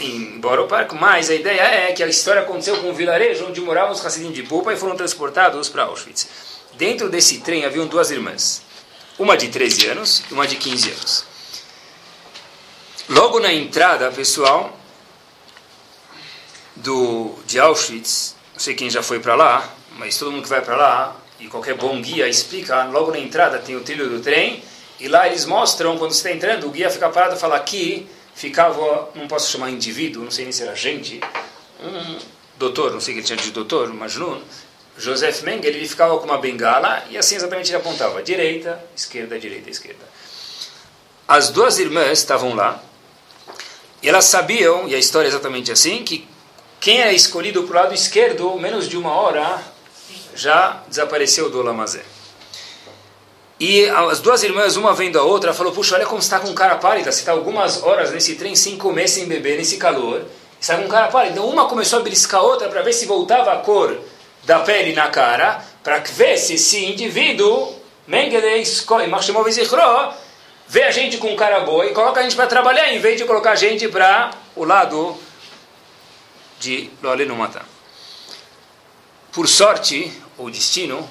em 0.00 0.40
Boro 0.40 0.66
Park, 0.66 0.92
mas 0.92 1.28
a 1.28 1.34
ideia 1.34 1.60
é 1.60 1.92
que 1.92 2.02
a 2.02 2.06
história 2.06 2.40
aconteceu 2.40 2.78
com 2.78 2.88
um 2.88 2.94
vilarejo 2.94 3.48
onde 3.48 3.60
moravam 3.60 3.92
os 3.92 4.04
Hassidim 4.04 4.32
de 4.32 4.42
Pupa 4.44 4.72
e 4.72 4.78
foram 4.78 4.96
transportados 4.96 5.68
para 5.68 5.82
Auschwitz. 5.82 6.26
Dentro 6.78 7.10
desse 7.10 7.40
trem 7.40 7.66
haviam 7.66 7.86
duas 7.86 8.10
irmãs, 8.10 8.62
uma 9.18 9.36
de 9.36 9.48
13 9.48 9.88
anos 9.88 10.22
e 10.30 10.32
uma 10.32 10.46
de 10.46 10.56
15 10.56 10.90
anos. 10.90 11.24
Logo 13.10 13.40
na 13.40 13.52
entrada, 13.52 14.10
pessoal, 14.10 14.74
do, 16.74 17.34
de 17.46 17.60
Auschwitz, 17.60 18.34
não 18.54 18.60
sei 18.60 18.74
quem 18.74 18.88
já 18.88 19.02
foi 19.02 19.20
para 19.20 19.34
lá, 19.34 19.70
mas 19.98 20.16
todo 20.16 20.32
mundo 20.32 20.44
que 20.44 20.48
vai 20.48 20.62
para 20.62 20.76
lá, 20.76 21.25
e 21.38 21.48
qualquer 21.48 21.74
bom 21.74 22.00
guia 22.00 22.28
explica, 22.28 22.84
logo 22.84 23.10
na 23.10 23.18
entrada 23.18 23.58
tem 23.58 23.76
o 23.76 23.80
trilho 23.80 24.08
do 24.08 24.20
trem, 24.20 24.62
e 24.98 25.08
lá 25.08 25.26
eles 25.26 25.44
mostram, 25.44 25.98
quando 25.98 26.12
você 26.12 26.28
está 26.28 26.32
entrando, 26.32 26.66
o 26.66 26.70
guia 26.70 26.90
fica 26.90 27.08
parado 27.08 27.36
e 27.36 27.38
fala 27.38 27.56
aqui 27.56 28.08
ficava, 28.36 29.08
não 29.14 29.26
posso 29.26 29.50
chamar 29.50 29.70
indivíduo, 29.70 30.22
não 30.22 30.30
sei 30.30 30.44
nem 30.44 30.52
se 30.52 30.62
era 30.62 30.74
gente, 30.76 31.18
um 31.82 32.18
doutor, 32.58 32.92
não 32.92 33.00
sei 33.00 33.12
o 33.12 33.14
que 33.14 33.20
ele 33.20 33.26
tinha 33.26 33.36
de 33.38 33.50
doutor, 33.50 33.92
Majnun, 33.92 34.42
Joseph 34.98 35.42
Mengele, 35.42 35.78
ele 35.78 35.88
ficava 35.88 36.18
com 36.18 36.24
uma 36.24 36.36
bengala 36.36 37.02
e 37.10 37.16
assim 37.16 37.36
exatamente 37.36 37.70
ele 37.70 37.78
apontava, 37.78 38.22
direita, 38.22 38.78
esquerda, 38.94 39.38
direita, 39.38 39.70
esquerda. 39.70 40.04
As 41.26 41.48
duas 41.48 41.78
irmãs 41.78 42.18
estavam 42.18 42.54
lá 42.54 42.82
e 44.02 44.08
elas 44.08 44.26
sabiam, 44.26 44.86
e 44.86 44.94
a 44.94 44.98
história 44.98 45.28
é 45.28 45.30
exatamente 45.30 45.72
assim, 45.72 46.04
que 46.04 46.28
quem 46.78 47.00
era 47.00 47.12
escolhido 47.14 47.62
para 47.62 47.72
o 47.72 47.82
lado 47.82 47.94
esquerdo, 47.94 48.54
menos 48.58 48.86
de 48.86 48.98
uma 48.98 49.12
hora, 49.12 49.62
já 50.36 50.82
desapareceu 50.86 51.50
do 51.50 51.62
Lamazé. 51.62 52.02
E 53.58 53.88
as 53.88 54.20
duas 54.20 54.42
irmãs, 54.42 54.76
uma 54.76 54.92
vendo 54.92 55.18
a 55.18 55.22
outra, 55.22 55.54
falou: 55.54 55.72
Puxa, 55.72 55.96
olha 55.96 56.06
como 56.06 56.20
está 56.20 56.38
com 56.38 56.52
cara 56.54 56.76
pálida. 56.76 57.10
Você 57.10 57.20
está 57.20 57.32
algumas 57.32 57.82
horas 57.82 58.12
nesse 58.12 58.34
trem 58.36 58.54
sem 58.54 58.76
comer, 58.76 59.08
sem 59.08 59.26
beber, 59.26 59.56
nesse 59.56 59.78
calor. 59.78 60.24
Está 60.60 60.76
com 60.76 60.86
cara 60.88 61.08
pálida. 61.08 61.32
Então 61.32 61.48
uma 61.48 61.66
começou 61.66 62.00
a 62.00 62.02
beliscar 62.02 62.40
a 62.40 62.44
outra 62.44 62.68
para 62.68 62.82
ver 62.82 62.92
se 62.92 63.06
voltava 63.06 63.52
a 63.52 63.56
cor 63.58 63.98
da 64.44 64.60
pele 64.60 64.92
na 64.92 65.08
cara, 65.08 65.64
para 65.82 65.98
ver 65.98 66.36
se 66.36 66.54
esse 66.54 66.84
indivíduo, 66.84 67.74
Mengele, 68.06 68.62
vê 70.68 70.82
a 70.82 70.90
gente 70.90 71.18
com 71.18 71.34
cara 71.34 71.60
boa 71.60 71.86
e 71.86 71.92
coloca 71.92 72.20
a 72.20 72.22
gente 72.22 72.36
para 72.36 72.46
trabalhar, 72.46 72.92
em 72.92 72.98
vez 72.98 73.18
de 73.18 73.24
colocar 73.24 73.52
a 73.52 73.56
gente 73.56 73.88
para 73.88 74.30
o 74.54 74.64
lado 74.64 75.16
de 76.60 76.90
matar. 77.36 77.66
Por 79.32 79.48
sorte, 79.48 80.12
ou 80.36 80.50
destino, 80.50 81.08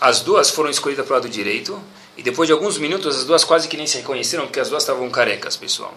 as 0.00 0.20
duas 0.20 0.50
foram 0.50 0.70
escolhidas 0.70 1.06
para 1.06 1.14
o 1.14 1.16
lado 1.16 1.28
direito, 1.28 1.80
e 2.16 2.22
depois 2.22 2.46
de 2.46 2.52
alguns 2.52 2.78
minutos 2.78 3.16
as 3.16 3.24
duas 3.24 3.44
quase 3.44 3.68
que 3.68 3.76
nem 3.76 3.86
se 3.86 3.98
reconheceram, 3.98 4.44
porque 4.44 4.60
as 4.60 4.68
duas 4.68 4.82
estavam 4.82 5.08
carecas, 5.10 5.56
pessoal. 5.56 5.94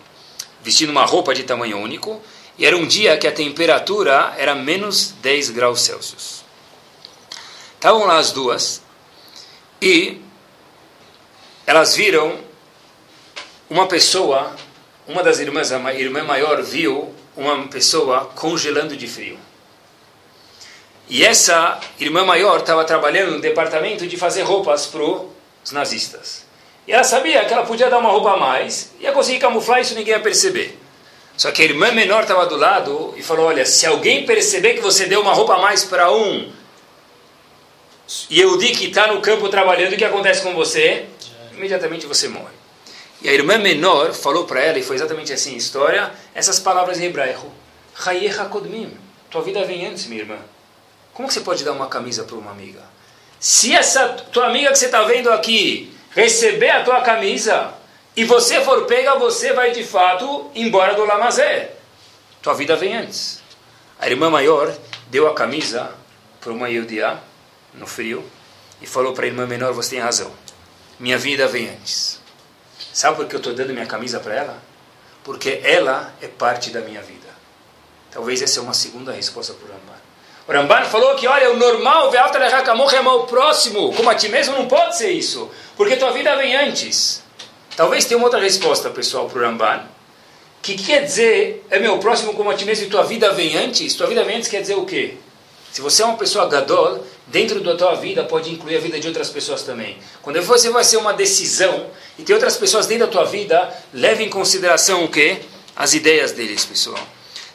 Vestindo 0.63 0.89
uma 0.89 1.05
roupa 1.05 1.33
de 1.33 1.43
tamanho 1.43 1.77
único, 1.77 2.21
e 2.57 2.65
era 2.65 2.75
um 2.75 2.85
dia 2.85 3.17
que 3.17 3.27
a 3.27 3.31
temperatura 3.31 4.33
era 4.37 4.53
menos 4.53 5.13
10 5.21 5.51
graus 5.51 5.81
Celsius. 5.81 6.43
Estavam 7.75 8.05
lá 8.05 8.17
as 8.17 8.31
duas, 8.31 8.81
e 9.81 10.19
elas 11.65 11.95
viram 11.95 12.37
uma 13.69 13.87
pessoa, 13.87 14.55
uma 15.07 15.23
das 15.23 15.39
irmãs, 15.39 15.71
a 15.71 15.93
irmã 15.93 16.23
maior, 16.23 16.61
viu 16.61 17.13
uma 17.37 17.67
pessoa 17.67 18.25
congelando 18.35 18.97
de 18.97 19.07
frio. 19.07 19.37
E 21.09 21.25
essa 21.25 21.79
irmã 21.99 22.23
maior 22.23 22.59
estava 22.59 22.85
trabalhando 22.85 23.31
no 23.31 23.41
departamento 23.41 24.05
de 24.05 24.15
fazer 24.15 24.43
roupas 24.43 24.85
para 24.85 25.01
os 25.01 25.71
nazistas. 25.71 26.45
E 26.87 26.91
ela 26.91 27.03
sabia 27.03 27.43
que 27.45 27.53
ela 27.53 27.65
podia 27.65 27.89
dar 27.89 27.97
uma 27.97 28.11
roupa 28.11 28.33
a 28.33 28.37
mais, 28.37 28.91
ia 28.99 29.11
conseguir 29.11 29.39
camuflar 29.39 29.81
isso 29.81 29.95
ninguém 29.95 30.13
ia 30.13 30.19
perceber. 30.19 30.77
Só 31.35 31.51
que 31.51 31.61
a 31.61 31.65
irmã 31.65 31.91
menor 31.91 32.23
estava 32.23 32.45
do 32.45 32.57
lado 32.57 33.13
e 33.17 33.23
falou: 33.23 33.47
Olha, 33.47 33.65
se 33.65 33.85
alguém 33.85 34.25
perceber 34.25 34.75
que 34.75 34.81
você 34.81 35.05
deu 35.05 35.21
uma 35.21 35.33
roupa 35.33 35.55
a 35.55 35.59
mais 35.59 35.83
para 35.83 36.11
um 36.11 36.51
Yehudi 38.29 38.71
que 38.71 38.85
está 38.85 39.07
no 39.07 39.21
campo 39.21 39.49
trabalhando, 39.49 39.93
o 39.93 39.97
que 39.97 40.05
acontece 40.05 40.43
com 40.43 40.53
você? 40.53 41.05
Imediatamente 41.53 42.05
você 42.05 42.27
morre. 42.27 42.53
E 43.21 43.29
a 43.29 43.33
irmã 43.33 43.57
menor 43.57 44.13
falou 44.13 44.45
para 44.45 44.61
ela, 44.61 44.77
e 44.77 44.83
foi 44.83 44.95
exatamente 44.95 45.33
assim 45.33 45.55
a 45.55 45.57
história, 45.57 46.11
essas 46.35 46.59
palavras 46.59 46.99
em 46.99 47.05
hebraico: 47.05 47.51
Chayecha 47.95 48.45
Kodmim. 48.45 48.95
Tua 49.31 49.41
vida 49.41 49.63
vem 49.63 49.85
antes, 49.87 50.05
minha 50.07 50.21
irmã. 50.21 50.37
Como 51.19 51.27
que 51.27 51.33
você 51.33 51.41
pode 51.41 51.65
dar 51.65 51.73
uma 51.73 51.87
camisa 51.87 52.23
para 52.23 52.37
uma 52.37 52.51
amiga? 52.51 52.81
Se 53.41 53.75
essa 53.75 54.07
tua 54.07 54.47
amiga 54.47 54.71
que 54.71 54.79
você 54.79 54.85
está 54.85 55.03
vendo 55.03 55.29
aqui 55.29 55.93
receber 56.11 56.69
a 56.69 56.81
tua 56.81 57.01
camisa 57.01 57.73
e 58.15 58.23
você 58.23 58.63
for 58.63 58.85
pega, 58.85 59.19
você 59.19 59.51
vai 59.51 59.71
de 59.71 59.83
fato 59.83 60.49
embora 60.55 60.95
do 60.95 61.03
lamazé. 61.03 61.73
Tua 62.41 62.53
vida 62.53 62.73
vem 62.77 62.95
antes. 62.95 63.41
A 63.99 64.07
irmã 64.07 64.29
maior 64.29 64.73
deu 65.09 65.27
a 65.27 65.33
camisa 65.33 65.93
para 66.39 66.53
uma 66.53 66.69
Yudiá 66.69 67.19
no 67.73 67.85
frio 67.85 68.23
e 68.81 68.87
falou 68.87 69.11
para 69.13 69.25
a 69.25 69.27
irmã 69.27 69.45
menor: 69.45 69.73
Você 69.73 69.89
tem 69.89 69.99
razão. 69.99 70.31
Minha 70.97 71.17
vida 71.17 71.49
vem 71.49 71.69
antes. 71.69 72.21
Sabe 72.93 73.17
por 73.17 73.27
que 73.27 73.35
eu 73.35 73.39
estou 73.39 73.53
dando 73.53 73.73
minha 73.73 73.85
camisa 73.85 74.21
para 74.21 74.35
ela? 74.35 74.57
Porque 75.25 75.59
ela 75.65 76.13
é 76.21 76.29
parte 76.29 76.69
da 76.69 76.79
minha 76.79 77.01
vida. 77.01 77.27
Talvez 78.09 78.41
essa 78.41 78.61
é 78.61 78.63
uma 78.63 78.73
segunda 78.73 79.11
resposta 79.11 79.51
para 79.51 79.75
o. 79.75 79.88
O 80.49 80.51
Ramban 80.51 80.83
falou 80.85 81.13
que, 81.13 81.27
olha, 81.27 81.51
o 81.51 81.57
normal, 81.57 82.11
é 82.11 82.99
o 83.01 83.23
próximo, 83.25 83.93
como 83.93 84.09
a 84.09 84.15
ti 84.15 84.29
mesmo, 84.29 84.57
não 84.57 84.67
pode 84.67 84.97
ser 84.97 85.11
isso, 85.11 85.47
porque 85.77 85.95
tua 85.95 86.09
vida 86.09 86.35
vem 86.37 86.55
antes. 86.55 87.21
Talvez 87.75 88.05
tenha 88.05 88.17
uma 88.17 88.25
outra 88.25 88.39
resposta, 88.39 88.89
pessoal, 88.89 89.29
para 89.29 89.37
o 89.37 89.41
Ramban, 89.43 89.83
que 90.59 90.75
quer 90.75 91.03
dizer, 91.03 91.63
é 91.69 91.77
meu 91.77 91.99
próximo 91.99 92.33
como 92.33 92.49
a 92.49 92.55
ti 92.55 92.65
mesmo 92.65 92.87
e 92.87 92.89
tua 92.89 93.03
vida 93.03 93.31
vem 93.31 93.55
antes? 93.57 93.93
Tua 93.93 94.07
vida 94.07 94.23
vem 94.23 94.37
antes 94.37 94.49
quer 94.49 94.61
dizer 94.61 94.73
o 94.73 94.87
quê? 94.87 95.17
Se 95.71 95.81
você 95.81 96.01
é 96.01 96.05
uma 96.05 96.17
pessoa 96.17 96.47
gadol, 96.47 97.05
dentro 97.27 97.61
da 97.61 97.75
tua 97.75 97.93
vida 97.93 98.23
pode 98.23 98.51
incluir 98.51 98.77
a 98.77 98.79
vida 98.79 98.99
de 98.99 99.07
outras 99.07 99.29
pessoas 99.29 99.61
também. 99.61 99.99
Quando 100.23 100.41
você 100.41 100.71
vai 100.71 100.83
ser 100.83 100.97
uma 100.97 101.13
decisão 101.13 101.85
e 102.17 102.23
tem 102.23 102.33
outras 102.33 102.57
pessoas 102.57 102.87
dentro 102.87 103.05
da 103.05 103.11
tua 103.11 103.23
vida, 103.23 103.71
leve 103.93 104.23
em 104.23 104.29
consideração 104.31 105.03
o 105.03 105.09
quê? 105.09 105.41
As 105.75 105.93
ideias 105.93 106.31
deles, 106.31 106.65
pessoal. 106.65 106.97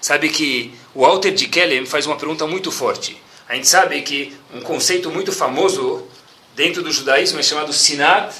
Sabe 0.04 0.28
que 0.28 0.70
o 0.94 1.00
Walter 1.00 1.32
de 1.32 1.46
Kellem 1.46 1.86
faz 1.86 2.04
uma 2.04 2.14
pergunta 2.14 2.46
muito 2.46 2.70
forte. 2.70 3.16
A 3.48 3.54
gente 3.54 3.66
sabe 3.66 4.02
que 4.02 4.36
um 4.52 4.60
conceito 4.60 5.10
muito 5.10 5.32
famoso 5.32 6.06
dentro 6.54 6.82
do 6.82 6.92
judaísmo 6.92 7.40
é 7.40 7.42
chamado 7.42 7.72
Sinat 7.72 8.34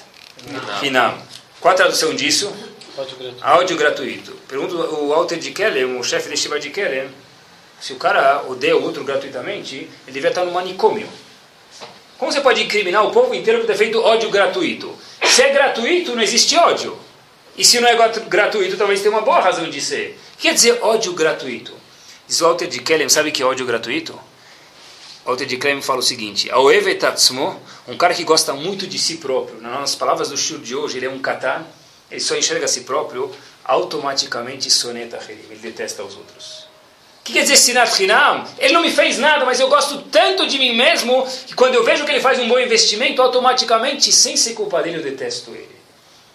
Hinam. 0.82 1.16
Qual 1.62 1.72
a 1.72 1.74
tradução 1.74 2.14
disso? 2.14 2.54
Áudio 2.98 3.16
gratuito. 3.16 3.42
Áudio 3.42 3.76
gratuito. 3.78 4.32
Pergunta 4.46 4.74
o 4.74 5.08
Walter 5.08 5.38
de 5.38 5.52
Kellem, 5.52 5.98
o 5.98 6.04
chefe 6.04 6.28
de 6.28 6.36
Shiva 6.36 6.60
de 6.60 6.68
Kellem, 6.68 7.08
se 7.80 7.94
o 7.94 7.96
cara 7.96 8.44
odeia 8.46 8.76
o 8.76 8.82
outro 8.82 9.02
gratuitamente, 9.02 9.76
ele 9.76 10.12
devia 10.12 10.28
estar 10.28 10.44
no 10.44 10.52
manicômio. 10.52 11.08
Como 12.18 12.30
você 12.30 12.42
pode 12.42 12.62
incriminar 12.62 13.06
o 13.06 13.10
povo 13.10 13.34
inteiro 13.34 13.60
por 13.60 13.66
ter 13.66 13.78
feito 13.78 14.02
ódio 14.02 14.28
gratuito? 14.28 14.94
Se 15.24 15.40
é 15.40 15.48
gratuito, 15.50 16.14
não 16.14 16.22
existe 16.22 16.58
ódio. 16.58 16.94
E 17.56 17.64
se 17.64 17.80
não 17.80 17.88
é 17.88 17.96
gratuito, 18.28 18.76
talvez 18.76 19.00
tenha 19.00 19.14
uma 19.14 19.22
boa 19.22 19.40
razão 19.40 19.70
de 19.70 19.80
ser. 19.80 20.18
Que 20.44 20.50
quer 20.50 20.56
dizer 20.56 20.78
ódio 20.82 21.14
gratuito? 21.14 21.72
Diz 22.28 22.40
Walter 22.40 22.68
de 22.68 22.78
Kellem, 22.80 23.08
sabe 23.08 23.32
que 23.32 23.42
é 23.42 23.46
ódio 23.46 23.64
gratuito? 23.64 24.14
Walter 25.24 25.46
de 25.46 25.56
Kellem 25.56 25.80
fala 25.80 26.00
o 26.00 26.02
seguinte: 26.02 26.50
Aoevetatsmo, 26.50 27.58
um 27.88 27.96
cara 27.96 28.12
que 28.12 28.24
gosta 28.24 28.52
muito 28.52 28.86
de 28.86 28.98
si 28.98 29.16
próprio, 29.16 29.58
nas 29.62 29.94
palavras 29.94 30.28
do 30.28 30.36
Shur 30.36 30.58
de 30.58 30.76
hoje, 30.76 30.98
ele 30.98 31.06
é 31.06 31.08
um 31.08 31.18
katan, 31.18 31.64
ele 32.10 32.20
só 32.20 32.36
enxerga 32.36 32.66
a 32.66 32.68
si 32.68 32.82
próprio, 32.82 33.34
automaticamente 33.64 34.70
soneta 34.70 35.18
ele 35.26 35.56
detesta 35.62 36.04
os 36.04 36.14
outros. 36.14 36.68
O 37.20 37.24
que 37.24 37.32
quer 37.32 37.40
dizer 37.40 37.56
sinat 37.56 37.98
hinam? 37.98 38.44
Ele 38.58 38.74
não 38.74 38.82
me 38.82 38.90
fez 38.90 39.16
nada, 39.16 39.46
mas 39.46 39.60
eu 39.60 39.68
gosto 39.70 40.02
tanto 40.12 40.46
de 40.46 40.58
mim 40.58 40.76
mesmo 40.76 41.26
que 41.46 41.54
quando 41.54 41.76
eu 41.76 41.84
vejo 41.84 42.04
que 42.04 42.10
ele 42.10 42.20
faz 42.20 42.38
um 42.38 42.48
bom 42.48 42.58
investimento, 42.58 43.22
automaticamente, 43.22 44.12
sem 44.12 44.36
ser 44.36 44.52
culpa 44.52 44.82
dele, 44.82 44.98
eu 44.98 45.02
detesto 45.02 45.52
ele. 45.52 45.83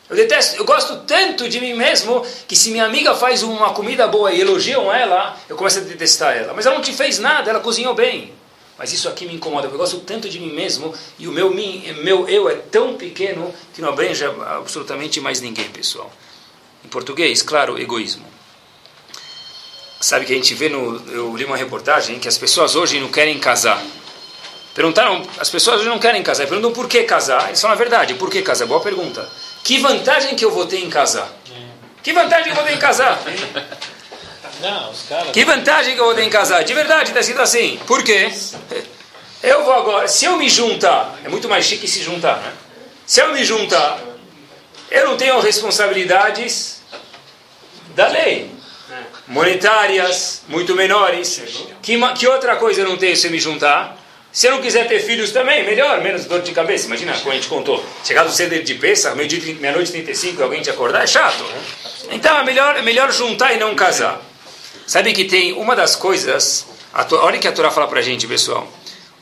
Eu 0.10 0.16
detesto, 0.16 0.57
eu 0.57 0.66
gosto 0.66 0.97
tanto 1.05 1.47
de 1.47 1.60
mim 1.62 1.74
mesmo 1.74 2.26
que 2.47 2.55
se 2.55 2.72
minha 2.72 2.86
amiga 2.86 3.14
faz 3.14 3.43
uma 3.43 3.74
comida 3.74 4.07
boa 4.07 4.32
e 4.32 4.41
elogiam 4.41 4.91
ela, 4.91 5.38
eu 5.47 5.55
começo 5.55 5.78
a 5.78 5.82
detestar 5.82 6.36
ela. 6.36 6.53
Mas 6.53 6.66
ela 6.66 6.76
não 6.76 6.82
te 6.82 6.91
fez 6.91 7.20
nada, 7.20 7.51
ela 7.51 7.60
cozinhou 7.60 7.93
bem. 7.93 8.34
Mas 8.76 8.91
isso 8.91 9.07
aqui 9.07 9.26
me 9.26 9.36
incomoda, 9.36 9.64
porque 9.68 9.76
eu 9.76 9.80
gosto 9.80 9.99
tanto 9.99 10.30
de 10.30 10.39
mim 10.39 10.51
mesmo 10.51 10.95
e 11.20 11.28
o 11.28 11.32
meu, 11.32 11.53
meu 11.53 12.28
eu 12.28 12.49
é 12.49 12.55
tão 12.55 12.95
pequeno 12.95 13.53
que 13.74 13.82
não 13.82 13.89
abrange 13.89 14.24
absolutamente 14.26 15.20
mais 15.20 15.41
ninguém, 15.41 15.70
pessoal. 15.70 16.12
Em 16.84 16.88
português, 16.88 17.43
claro, 17.43 17.80
egoísmo. 17.80 18.26
Sabe 19.99 20.26
que 20.26 20.32
a 20.32 20.36
gente 20.36 20.53
vê 20.53 20.70
no. 20.70 20.95
Eu 21.12 21.36
li 21.36 21.43
uma 21.43 21.57
reportagem 21.57 22.20
que 22.20 22.28
as 22.28 22.38
pessoas 22.38 22.74
hoje 22.74 22.99
não 23.01 23.10
querem 23.10 23.38
casar. 23.38 23.84
Perguntaram, 24.74 25.22
as 25.38 25.49
pessoas 25.49 25.82
hoje 25.82 25.89
não 25.89 25.99
querem 25.99 26.24
casar. 26.24 26.47
Perguntam 26.47 26.72
por 26.72 26.88
que 26.88 27.03
casar. 27.03 27.47
Eles 27.49 27.60
falam 27.60 27.76
a 27.76 27.78
verdade, 27.78 28.14
por 28.14 28.30
que 28.30 28.41
casar? 28.41 28.66
Boa 28.66 28.80
pergunta. 28.80 29.30
Que 29.70 29.78
vantagem 29.78 30.36
que 30.36 30.44
eu 30.44 30.50
vou 30.50 30.66
ter 30.66 30.80
em 30.80 30.90
casar? 30.90 31.32
Que 32.02 32.12
vantagem 32.12 32.46
que 32.46 32.50
eu 32.50 32.56
vou 32.56 32.64
ter 32.64 32.74
em 32.74 32.80
casar? 32.80 33.22
Não, 34.62 34.90
os 34.90 35.04
caras... 35.04 35.30
Que 35.30 35.46
vantagem 35.46 35.94
que 35.94 36.02
eu 36.02 36.06
vou 36.06 36.16
ter 36.16 36.24
em 36.24 36.30
casar? 36.32 36.64
De 36.64 36.74
verdade, 36.74 37.10
está 37.10 37.20
escrito 37.20 37.40
assim. 37.40 37.80
Por 37.86 38.04
quê? 38.04 38.34
Eu 39.44 39.64
vou 39.64 39.74
agora, 39.76 40.08
se 40.08 40.26
eu 40.26 40.38
me 40.38 40.50
juntar, 40.50 41.20
é 41.24 41.30
muito 41.30 41.48
mais 41.48 41.66
chique 41.66 41.88
se 41.88 42.02
juntar, 42.02 42.38
né? 42.38 42.52
Se 43.06 43.22
eu 43.22 43.32
me 43.32 43.46
juntar 43.46 44.00
Eu 44.90 45.10
não 45.10 45.18
tenho 45.18 45.40
responsabilidades 45.40 46.82
da 47.96 48.08
lei. 48.08 48.50
Monetárias, 49.28 50.42
muito 50.48 50.74
menores. 50.74 51.44
Que, 51.84 51.96
que 52.16 52.28
outra 52.28 52.56
coisa 52.56 52.82
eu 52.82 52.90
não 52.90 52.98
tenho 52.98 53.16
se 53.16 53.30
me 53.30 53.40
juntar? 53.40 53.99
Se 54.32 54.48
eu 54.48 54.52
não 54.52 54.62
quiser 54.62 54.88
ter 54.88 55.00
filhos 55.00 55.32
também, 55.32 55.66
melhor, 55.66 56.02
menos 56.02 56.26
dor 56.26 56.42
de 56.42 56.52
cabeça. 56.52 56.86
Imagina, 56.86 57.14
como 57.18 57.32
a 57.32 57.36
gente 57.36 57.48
contou, 57.48 57.84
chegar 58.04 58.24
do 58.24 58.32
cedo 58.32 58.62
de 58.62 58.76
peça, 58.76 59.16
meia-noite 59.16 59.90
e 59.90 60.04
35, 60.04 60.44
alguém 60.44 60.62
te 60.62 60.70
acordar, 60.70 61.04
é 61.04 61.08
chato. 61.08 61.44
Então 62.12 62.38
é 62.38 62.44
melhor, 62.44 62.78
é 62.78 62.82
melhor 62.82 63.12
juntar 63.12 63.54
e 63.54 63.58
não 63.58 63.74
casar. 63.74 64.22
Sabe 64.86 65.14
que 65.14 65.26
tem 65.26 65.54
uma 65.54 65.76
das 65.76 65.96
coisas, 65.96 66.66
a, 66.94 67.06
olha 67.16 67.40
que 67.40 67.48
a 67.48 67.52
Torá 67.52 67.72
fala 67.72 67.88
pra 67.88 68.02
gente, 68.02 68.28
pessoal. 68.28 68.68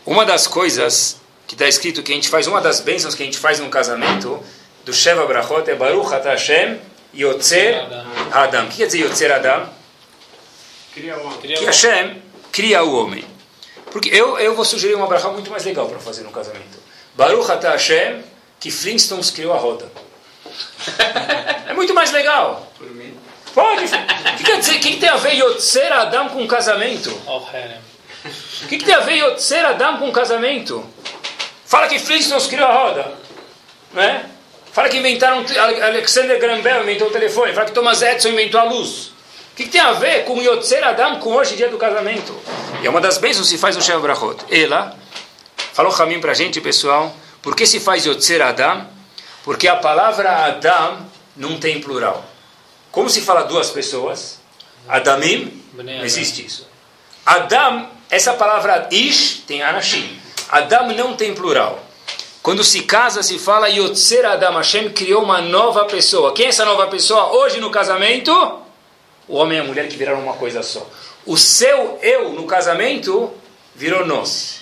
Uma 0.06 0.26
das 0.26 0.46
coisas 0.46 1.18
que 1.46 1.56
está 1.56 1.68
escrito 1.68 2.04
que 2.04 2.12
a 2.12 2.16
gente 2.16 2.30
faz, 2.30 2.48
uma 2.48 2.60
das 2.60 2.82
bênçãos 2.82 3.16
que 3.16 3.24
a 3.24 3.26
gente 3.26 3.38
faz 3.38 3.60
no 3.60 3.70
casamento, 3.70 4.44
do 4.86 4.94
Sheva 4.94 5.26
Brachot, 5.26 5.70
é 5.70 5.76
Baruch 5.76 6.10
Hashem 6.12 6.80
Yotzer 7.14 7.86
Adam. 8.32 8.66
O 8.66 8.70
que 8.70 8.78
quer 8.78 8.86
dizer 8.86 9.00
Yotzer 9.00 9.32
Adam? 9.32 9.70
Cria 10.94 11.18
o 11.18 11.26
homem. 11.26 11.40
Que 11.40 11.66
Hashem 11.66 12.22
cria 12.52 12.84
o 12.84 12.96
homem. 12.96 13.37
Porque 13.92 14.10
eu, 14.10 14.38
eu 14.40 14.56
vou 14.56 14.66
sugerir 14.66 14.96
uma 14.96 15.08
brachá 15.08 15.30
muito 15.30 15.50
mais 15.50 15.64
legal 15.64 15.88
para 15.88 16.00
fazer 16.00 16.24
no 16.24 16.32
casamento. 16.32 16.78
Baruch 17.16 17.50
Hashem, 17.64 18.24
que 18.60 18.70
Flintstones 18.70 19.32
criou 19.32 19.54
a 19.54 19.58
roda. 19.58 19.90
é 21.68 21.74
muito 21.74 21.94
mais 21.94 22.12
legal. 22.12 22.72
Por 22.78 22.90
mim. 22.92 23.18
Pode. 23.54 23.86
O 23.86 24.38
que 24.38 24.44
quer 24.44 24.60
dizer? 24.60 24.76
O 24.76 24.80
que, 24.80 24.98
tem 24.98 25.10
a 25.10 25.16
ver 25.16 25.34
Yotzer 25.34 25.92
Adam 25.92 26.30
com 26.30 26.48
casamento? 26.48 27.10
O 28.64 28.68
que, 28.68 28.78
tem 28.78 28.94
a 28.94 29.00
ver 29.00 29.16
Yotzer 29.16 29.66
Adam 29.66 29.98
com 29.98 30.12
casamento? 30.12 30.86
Fala 31.66 31.88
que 31.88 31.98
Flintstones 31.98 32.48
criou 32.48 32.68
a 32.68 32.74
roda. 32.74 33.14
Não 33.94 34.04
é? 34.04 34.26
Fala 34.72 34.90
que 34.90 34.98
inventaram. 34.98 35.44
Alexander 35.84 36.40
Graham 36.40 36.62
Bell 36.62 36.84
inventou 36.84 37.08
o 37.08 37.12
telefone. 37.12 37.54
Fala 37.54 37.66
que 37.66 37.72
Thomas 37.72 38.02
Edison 38.02 38.30
inventou 38.30 38.60
a 38.60 38.64
luz. 38.66 39.12
O 39.58 39.60
que, 39.60 39.64
que 39.64 39.72
tem 39.72 39.82
a 39.82 39.94
ver 39.94 40.24
com 40.26 40.40
Yotzer 40.40 40.84
Adam 40.84 41.18
com 41.20 41.34
hoje 41.34 41.56
dia 41.56 41.68
do 41.68 41.80
casamento? 41.80 42.32
E 42.80 42.86
é 42.86 42.90
uma 42.92 43.02
das 43.02 43.18
bênçãos 43.18 43.48
que 43.48 43.56
se 43.56 43.58
faz 43.58 43.76
no 43.76 43.82
Shev 43.82 44.00
Brachot. 44.00 44.46
Ela 44.52 44.96
falou 45.74 45.92
Ramim 45.92 46.20
para 46.20 46.34
a 46.34 46.36
gente, 46.36 46.62
pessoal. 46.62 47.12
Por 47.42 47.56
que 47.56 47.66
se 47.66 47.80
faz 47.80 48.06
Yotzer 48.06 48.40
Adam? 48.40 48.86
Porque 49.44 49.68
a 49.68 49.76
palavra 49.76 50.46
Adam 50.46 51.00
não 51.36 51.60
tem 51.60 51.82
plural. 51.82 52.24
Como 52.92 53.10
se 53.10 53.22
fala 53.22 53.46
duas 53.46 53.72
pessoas? 53.72 54.40
Adamim, 54.88 55.60
não 55.74 56.06
existe 56.06 56.46
isso. 56.46 56.68
Adam, 57.26 57.90
essa 58.12 58.34
palavra 58.34 58.88
Ish 58.92 59.42
tem 59.48 59.64
Anashim. 59.64 60.20
Adam 60.50 60.90
não 60.90 61.16
tem 61.16 61.34
plural. 61.34 61.84
Quando 62.44 62.64
se 62.64 62.84
casa, 62.84 63.24
se 63.24 63.40
fala 63.40 63.68
Yotzer 63.70 64.24
Adam. 64.24 64.54
Hashem 64.54 64.92
criou 64.92 65.24
uma 65.24 65.42
nova 65.42 65.86
pessoa. 65.86 66.32
Quem 66.32 66.46
é 66.46 66.50
essa 66.50 66.64
nova 66.64 66.86
pessoa? 66.86 67.32
Hoje 67.34 67.60
no 67.60 67.72
casamento, 67.72 68.67
o 69.28 69.36
homem 69.36 69.58
e 69.58 69.62
a 69.62 69.64
mulher 69.64 69.88
que 69.88 69.98
viraram 69.98 70.22
uma 70.22 70.34
coisa 70.34 70.64
só. 70.64 70.88
O 71.26 71.38
seu 71.38 72.00
eu 72.02 72.32
no 72.32 72.46
casamento 72.46 73.34
virou 73.76 74.06
nós. 74.06 74.62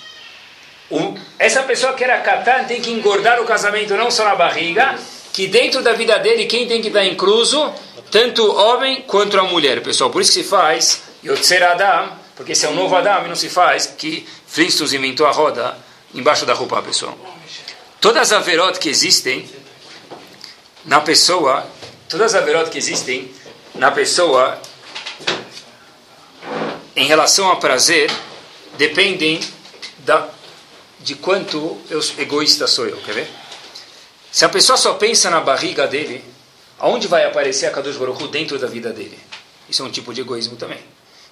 O, 0.89 1.15
essa 1.39 1.63
pessoa 1.63 1.93
que 1.93 2.03
era 2.03 2.19
Catan 2.19 2.65
tem 2.65 2.81
que 2.81 2.91
engordar 2.91 3.41
o 3.41 3.45
casamento 3.45 3.95
não 3.95 4.11
só 4.11 4.23
na 4.23 4.35
barriga, 4.35 4.97
que 5.33 5.47
dentro 5.47 5.81
da 5.81 5.93
vida 5.93 6.17
dele 6.19 6.45
quem 6.45 6.67
tem 6.67 6.81
que 6.81 6.87
estar 6.87 7.05
incluso? 7.05 7.73
Tanto 8.11 8.43
o 8.43 8.55
homem 8.55 9.03
quanto 9.07 9.39
a 9.39 9.43
mulher, 9.43 9.81
pessoal. 9.81 10.09
Por 10.09 10.21
isso 10.21 10.31
que 10.31 10.43
se 10.43 10.49
faz 10.49 11.03
Yotzer 11.23 11.63
Adam, 11.63 12.11
porque 12.35 12.51
esse 12.51 12.65
é 12.65 12.69
o 12.69 12.73
novo 12.73 12.95
Adam 12.95 13.25
e 13.25 13.27
não 13.27 13.35
se 13.35 13.49
faz 13.49 13.87
que 13.87 14.27
Flintstones 14.47 14.93
inventou 14.93 15.25
a 15.25 15.31
roda 15.31 15.77
embaixo 16.13 16.45
da 16.45 16.53
roupa, 16.53 16.81
pessoal. 16.81 17.17
Todas 17.99 18.31
as 18.31 18.33
averot 18.33 18.79
que 18.79 18.87
existem 18.87 19.49
na 20.85 21.01
pessoa, 21.01 21.65
todas 22.07 22.33
as 22.33 22.41
averot 22.41 22.69
que 22.69 22.77
existem 22.77 23.29
na 23.75 23.91
pessoa 23.91 24.59
em 26.95 27.05
relação 27.05 27.47
ao 27.47 27.59
prazer 27.59 28.09
dependem 28.77 29.39
da, 29.99 30.29
de 30.99 31.15
quanto 31.15 31.77
eu, 31.89 31.99
egoísta 32.17 32.67
sou 32.67 32.87
eu, 32.87 32.97
quer 32.97 33.13
ver? 33.13 33.29
Se 34.31 34.45
a 34.45 34.49
pessoa 34.49 34.77
só 34.77 34.93
pensa 34.93 35.29
na 35.29 35.39
barriga 35.39 35.87
dele, 35.87 36.23
aonde 36.79 37.07
vai 37.07 37.25
aparecer 37.25 37.67
a 37.67 37.71
Kadosh 37.71 37.97
Baruch 37.97 38.27
dentro 38.27 38.57
da 38.59 38.67
vida 38.67 38.91
dele? 38.91 39.17
Isso 39.69 39.81
é 39.81 39.85
um 39.85 39.91
tipo 39.91 40.13
de 40.13 40.21
egoísmo 40.21 40.55
também. 40.55 40.79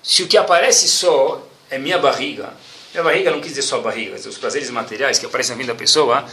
Se 0.02 0.24
o 0.24 0.28
que 0.28 0.38
aparece 0.38 0.88
só 0.88 1.46
é 1.70 1.78
minha 1.78 1.98
barriga, 1.98 2.54
minha 2.94 3.04
barriga 3.04 3.32
não 3.32 3.40
quis 3.40 3.50
dizer 3.50 3.62
só 3.62 3.78
a 3.78 3.82
barriga, 3.82 4.16
os 4.16 4.38
prazeres 4.38 4.70
materiais 4.70 5.18
que 5.18 5.26
aparecem 5.26 5.56
na 5.56 5.62
vida 5.62 5.74
da 5.74 5.80
pessoa, 5.80 6.26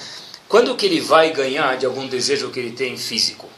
quando 0.48 0.74
que 0.76 0.86
ele 0.86 1.00
vai 1.00 1.32
ganhar 1.32 1.76
de 1.76 1.86
algum 1.86 2.06
desejo 2.06 2.50
que 2.50 2.58
ele 2.58 2.72
tem 2.72 2.96
físico? 2.96 3.48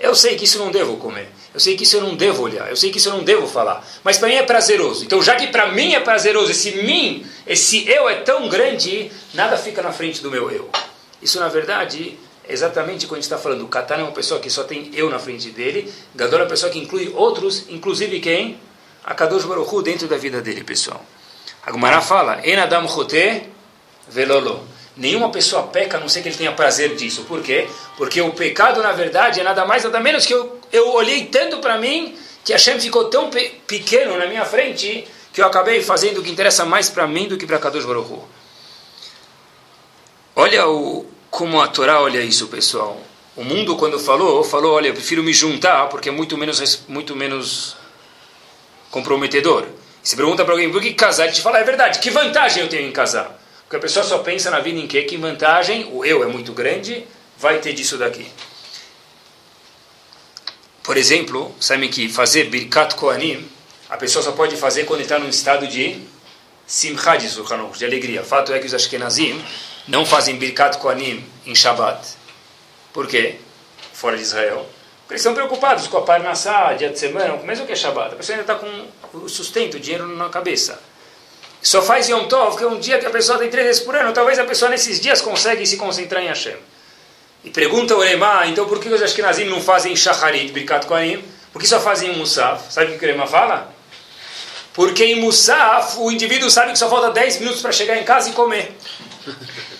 Eu 0.00 0.14
sei 0.14 0.34
que 0.34 0.44
isso 0.44 0.58
não 0.58 0.70
devo 0.70 0.96
comer. 0.96 1.28
Eu 1.52 1.60
sei 1.60 1.76
que 1.76 1.82
isso 1.82 1.96
eu 1.96 2.00
não 2.00 2.16
devo 2.16 2.42
olhar. 2.42 2.70
Eu 2.70 2.76
sei 2.76 2.90
que 2.90 2.96
isso 2.96 3.10
eu 3.10 3.12
não 3.12 3.22
devo 3.22 3.46
falar. 3.46 3.86
Mas 4.02 4.16
para 4.16 4.28
mim 4.28 4.34
é 4.34 4.42
prazeroso. 4.42 5.04
Então, 5.04 5.22
já 5.22 5.36
que 5.36 5.48
para 5.48 5.70
mim 5.72 5.92
é 5.92 6.00
prazeroso, 6.00 6.50
esse 6.50 6.72
mim, 6.82 7.26
esse 7.46 7.86
eu 7.86 8.08
é 8.08 8.16
tão 8.16 8.48
grande, 8.48 9.12
nada 9.34 9.58
fica 9.58 9.82
na 9.82 9.92
frente 9.92 10.22
do 10.22 10.30
meu 10.30 10.50
eu. 10.50 10.70
Isso, 11.20 11.38
na 11.38 11.48
verdade, 11.48 12.18
é 12.48 12.52
exatamente 12.52 13.06
quando 13.06 13.18
a 13.18 13.20
gente 13.20 13.24
está 13.24 13.36
falando. 13.36 13.62
O 13.62 13.68
Katana 13.68 14.00
é 14.00 14.04
uma 14.04 14.12
pessoa 14.12 14.40
que 14.40 14.48
só 14.48 14.64
tem 14.64 14.90
eu 14.94 15.10
na 15.10 15.18
frente 15.18 15.50
dele. 15.50 15.92
Gadol 16.14 16.40
é 16.40 16.42
uma 16.44 16.48
pessoa 16.48 16.72
que 16.72 16.78
inclui 16.78 17.12
outros, 17.14 17.66
inclusive 17.68 18.20
quem? 18.20 18.58
A 19.04 19.14
Kadosh 19.14 19.44
Baruch 19.44 19.82
dentro 19.82 20.08
da 20.08 20.16
vida 20.16 20.40
dele, 20.40 20.64
pessoal. 20.64 21.04
A 21.62 21.70
Gumara 21.70 22.00
fala, 22.00 22.40
En 22.42 22.58
Adam 22.58 22.88
Chote 22.88 23.42
Velolo. 24.08 24.69
Nenhuma 24.96 25.30
pessoa 25.30 25.64
peca 25.64 25.96
a 25.96 26.00
não 26.00 26.08
ser 26.08 26.22
que 26.22 26.28
ele 26.28 26.36
tenha 26.36 26.52
prazer 26.52 26.94
disso. 26.96 27.24
Por 27.24 27.42
quê? 27.42 27.68
Porque 27.96 28.20
o 28.20 28.32
pecado, 28.32 28.82
na 28.82 28.92
verdade, 28.92 29.40
é 29.40 29.42
nada 29.42 29.64
mais, 29.64 29.84
nada 29.84 30.00
menos 30.00 30.26
que 30.26 30.34
eu, 30.34 30.60
eu 30.72 30.92
olhei 30.92 31.26
tanto 31.26 31.58
para 31.58 31.78
mim 31.78 32.16
que 32.44 32.52
Hashem 32.52 32.80
ficou 32.80 33.06
tão 33.06 33.30
pe 33.30 33.50
pequeno 33.66 34.18
na 34.18 34.26
minha 34.26 34.44
frente 34.44 35.06
que 35.32 35.40
eu 35.40 35.46
acabei 35.46 35.82
fazendo 35.82 36.18
o 36.18 36.22
que 36.22 36.30
interessa 36.30 36.64
mais 36.64 36.90
para 36.90 37.06
mim 37.06 37.28
do 37.28 37.36
que 37.36 37.46
para 37.46 37.58
Kadosh 37.58 37.84
Baruch 37.84 38.12
Hu. 38.12 38.28
Olha 40.34 40.68
o, 40.68 41.06
como 41.30 41.60
a 41.60 41.68
Torá 41.68 42.00
olha 42.00 42.20
isso, 42.20 42.48
pessoal. 42.48 43.00
O 43.36 43.44
mundo, 43.44 43.76
quando 43.76 43.98
falou, 43.98 44.42
falou, 44.42 44.74
olha, 44.74 44.88
eu 44.88 44.94
prefiro 44.94 45.22
me 45.22 45.32
juntar 45.32 45.88
porque 45.88 46.08
é 46.08 46.12
muito 46.12 46.36
menos, 46.36 46.82
muito 46.88 47.14
menos 47.14 47.76
comprometedor. 48.90 49.66
Se 50.02 50.16
pergunta 50.16 50.44
para 50.44 50.54
alguém, 50.54 50.70
por 50.70 50.82
que 50.82 50.92
casar? 50.94 51.24
Ele 51.24 51.32
te 51.32 51.40
fala, 51.40 51.58
é 51.58 51.64
verdade, 51.64 52.00
que 52.00 52.10
vantagem 52.10 52.62
eu 52.62 52.68
tenho 52.68 52.88
em 52.88 52.92
casar? 52.92 53.38
Porque 53.70 53.76
a 53.76 53.86
pessoa 53.86 54.04
só 54.04 54.18
pensa 54.18 54.50
na 54.50 54.58
vida 54.58 54.80
em 54.80 54.88
quê? 54.88 55.04
Que 55.04 55.16
vantagem, 55.16 55.88
o 55.92 56.04
eu 56.04 56.24
é 56.24 56.26
muito 56.26 56.52
grande, 56.52 57.06
vai 57.38 57.60
ter 57.60 57.72
disso 57.72 57.96
daqui. 57.96 58.26
Por 60.82 60.96
exemplo, 60.96 61.54
sabem 61.60 61.88
que 61.88 62.08
fazer 62.08 62.50
Birkat 62.50 62.96
Kohanim, 62.96 63.48
a 63.88 63.96
pessoa 63.96 64.24
só 64.24 64.32
pode 64.32 64.56
fazer 64.56 64.86
quando 64.86 65.02
está 65.02 65.20
num 65.20 65.28
estado 65.28 65.68
de 65.68 66.02
Simcha, 66.66 67.12
Hanukkah, 67.12 67.78
de 67.78 67.84
alegria. 67.84 68.24
Fato 68.24 68.52
é 68.52 68.58
que 68.58 68.66
os 68.66 68.74
Ashkenazim 68.74 69.40
não 69.86 70.04
fazem 70.04 70.34
Birkat 70.34 70.78
Kohanim 70.78 71.24
em 71.46 71.54
Shabbat. 71.54 72.08
Por 72.92 73.06
quê? 73.06 73.36
Fora 73.92 74.16
de 74.16 74.22
Israel. 74.24 74.66
Porque 75.02 75.12
eles 75.12 75.20
estão 75.20 75.32
preocupados 75.32 75.86
com 75.86 75.98
a 75.98 76.02
Parnassá, 76.02 76.72
dia 76.72 76.90
de 76.90 76.98
semana, 76.98 77.36
mesmo 77.44 77.66
que 77.66 77.72
é 77.72 77.76
Shabbat. 77.76 78.14
A 78.14 78.16
pessoa 78.16 78.36
ainda 78.36 78.52
está 78.52 78.68
com 79.12 79.18
o 79.18 79.28
sustento, 79.28 79.76
o 79.76 79.80
dinheiro 79.80 80.08
na 80.08 80.28
cabeça. 80.28 80.89
Só 81.62 81.82
faz 81.82 82.08
Yom 82.08 82.24
Tov, 82.24 82.56
que 82.56 82.64
é 82.64 82.66
um 82.66 82.78
dia 82.78 82.98
que 82.98 83.06
a 83.06 83.10
pessoa 83.10 83.38
tem 83.38 83.50
três 83.50 83.66
vezes 83.66 83.82
por 83.82 83.94
ano. 83.94 84.12
Talvez 84.12 84.38
a 84.38 84.44
pessoa 84.44 84.70
nesses 84.70 84.98
dias 84.98 85.20
consegue 85.20 85.66
se 85.66 85.76
concentrar 85.76 86.22
em 86.22 86.28
Hashem. 86.28 86.56
E 87.44 87.50
pergunta 87.50 87.94
o 87.94 88.00
Rema, 88.00 88.46
então 88.46 88.66
por 88.66 88.80
que 88.80 88.88
os 88.88 89.02
Ashkenazim 89.02 89.44
não 89.44 89.60
fazem 89.60 89.94
Shacharit, 89.96 90.52
Birkat 90.52 90.86
Kohanim? 90.86 91.24
Por 91.52 91.60
que 91.60 91.68
só 91.68 91.80
fazem 91.80 92.16
Musaf? 92.16 92.72
Sabe 92.72 92.92
o 92.92 92.98
que 92.98 93.04
o 93.04 93.08
Rema 93.08 93.26
fala? 93.26 93.72
Porque 94.72 95.04
em 95.04 95.20
Musaf 95.20 95.98
o 95.98 96.10
indivíduo 96.10 96.50
sabe 96.50 96.72
que 96.72 96.78
só 96.78 96.88
falta 96.88 97.10
10 97.10 97.40
minutos 97.40 97.60
para 97.60 97.72
chegar 97.72 97.96
em 97.96 98.04
casa 98.04 98.30
e 98.30 98.32
comer. 98.32 98.76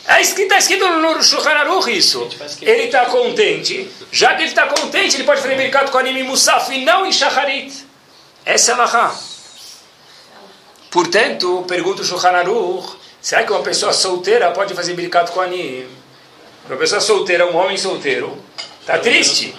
É 0.06 0.20
está 0.20 0.58
escrito 0.58 0.88
no 0.88 1.22
Shulchan 1.22 1.50
Aruch 1.50 1.96
isso. 1.96 2.28
Ele 2.60 2.84
está 2.84 3.06
contente. 3.06 3.88
Já 4.10 4.34
que 4.34 4.42
ele 4.42 4.48
está 4.48 4.66
contente, 4.66 5.16
ele 5.16 5.24
pode 5.24 5.40
fazer 5.40 5.54
Birkat 5.54 5.90
Kohanim 5.90 6.18
em 6.18 6.24
Musaf 6.24 6.72
e 6.74 6.84
não 6.84 7.06
em 7.06 7.12
Shacharit. 7.12 7.86
Essa 8.44 8.72
é 8.72 8.74
a 8.74 8.76
Lahá. 8.78 9.29
Portanto, 10.90 11.64
pergunta 11.68 12.02
o 12.02 12.04
Shulchan 12.04 12.30
Aruch, 12.30 12.96
será 13.20 13.44
que 13.44 13.52
uma 13.52 13.62
pessoa 13.62 13.92
solteira 13.92 14.50
pode 14.50 14.74
fazer 14.74 14.94
Birkat 14.94 15.30
Kohanim? 15.30 15.86
Uma 16.66 16.76
pessoa 16.76 17.00
solteira, 17.00 17.46
um 17.46 17.56
homem 17.56 17.76
solteiro, 17.76 18.36
está 18.80 18.98
triste. 18.98 19.54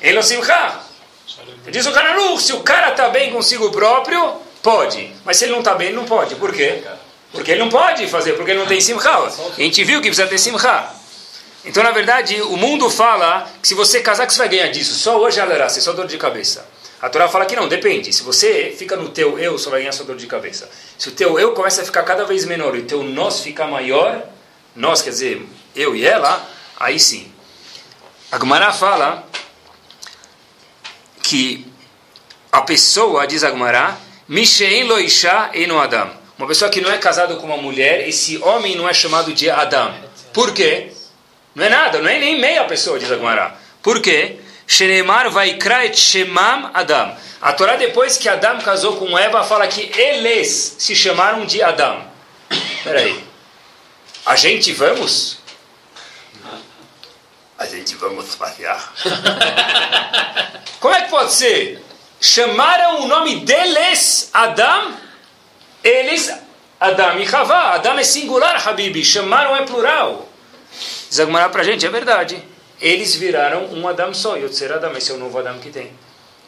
Ele 0.00 0.14
não 0.14 0.22
simcha. 0.22 0.80
Diz 1.70 1.86
o 1.86 1.92
Shulchan 1.92 2.36
se 2.38 2.52
o 2.52 2.60
cara 2.60 2.90
está 2.90 3.08
bem 3.08 3.32
consigo 3.32 3.70
próprio, 3.70 4.34
pode. 4.62 5.12
Mas 5.24 5.36
se 5.36 5.44
ele 5.44 5.52
não 5.52 5.60
está 5.60 5.74
bem, 5.74 5.92
não 5.92 6.04
pode. 6.04 6.34
Por 6.34 6.52
quê? 6.52 6.82
Porque 7.30 7.52
ele 7.52 7.60
não 7.60 7.68
pode 7.68 8.06
fazer, 8.08 8.32
porque 8.32 8.50
ele 8.50 8.60
não 8.60 8.66
tem 8.66 8.80
simcha. 8.80 9.10
A 9.10 9.60
gente 9.60 9.84
viu 9.84 10.00
que 10.00 10.08
precisa 10.08 10.26
ter 10.26 10.38
simcha. 10.38 10.88
Então, 11.64 11.82
na 11.82 11.90
verdade, 11.90 12.40
o 12.42 12.56
mundo 12.56 12.88
fala 12.90 13.48
que 13.60 13.68
se 13.68 13.74
você 13.74 14.00
casar, 14.00 14.26
que 14.26 14.32
você 14.32 14.38
vai 14.38 14.48
ganhar 14.48 14.68
disso. 14.68 14.94
Só 14.94 15.18
hoje 15.18 15.40
é 15.40 15.68
só 15.68 15.92
dor 15.92 16.06
de 16.06 16.16
cabeça. 16.16 16.64
A 17.00 17.08
Torá 17.10 17.28
fala 17.28 17.44
que 17.44 17.54
não, 17.54 17.68
depende. 17.68 18.12
Se 18.12 18.22
você 18.22 18.74
fica 18.76 18.96
no 18.96 19.10
teu 19.10 19.38
eu, 19.38 19.58
só 19.58 19.70
vai 19.70 19.80
ganhar 19.80 19.92
sua 19.92 20.06
dor 20.06 20.16
de 20.16 20.26
cabeça. 20.26 20.68
Se 20.96 21.08
o 21.08 21.12
teu 21.12 21.38
eu 21.38 21.52
começa 21.52 21.82
a 21.82 21.84
ficar 21.84 22.02
cada 22.04 22.24
vez 22.24 22.44
menor 22.44 22.74
e 22.74 22.80
o 22.80 22.84
teu 22.84 23.02
nós 23.02 23.40
ficar 23.40 23.66
maior, 23.66 24.22
nós 24.74 25.02
quer 25.02 25.10
dizer 25.10 25.46
eu 25.74 25.94
e 25.94 26.06
ela, 26.06 26.48
aí 26.78 26.98
sim. 26.98 27.30
A 28.32 28.38
Gemara 28.38 28.72
fala 28.72 29.26
que 31.22 31.66
a 32.50 32.62
pessoa, 32.62 33.26
diz 33.26 33.44
a 33.44 33.50
Gemara, 33.50 33.96
Mishein 34.28 34.84
lo 34.84 34.98
isha 34.98 35.50
no 35.68 35.78
Adam. 35.78 36.10
Uma 36.38 36.48
pessoa 36.48 36.70
que 36.70 36.80
não 36.80 36.90
é 36.90 36.98
casada 36.98 37.36
com 37.36 37.46
uma 37.46 37.56
mulher, 37.56 38.08
esse 38.08 38.38
homem 38.38 38.74
não 38.74 38.88
é 38.88 38.94
chamado 38.94 39.32
de 39.32 39.48
Adam. 39.48 39.94
Por 40.32 40.52
quê? 40.52 40.92
Não 41.54 41.64
é 41.64 41.68
nada, 41.68 42.00
não 42.00 42.08
é 42.08 42.18
nem 42.18 42.40
meia 42.40 42.64
pessoa, 42.64 42.98
diz 42.98 43.10
a 43.10 43.16
Gemara. 43.16 43.54
Por 43.82 44.00
quê? 44.00 44.38
Shenemar 44.66 45.30
vaikra 45.30 45.86
et 45.86 45.96
shemam 45.96 46.70
Adam. 46.74 47.16
A 47.40 47.52
Torá, 47.52 47.76
depois 47.76 48.16
que 48.16 48.28
Adam 48.28 48.60
casou 48.60 48.96
com 48.96 49.16
Eva, 49.16 49.44
fala 49.44 49.66
que 49.68 49.92
eles 49.98 50.76
se 50.78 50.96
chamaram 50.96 51.46
de 51.46 51.62
Adam. 51.62 52.04
Espera 52.50 53.00
aí. 53.00 53.24
A 54.24 54.34
gente 54.34 54.72
vamos? 54.72 55.38
A 57.58 57.66
gente 57.66 57.94
vamos 57.94 58.34
passear. 58.34 58.92
Como 60.80 60.94
é 60.94 61.02
que 61.02 61.10
pode 61.10 61.32
ser? 61.32 61.82
Chamaram 62.20 63.02
o 63.02 63.08
nome 63.08 63.40
deles 63.40 64.30
Adam? 64.32 64.94
Eles, 65.84 66.32
Adam 66.80 67.20
e 67.20 67.34
Havá. 67.34 67.74
Adam 67.74 67.98
é 67.98 68.04
singular, 68.04 68.66
Habibi. 68.66 69.04
Chamaram 69.04 69.54
é 69.54 69.62
plural. 69.62 70.28
Diz 71.08 71.24
para 71.52 71.60
a 71.60 71.64
gente, 71.64 71.86
é 71.86 71.88
verdade. 71.88 72.42
Eles 72.80 73.14
viraram 73.14 73.66
um 73.72 73.88
Adam 73.88 74.12
só. 74.12 74.36
Yotzer 74.36 74.72
Adam, 74.72 74.96
esse 74.96 75.10
é 75.10 75.14
o 75.14 75.18
novo 75.18 75.38
Adam 75.38 75.58
que 75.58 75.70
tem. 75.70 75.90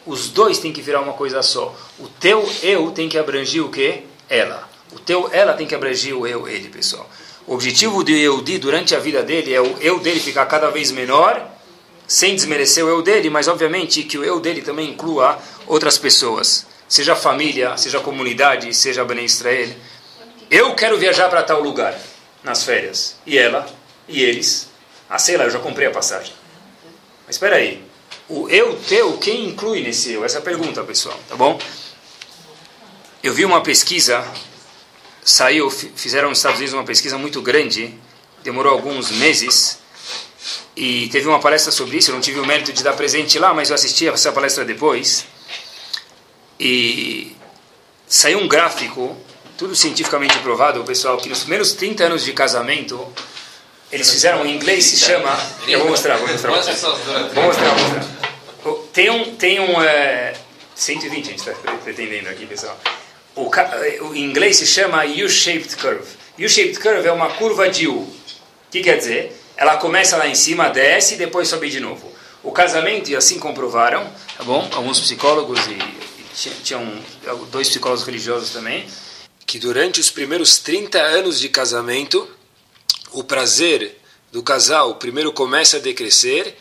Os 0.05 0.29
dois 0.29 0.59
têm 0.59 0.71
que 0.71 0.81
virar 0.81 1.01
uma 1.01 1.13
coisa 1.13 1.41
só. 1.41 1.75
O 1.99 2.07
teu 2.07 2.47
eu 2.63 2.91
tem 2.91 3.09
que 3.09 3.17
abranger 3.17 3.63
o 3.63 3.69
quê? 3.69 4.03
Ela. 4.29 4.67
O 4.91 4.99
teu 4.99 5.29
ela 5.31 5.53
tem 5.53 5.67
que 5.67 5.75
abranger 5.75 6.15
o 6.15 6.25
eu, 6.25 6.47
ele, 6.47 6.69
pessoal. 6.69 7.07
O 7.45 7.53
objetivo 7.55 8.03
do 8.03 8.11
Eudi 8.11 8.57
durante 8.57 8.95
a 8.95 8.99
vida 8.99 9.23
dele 9.23 9.53
é 9.53 9.61
o 9.61 9.77
eu 9.81 9.99
dele 9.99 10.19
ficar 10.19 10.45
cada 10.45 10.69
vez 10.69 10.91
menor, 10.91 11.47
sem 12.07 12.35
desmerecer 12.35 12.85
o 12.85 12.89
eu 12.89 13.01
dele, 13.01 13.29
mas 13.29 13.47
obviamente 13.47 14.03
que 14.03 14.17
o 14.17 14.23
eu 14.23 14.39
dele 14.39 14.61
também 14.61 14.89
inclua 14.89 15.39
outras 15.67 15.97
pessoas. 15.97 16.65
Seja 16.87 17.15
família, 17.15 17.75
seja 17.77 17.99
comunidade, 17.99 18.73
seja 18.73 19.03
Bnei 19.03 19.25
Israel. 19.25 19.69
Eu 20.49 20.73
quero 20.75 20.97
viajar 20.97 21.29
para 21.29 21.43
tal 21.43 21.61
lugar, 21.61 21.99
nas 22.43 22.63
férias. 22.63 23.15
E 23.25 23.37
ela? 23.37 23.67
E 24.07 24.23
eles? 24.23 24.68
Ah, 25.09 25.17
sei 25.17 25.37
lá, 25.37 25.45
eu 25.45 25.49
já 25.49 25.59
comprei 25.59 25.87
a 25.87 25.91
passagem. 25.91 26.33
Mas 27.25 27.35
espera 27.35 27.55
aí. 27.55 27.83
O 28.27 28.47
eu 28.49 28.75
teu, 28.87 29.17
quem 29.17 29.45
inclui 29.45 29.81
nesse 29.81 30.11
eu? 30.11 30.23
Essa 30.23 30.37
é 30.37 30.41
pergunta, 30.41 30.83
pessoal, 30.83 31.19
tá 31.27 31.35
bom? 31.35 31.59
Eu 33.23 33.33
vi 33.33 33.43
uma 33.43 33.61
pesquisa, 33.61 34.25
saiu, 35.23 35.69
fizeram 35.69 36.29
nos 36.29 36.37
Estados 36.37 36.57
Unidos 36.59 36.73
uma 36.73 36.85
pesquisa 36.85 37.17
muito 37.17 37.41
grande, 37.41 37.93
demorou 38.43 38.71
alguns 38.71 39.11
meses, 39.11 39.79
e 40.75 41.09
teve 41.09 41.27
uma 41.27 41.39
palestra 41.39 41.71
sobre 41.71 41.97
isso. 41.97 42.11
Eu 42.11 42.15
não 42.15 42.21
tive 42.21 42.39
o 42.39 42.45
mérito 42.45 42.71
de 42.71 42.83
dar 42.83 42.93
presente 42.93 43.37
lá, 43.37 43.53
mas 43.53 43.69
eu 43.69 43.75
assisti 43.75 44.07
essa 44.07 44.31
palestra 44.31 44.63
depois. 44.63 45.25
E 46.57 47.35
saiu 48.07 48.39
um 48.39 48.47
gráfico, 48.47 49.17
tudo 49.57 49.75
cientificamente 49.75 50.39
provado, 50.39 50.83
pessoal, 50.85 51.17
que 51.17 51.27
nos 51.27 51.39
primeiros 51.39 51.73
30 51.73 52.05
anos 52.05 52.23
de 52.23 52.31
casamento, 52.31 53.05
eles 53.91 54.09
fizeram 54.09 54.45
em 54.45 54.55
inglês, 54.55 54.85
se 54.85 54.97
chama. 54.97 55.37
Eu 55.67 55.79
vou 55.79 55.89
mostrar, 55.89 56.17
vou 56.17 56.27
mostrar. 56.27 56.51
Vou 56.51 56.57
mostrar, 56.57 56.89
vou 57.33 57.43
mostrar. 57.43 58.19
Tem 58.93 59.09
um. 59.09 59.35
Tem 59.35 59.59
um 59.59 59.81
é, 59.81 60.33
120 60.75 61.25
a 61.25 61.31
gente 61.31 61.39
está 61.39 61.53
pretendendo 61.83 62.29
aqui, 62.29 62.45
pessoal. 62.45 62.79
O, 63.35 63.49
o, 63.49 64.15
em 64.15 64.23
inglês 64.23 64.57
se 64.57 64.65
chama 64.65 65.03
U-shaped 65.05 65.75
curve. 65.75 66.07
U-shaped 66.37 66.79
curve 66.79 67.07
é 67.07 67.11
uma 67.11 67.29
curva 67.31 67.69
de 67.69 67.87
U. 67.87 67.97
O 67.99 68.11
que 68.71 68.81
quer 68.81 68.97
dizer? 68.97 69.35
Ela 69.57 69.77
começa 69.77 70.15
lá 70.15 70.27
em 70.27 70.35
cima, 70.35 70.69
desce 70.69 71.15
e 71.15 71.17
depois 71.17 71.47
sobe 71.47 71.69
de 71.69 71.79
novo. 71.79 72.09
O 72.41 72.51
casamento, 72.51 73.09
e 73.09 73.15
assim 73.15 73.37
comprovaram, 73.39 74.09
tá 74.37 74.43
bom? 74.43 74.69
Alguns 74.71 74.99
psicólogos 75.01 75.59
e, 75.67 75.73
e 76.47 76.49
tinham 76.63 76.87
dois 77.51 77.67
psicólogos 77.67 78.05
religiosos 78.05 78.51
também, 78.51 78.85
que 79.45 79.59
durante 79.59 79.99
os 79.99 80.09
primeiros 80.09 80.59
30 80.59 80.97
anos 80.97 81.39
de 81.39 81.49
casamento, 81.49 82.29
o 83.13 83.23
prazer 83.23 83.97
do 84.31 84.43
casal 84.43 84.95
primeiro 84.95 85.31
começa 85.31 85.77
a 85.77 85.79
decrescer 85.79 86.55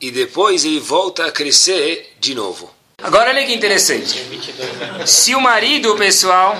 e 0.00 0.10
depois 0.10 0.64
ele 0.64 0.80
volta 0.80 1.26
a 1.26 1.32
crescer 1.32 2.16
de 2.18 2.34
novo. 2.34 2.70
Agora 3.02 3.30
olha 3.30 3.44
que 3.44 3.52
interessante. 3.52 4.24
Se 5.06 5.34
o 5.34 5.40
marido, 5.40 5.96
pessoal, 5.96 6.56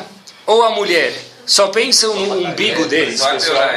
ou 0.46 0.62
a 0.62 0.70
mulher 0.70 1.12
só 1.46 1.68
pensam 1.68 2.14
no 2.14 2.46
umbigo 2.46 2.86
deles, 2.86 3.20
pessoal. 3.20 3.68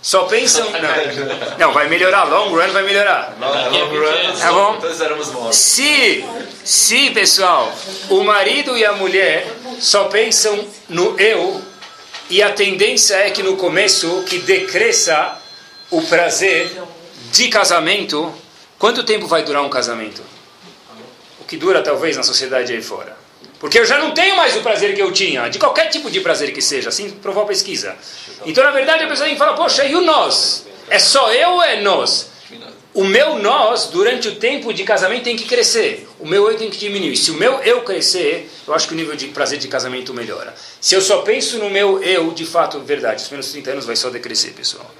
Só 0.00 0.24
pensam. 0.24 0.64
Não, 0.70 1.58
não, 1.58 1.72
vai 1.72 1.88
melhorar. 1.88 2.24
Long 2.24 2.50
run 2.50 2.72
vai 2.72 2.84
melhorar. 2.84 3.36
Long 3.40 3.88
run. 3.88 4.38
Tá 4.38 4.52
bom? 4.52 5.52
Se, 5.52 6.24
se, 6.64 7.10
pessoal, 7.10 7.74
o 8.10 8.22
marido 8.22 8.76
e 8.78 8.84
a 8.84 8.92
mulher 8.92 9.46
só 9.80 10.04
pensam 10.04 10.64
no 10.88 11.18
eu, 11.18 11.60
e 12.28 12.42
a 12.42 12.52
tendência 12.52 13.14
é 13.14 13.30
que 13.30 13.42
no 13.42 13.56
começo 13.56 14.24
que 14.28 14.38
decresça 14.38 15.40
o 15.90 16.02
prazer 16.02 16.82
de 17.30 17.48
casamento, 17.48 18.34
quanto 18.78 19.04
tempo 19.04 19.26
vai 19.26 19.44
durar 19.44 19.62
um 19.62 19.68
casamento? 19.68 20.22
O 21.40 21.44
que 21.44 21.56
dura 21.56 21.82
talvez 21.82 22.16
na 22.16 22.22
sociedade 22.22 22.72
aí 22.72 22.82
fora. 22.82 23.16
Porque 23.60 23.78
eu 23.78 23.86
já 23.86 23.98
não 23.98 24.12
tenho 24.12 24.36
mais 24.36 24.56
o 24.56 24.60
prazer 24.60 24.94
que 24.94 25.00
eu 25.00 25.12
tinha, 25.12 25.48
de 25.48 25.58
qualquer 25.58 25.88
tipo 25.88 26.10
de 26.10 26.20
prazer 26.20 26.52
que 26.52 26.60
seja, 26.60 26.88
assim 26.88 27.10
provou 27.10 27.44
a 27.44 27.46
pesquisa. 27.46 27.96
Então, 28.44 28.62
na 28.62 28.70
verdade, 28.70 29.04
a 29.04 29.08
pessoa 29.08 29.26
tem 29.26 29.34
que 29.34 29.38
falar, 29.38 29.54
poxa, 29.54 29.84
e 29.84 29.94
o 29.94 30.02
nós? 30.02 30.66
É 30.90 30.98
só 30.98 31.32
eu 31.32 31.50
ou 31.50 31.62
é 31.62 31.80
nós? 31.80 32.30
O 32.92 33.04
meu 33.04 33.38
nós, 33.38 33.86
durante 33.86 34.28
o 34.28 34.36
tempo 34.36 34.72
de 34.72 34.84
casamento, 34.84 35.24
tem 35.24 35.36
que 35.36 35.44
crescer. 35.44 36.05
O 36.18 36.26
meu 36.26 36.50
eu 36.50 36.56
tem 36.56 36.70
que 36.70 36.78
diminuir. 36.78 37.16
Se 37.16 37.30
o 37.30 37.34
meu 37.34 37.60
eu 37.60 37.82
crescer, 37.82 38.50
eu 38.66 38.74
acho 38.74 38.88
que 38.88 38.94
o 38.94 38.96
nível 38.96 39.14
de 39.14 39.28
prazer 39.28 39.58
de 39.58 39.68
casamento 39.68 40.14
melhora. 40.14 40.54
Se 40.80 40.94
eu 40.94 41.00
só 41.00 41.22
penso 41.22 41.58
no 41.58 41.68
meu 41.68 42.02
eu, 42.02 42.32
de 42.32 42.46
fato, 42.46 42.80
verdade, 42.80 43.22
os 43.22 43.28
menos 43.28 43.50
30 43.50 43.70
anos 43.70 43.86
vai 43.86 43.96
só 43.96 44.08
decrescer, 44.08 44.52
pessoal. 44.52 44.90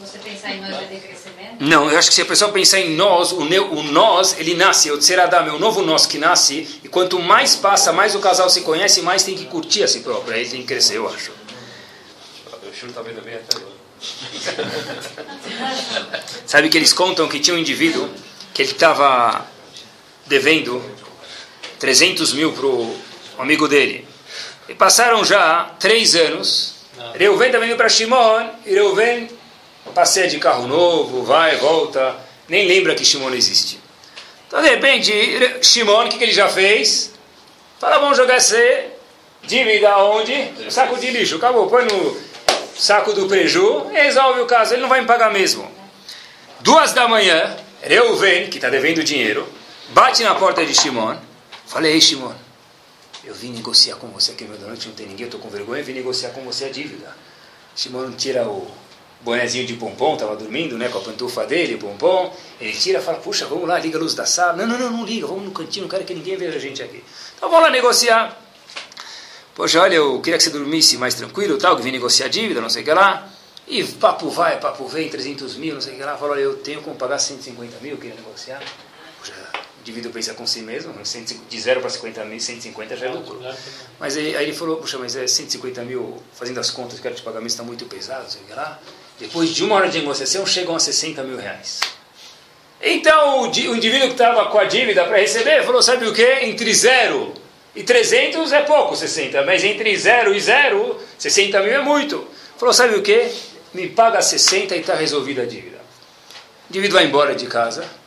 Você 0.00 0.18
pensar 0.18 0.52
em 0.52 0.60
nós 0.60 0.70
vai 0.70 0.86
decrescer 0.86 1.32
mesmo? 1.36 1.56
Não, 1.60 1.90
eu 1.90 1.98
acho 1.98 2.08
que 2.08 2.14
se 2.14 2.22
a 2.22 2.26
pessoa 2.26 2.50
pensar 2.50 2.80
em 2.80 2.94
nós, 2.94 3.32
o, 3.32 3.44
neo, 3.44 3.70
o 3.70 3.82
nós, 3.82 4.34
ele 4.38 4.54
nasce, 4.54 4.90
o 4.90 4.96
Tseradam 4.96 5.46
é 5.46 5.52
o 5.52 5.58
novo 5.58 5.82
nós 5.82 6.06
que 6.06 6.16
nasce, 6.16 6.80
e 6.82 6.88
quanto 6.88 7.18
mais 7.18 7.54
passa, 7.54 7.92
mais 7.92 8.14
o 8.14 8.18
casal 8.18 8.48
se 8.48 8.62
conhece, 8.62 9.02
mais 9.02 9.22
tem 9.22 9.34
que 9.34 9.44
curtir 9.44 9.82
a 9.82 9.88
si 9.88 10.00
próprio. 10.00 10.34
Aí 10.34 10.48
tem 10.48 10.62
que 10.62 10.66
crescer, 10.66 10.96
eu 10.96 11.06
acho. 11.08 11.32
O 11.32 12.74
Churo 12.74 12.90
está 12.90 13.02
vendo 13.02 13.20
bem 13.22 13.34
até 13.34 13.56
agora. 13.56 13.80
Sabe 16.46 16.68
que 16.70 16.78
eles 16.78 16.92
contam 16.92 17.28
que 17.28 17.38
tinha 17.38 17.54
um 17.54 17.58
indivíduo 17.58 18.08
que 18.54 18.62
ele 18.62 18.72
estava 18.72 19.46
devendo 20.30 20.80
300 21.80 22.32
mil 22.34 22.52
para 22.52 22.66
o 22.66 22.96
amigo 23.36 23.66
dele. 23.66 24.06
E 24.68 24.74
passaram 24.74 25.24
já 25.24 25.72
três 25.80 26.14
anos. 26.14 26.76
Reuven 27.14 27.48
está 27.48 27.58
vindo 27.58 27.76
para 27.76 27.88
Shimon 27.88 28.48
e 28.64 28.72
Reuven 28.72 29.28
passeia 29.92 30.28
de 30.28 30.38
carro 30.38 30.68
novo, 30.68 31.24
vai, 31.24 31.56
volta, 31.56 32.16
nem 32.48 32.68
lembra 32.68 32.94
que 32.94 33.04
Shimon 33.04 33.34
existe. 33.34 33.80
Então, 34.46 34.62
de 34.62 34.68
repente, 34.68 35.12
Shimon, 35.62 36.04
o 36.04 36.08
que, 36.08 36.16
que 36.16 36.24
ele 36.24 36.32
já 36.32 36.48
fez? 36.48 37.12
Fala, 37.80 37.98
vamos 37.98 38.16
jogar 38.16 38.36
essa 38.36 38.56
dívida 39.42 39.96
onde? 39.96 40.32
saco 40.70 40.96
de 40.96 41.10
lixo. 41.10 41.36
Acabou, 41.36 41.66
põe 41.68 41.86
no 41.86 42.16
saco 42.76 43.12
do 43.12 43.26
preju, 43.26 43.88
resolve 43.88 44.42
o 44.42 44.46
caso, 44.46 44.74
ele 44.74 44.82
não 44.82 44.88
vai 44.88 45.00
me 45.00 45.08
pagar 45.08 45.32
mesmo. 45.32 45.68
Duas 46.60 46.92
da 46.92 47.08
manhã, 47.08 47.56
Reuven, 47.82 48.48
que 48.48 48.58
está 48.58 48.68
devendo 48.68 49.02
dinheiro, 49.02 49.48
bate 49.90 50.22
na 50.22 50.34
porta 50.34 50.64
de 50.64 50.74
Shimon. 50.74 51.16
Falei, 51.66 51.92
ei 51.92 52.00
Shimon, 52.00 52.32
eu 53.24 53.34
vim 53.34 53.52
negociar 53.52 53.96
com 53.96 54.08
você 54.08 54.32
aqui 54.32 54.44
no 54.44 54.58
noite, 54.58 54.88
não 54.88 54.94
tem 54.94 55.06
ninguém, 55.06 55.24
eu 55.24 55.28
estou 55.28 55.40
com 55.40 55.48
vergonha, 55.48 55.82
vim 55.82 55.92
negociar 55.92 56.30
com 56.30 56.42
você 56.42 56.64
a 56.64 56.70
dívida. 56.70 57.14
Shimon 57.76 58.12
tira 58.12 58.46
o 58.48 58.70
bonezinho 59.22 59.66
de 59.66 59.74
pompom, 59.74 60.14
estava 60.14 60.34
dormindo 60.36 60.76
né, 60.78 60.88
com 60.88 60.98
a 60.98 61.00
pantufa 61.00 61.46
dele, 61.46 61.76
pompom. 61.76 62.34
Ele 62.60 62.72
tira 62.72 63.00
fala, 63.00 63.18
puxa, 63.18 63.46
vamos 63.46 63.68
lá, 63.68 63.78
liga 63.78 63.98
a 63.98 64.00
luz 64.00 64.14
da 64.14 64.26
sala. 64.26 64.54
Não, 64.54 64.66
não, 64.66 64.78
não, 64.78 64.90
não 64.98 65.04
liga, 65.04 65.26
vamos 65.26 65.44
no 65.44 65.50
cantinho, 65.50 65.84
não 65.84 65.90
quero 65.90 66.04
que 66.04 66.14
ninguém 66.14 66.36
veja 66.36 66.56
a 66.56 66.60
gente 66.60 66.82
aqui. 66.82 67.04
Então 67.36 67.48
vamos 67.50 67.64
lá 67.64 67.70
negociar. 67.70 68.36
Poxa, 69.54 69.80
olha, 69.80 69.96
eu 69.96 70.20
queria 70.20 70.38
que 70.38 70.44
você 70.44 70.50
dormisse 70.50 70.96
mais 70.96 71.14
tranquilo, 71.14 71.58
tal, 71.58 71.76
que 71.76 71.82
vim 71.82 71.90
negociar 71.90 72.28
dívida, 72.28 72.60
não 72.60 72.70
sei 72.70 72.82
o 72.82 72.84
que 72.84 72.92
lá. 72.92 73.28
E 73.68 73.84
papo 73.84 74.30
vai, 74.30 74.58
papo 74.58 74.86
vem, 74.88 75.08
300 75.08 75.56
mil, 75.56 75.74
não 75.74 75.80
sei 75.80 75.94
o 75.94 75.96
que 75.96 76.02
lá. 76.02 76.16
Fala, 76.16 76.32
olha, 76.32 76.40
eu 76.40 76.56
tenho 76.56 76.80
como 76.82 76.96
pagar 76.96 77.18
150 77.18 77.78
mil, 77.80 77.96
queria 77.98 78.16
negociar. 78.16 78.60
Poxa, 79.18 79.34
o 79.54 79.59
indivíduo 79.80 80.12
pensa 80.12 80.34
com 80.34 80.46
si 80.46 80.60
mesmo, 80.60 80.94
de 81.48 81.60
0 81.60 81.80
para 81.80 81.90
50 81.90 82.24
mil, 82.24 82.40
150 82.40 82.96
já 82.96 83.06
é 83.06 83.10
lucro. 83.10 83.40
Mas 83.98 84.16
aí, 84.16 84.36
aí 84.36 84.44
ele 84.44 84.52
falou, 84.52 84.76
puxa, 84.76 84.98
mas 84.98 85.16
é 85.16 85.26
150 85.26 85.82
mil, 85.82 86.22
fazendo 86.34 86.60
as 86.60 86.70
contas, 86.70 87.00
quero 87.00 87.14
te 87.14 87.22
pagar, 87.22 87.40
mas 87.40 87.52
está 87.52 87.62
muito 87.62 87.86
pesado, 87.86 88.30
sei 88.30 88.40
o 88.42 88.44
que 88.44 88.52
lá. 88.52 88.78
Depois 89.18 89.50
de 89.50 89.64
uma 89.64 89.76
hora 89.76 89.88
de 89.88 89.98
negociação, 89.98 90.46
chegam 90.46 90.76
a 90.76 90.80
60 90.80 91.22
mil 91.24 91.36
reais. 91.36 91.80
Então, 92.82 93.40
o, 93.40 93.46
o 93.46 93.76
indivíduo 93.76 94.08
que 94.08 94.14
estava 94.14 94.46
com 94.46 94.58
a 94.58 94.64
dívida 94.64 95.04
para 95.04 95.18
receber 95.18 95.62
falou: 95.64 95.82
sabe 95.82 96.06
o 96.06 96.14
que? 96.14 96.24
Entre 96.24 96.72
zero 96.72 97.34
e 97.76 97.82
300 97.82 98.52
é 98.52 98.62
pouco, 98.62 98.96
60. 98.96 99.42
Mas 99.44 99.62
entre 99.62 99.94
zero 99.96 100.34
e 100.34 100.40
zero, 100.40 100.98
60 101.18 101.60
mil 101.62 101.72
é 101.72 101.82
muito. 101.82 102.26
Falou: 102.56 102.72
sabe 102.72 102.94
o 102.94 103.02
que? 103.02 103.30
Me 103.74 103.88
paga 103.88 104.22
60 104.22 104.74
e 104.74 104.80
está 104.80 104.94
resolvida 104.94 105.42
a 105.42 105.46
dívida. 105.46 105.78
indivíduo 106.70 106.96
vai 106.96 107.06
embora 107.06 107.34
de 107.34 107.46
casa 107.46 107.99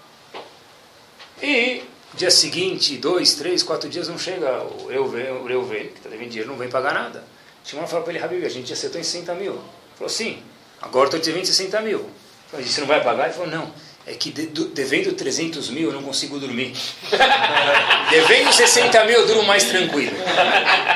e 1.43 1.83
dia 2.15 2.31
seguinte, 2.31 2.95
dois, 2.97 3.33
três, 3.33 3.61
quatro 3.61 3.89
dias 3.89 4.07
não 4.07 4.17
chega 4.17 4.63
o 4.63 4.87
Reuven, 4.87 5.87
que 5.87 5.97
está 5.97 6.09
devendo 6.09 6.29
dinheiro, 6.29 6.49
não 6.49 6.57
vem 6.57 6.69
pagar 6.69 6.93
nada. 6.93 7.23
Shimon 7.65 7.85
falou 7.85 8.03
para 8.03 8.13
ele, 8.13 8.23
Habib, 8.23 8.45
a 8.45 8.49
gente 8.49 8.71
acertou 8.71 8.99
em 8.99 9.03
60 9.03 9.35
mil. 9.35 9.53
Ele 9.53 9.61
falou, 9.97 10.09
sim, 10.09 10.41
agora 10.81 11.05
estou 11.05 11.19
te 11.19 11.25
devendo 11.25 11.45
60 11.45 11.81
mil. 11.81 12.09
Falei, 12.49 12.65
você 12.65 12.79
não 12.81 12.87
vai 12.87 13.03
pagar? 13.03 13.25
Ele 13.25 13.33
falou, 13.33 13.49
não, 13.49 13.73
é 14.05 14.13
que 14.13 14.31
devendo 14.31 15.13
300 15.13 15.69
mil 15.69 15.89
eu 15.89 15.93
não 15.93 16.03
consigo 16.03 16.39
dormir. 16.39 16.73
devendo 18.09 18.53
60 18.53 19.03
mil 19.05 19.15
eu 19.15 19.27
durmo 19.27 19.43
mais 19.43 19.63
tranquilo. 19.63 20.15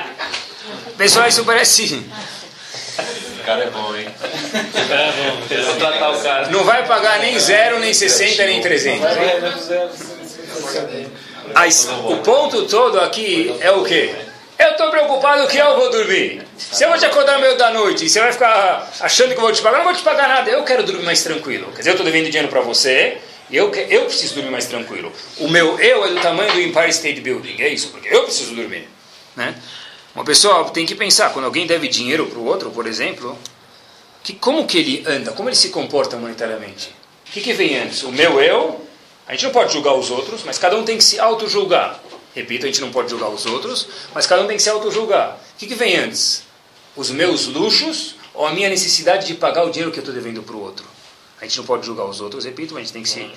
Pessoal, 0.98 1.28
isso 1.28 1.44
parece... 1.44 2.06
O 3.40 3.44
cara 3.48 3.64
é 3.64 3.70
bom, 3.70 3.96
hein? 3.96 4.08
O 4.10 4.88
cara 4.88 5.04
é 5.04 5.12
bom. 5.12 6.52
Não 6.52 6.64
vai 6.66 6.86
pagar 6.86 7.20
nem 7.20 7.40
zero, 7.40 7.80
nem 7.80 7.94
60, 7.94 8.46
nem 8.46 8.62
300. 8.62 10.17
Mas 11.54 11.90
o 12.06 12.18
ponto 12.18 12.66
todo 12.66 13.00
aqui 13.00 13.56
é 13.60 13.72
o 13.72 13.84
quê? 13.84 14.14
Eu 14.60 14.72
estou 14.72 14.90
preocupado 14.90 15.48
que 15.48 15.58
eu 15.58 15.76
vou 15.76 15.92
dormir. 15.92 16.42
Se 16.58 16.84
eu 16.84 16.90
vou 16.90 16.98
te 16.98 17.06
acordar 17.06 17.36
no 17.36 17.42
meio 17.42 17.58
da 17.58 17.72
noite 17.72 18.06
e 18.06 18.10
você 18.10 18.20
vai 18.20 18.32
ficar 18.32 18.92
achando 19.00 19.30
que 19.30 19.38
eu 19.38 19.42
vou 19.42 19.52
te 19.52 19.62
pagar, 19.62 19.78
não 19.78 19.86
vou 19.86 19.94
te 19.94 20.02
pagar 20.02 20.28
nada. 20.28 20.50
Eu 20.50 20.64
quero 20.64 20.84
dormir 20.84 21.04
mais 21.04 21.24
tranquilo. 21.24 21.68
Quer 21.72 21.80
dizer, 21.80 21.90
eu 21.92 21.94
estou 21.94 22.06
devendo 22.06 22.26
dinheiro 22.26 22.48
para 22.48 22.62
você 22.62 23.20
eu, 23.52 23.74
eu 23.74 24.06
preciso 24.06 24.36
dormir 24.36 24.52
mais 24.52 24.66
tranquilo. 24.66 25.12
O 25.38 25.48
meu 25.48 25.80
eu 25.80 26.06
é 26.06 26.10
do 26.10 26.20
tamanho 26.20 26.52
do 26.52 26.62
Empire 26.62 26.90
State 26.90 27.22
Building. 27.22 27.62
É 27.62 27.70
isso, 27.70 27.90
porque 27.90 28.14
eu 28.14 28.24
preciso 28.24 28.54
dormir. 28.54 28.88
Né? 29.36 29.56
Uma 30.14 30.26
pessoa 30.26 30.70
tem 30.70 30.86
que 30.86 30.96
pensar, 30.96 31.32
quando 31.32 31.46
alguém 31.46 31.66
deve 31.66 31.88
dinheiro 31.88 32.28
para 32.28 32.40
o 32.40 32.46
outro, 32.46 32.72
por 32.72 32.86
exemplo, 32.86 33.38
que 34.24 34.34
como 34.34 34.68
que 34.68 34.78
ele 34.78 35.04
anda, 35.08 35.32
como 35.32 35.48
ele 35.48 35.56
se 35.56 35.70
comporta 35.70 36.18
monetariamente. 36.18 36.94
O 37.28 37.32
que, 37.32 37.42
que 37.42 37.54
vem 37.54 37.78
antes? 37.78 38.04
O 38.04 38.12
meu 38.12 38.42
eu? 38.42 38.86
A 39.28 39.34
gente 39.34 39.44
não 39.44 39.52
pode 39.52 39.74
julgar 39.74 39.94
os 39.94 40.10
outros, 40.10 40.44
mas 40.46 40.58
cada 40.58 40.78
um 40.78 40.84
tem 40.84 40.98
que 40.98 41.04
se 41.04 41.20
auto-julgar. 41.20 42.00
Repito, 42.34 42.66
a 42.66 42.68
gente 42.68 42.82
não 42.82 42.92
pode 42.92 43.10
julgar 43.10 43.30
os 43.30 43.46
outros, 43.46 43.88
mas 44.14 44.26
cada 44.26 44.42
um 44.42 44.48
tem 44.48 44.58
que 44.58 44.64
se 44.64 44.70
auto-julgar. 44.70 45.38
O 45.56 45.58
que, 45.58 45.68
que 45.68 45.76
vem 45.76 45.98
antes? 45.98 46.44
Os 46.96 47.10
meus 47.12 47.48
luxos 47.48 48.16
ou 48.34 48.46
a 48.46 48.54
minha 48.54 48.70
necessidade 48.70 49.28
de 49.28 49.34
pagar 49.34 49.66
o 49.66 49.70
dinheiro 49.70 49.92
que 49.92 50.00
eu 50.00 50.02
estou 50.02 50.14
devendo 50.14 50.44
para 50.44 50.56
o 50.56 50.62
outro? 50.62 50.86
A 51.42 51.46
gente 51.46 51.58
não 51.58 51.66
pode 51.66 51.86
julgar 51.86 52.06
os 52.06 52.22
outros, 52.22 52.46
repito, 52.46 52.74
mas 52.74 52.82
a 52.82 52.84
gente 52.86 52.94
tem 52.94 53.04
que 53.04 53.10
se 53.10 53.30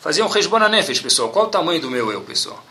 fazer 0.00 0.22
um 0.22 0.28
resbona 0.28 0.68
nefesh, 0.68 1.00
pessoal. 1.00 1.30
Qual 1.30 1.46
o 1.46 1.48
tamanho 1.48 1.80
do 1.80 1.90
meu 1.90 2.12
eu, 2.12 2.20
pessoal? 2.20 2.62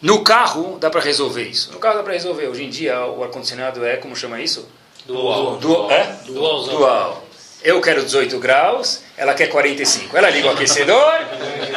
No 0.00 0.22
carro 0.22 0.78
dá 0.80 0.90
para 0.90 1.00
resolver 1.00 1.44
isso. 1.44 1.72
No 1.72 1.78
carro 1.78 1.96
dá 1.96 2.02
para 2.02 2.12
resolver. 2.12 2.48
Hoje 2.48 2.64
em 2.64 2.70
dia 2.70 3.06
o 3.06 3.22
ar-condicionado 3.22 3.84
é, 3.84 3.96
como 3.96 4.16
chama 4.16 4.40
isso? 4.40 4.68
Dual. 5.06 5.56
Dual. 5.56 5.90
É? 5.90 6.18
Dual. 6.26 6.64
Dual. 6.64 7.24
Eu 7.62 7.80
quero 7.80 8.02
18 8.02 8.38
graus, 8.40 9.02
ela 9.16 9.34
quer 9.34 9.46
45. 9.46 10.16
Ela 10.16 10.30
liga 10.30 10.48
o 10.48 10.50
aquecedor, 10.50 11.12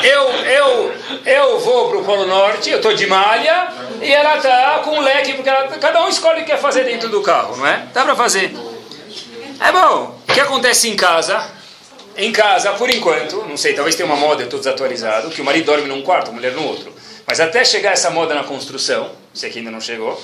eu, 0.03 0.29
eu, 0.31 0.93
eu 1.25 1.59
vou 1.59 1.89
para 1.89 1.97
o 1.99 2.03
Polo 2.03 2.25
Norte, 2.25 2.69
eu 2.69 2.77
estou 2.77 2.93
de 2.93 3.07
malha, 3.07 3.69
e 4.01 4.11
ela 4.11 4.37
está 4.37 4.79
com 4.83 4.91
um 4.91 5.01
leque, 5.01 5.33
porque 5.33 5.49
ela, 5.49 5.67
cada 5.67 6.03
um 6.03 6.09
escolhe 6.09 6.41
o 6.41 6.45
que 6.45 6.51
quer 6.51 6.59
fazer 6.59 6.83
dentro 6.83 7.09
do 7.09 7.21
carro, 7.21 7.55
não 7.57 7.65
é? 7.65 7.87
Dá 7.93 8.03
para 8.03 8.15
fazer. 8.15 8.53
É 9.59 9.71
bom. 9.71 10.19
O 10.27 10.33
que 10.33 10.39
acontece 10.39 10.89
em 10.89 10.95
casa? 10.95 11.53
Em 12.17 12.31
casa, 12.31 12.71
por 12.73 12.89
enquanto, 12.89 13.45
não 13.47 13.57
sei, 13.57 13.73
talvez 13.73 13.95
tenha 13.95 14.07
uma 14.07 14.15
moda, 14.15 14.41
eu 14.41 14.45
estou 14.45 14.59
desatualizado, 14.59 15.29
que 15.29 15.41
o 15.41 15.45
marido 15.45 15.65
dorme 15.65 15.87
num 15.87 16.01
quarto, 16.01 16.29
a 16.29 16.33
mulher 16.33 16.53
no 16.53 16.65
outro. 16.65 16.93
Mas 17.27 17.39
até 17.39 17.65
chegar 17.65 17.91
essa 17.91 18.09
moda 18.09 18.33
na 18.33 18.43
construção, 18.43 19.11
se 19.33 19.45
aqui 19.45 19.59
ainda 19.59 19.71
não 19.71 19.81
chegou, 19.81 20.21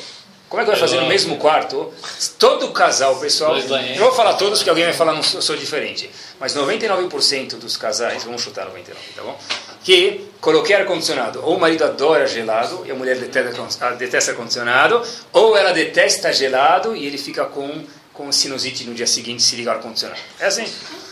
como 0.51 0.61
é 0.61 0.65
que 0.65 0.71
vai 0.71 0.79
fazer 0.81 0.99
no 0.99 1.07
mesmo 1.07 1.37
quarto? 1.37 1.93
Todo 2.37 2.71
casal, 2.71 3.15
pessoal. 3.15 3.55
Não 3.55 4.03
vou 4.03 4.11
falar 4.11 4.33
todos, 4.33 4.59
porque 4.59 4.69
alguém 4.69 4.83
vai 4.83 4.93
falar, 4.93 5.13
não 5.13 5.23
sou, 5.23 5.41
sou 5.41 5.55
diferente. 5.55 6.11
Mas 6.37 6.53
99% 6.53 7.51
dos 7.55 7.77
casais, 7.77 8.25
vamos 8.25 8.41
chutar 8.41 8.65
99, 8.65 8.99
tá 9.15 9.21
bom? 9.21 9.39
Que 9.81 10.29
coloquei 10.41 10.75
ar-condicionado. 10.75 11.39
Ou 11.41 11.55
o 11.55 11.59
marido 11.59 11.85
adora 11.85 12.27
gelado 12.27 12.83
e 12.85 12.91
a 12.91 12.93
mulher 12.93 13.17
detesta, 13.17 13.91
detesta 13.91 14.31
ar-condicionado, 14.31 15.01
ou 15.31 15.55
ela 15.55 15.71
detesta 15.71 16.33
gelado 16.33 16.97
e 16.97 17.05
ele 17.05 17.17
fica 17.17 17.45
com, 17.45 17.85
com 18.13 18.29
sinusite 18.29 18.83
no 18.83 18.93
dia 18.93 19.07
seguinte 19.07 19.41
se 19.41 19.55
ligar 19.55 19.77
ar-condicionado. 19.77 20.19
É 20.37 20.47
assim. 20.47 20.65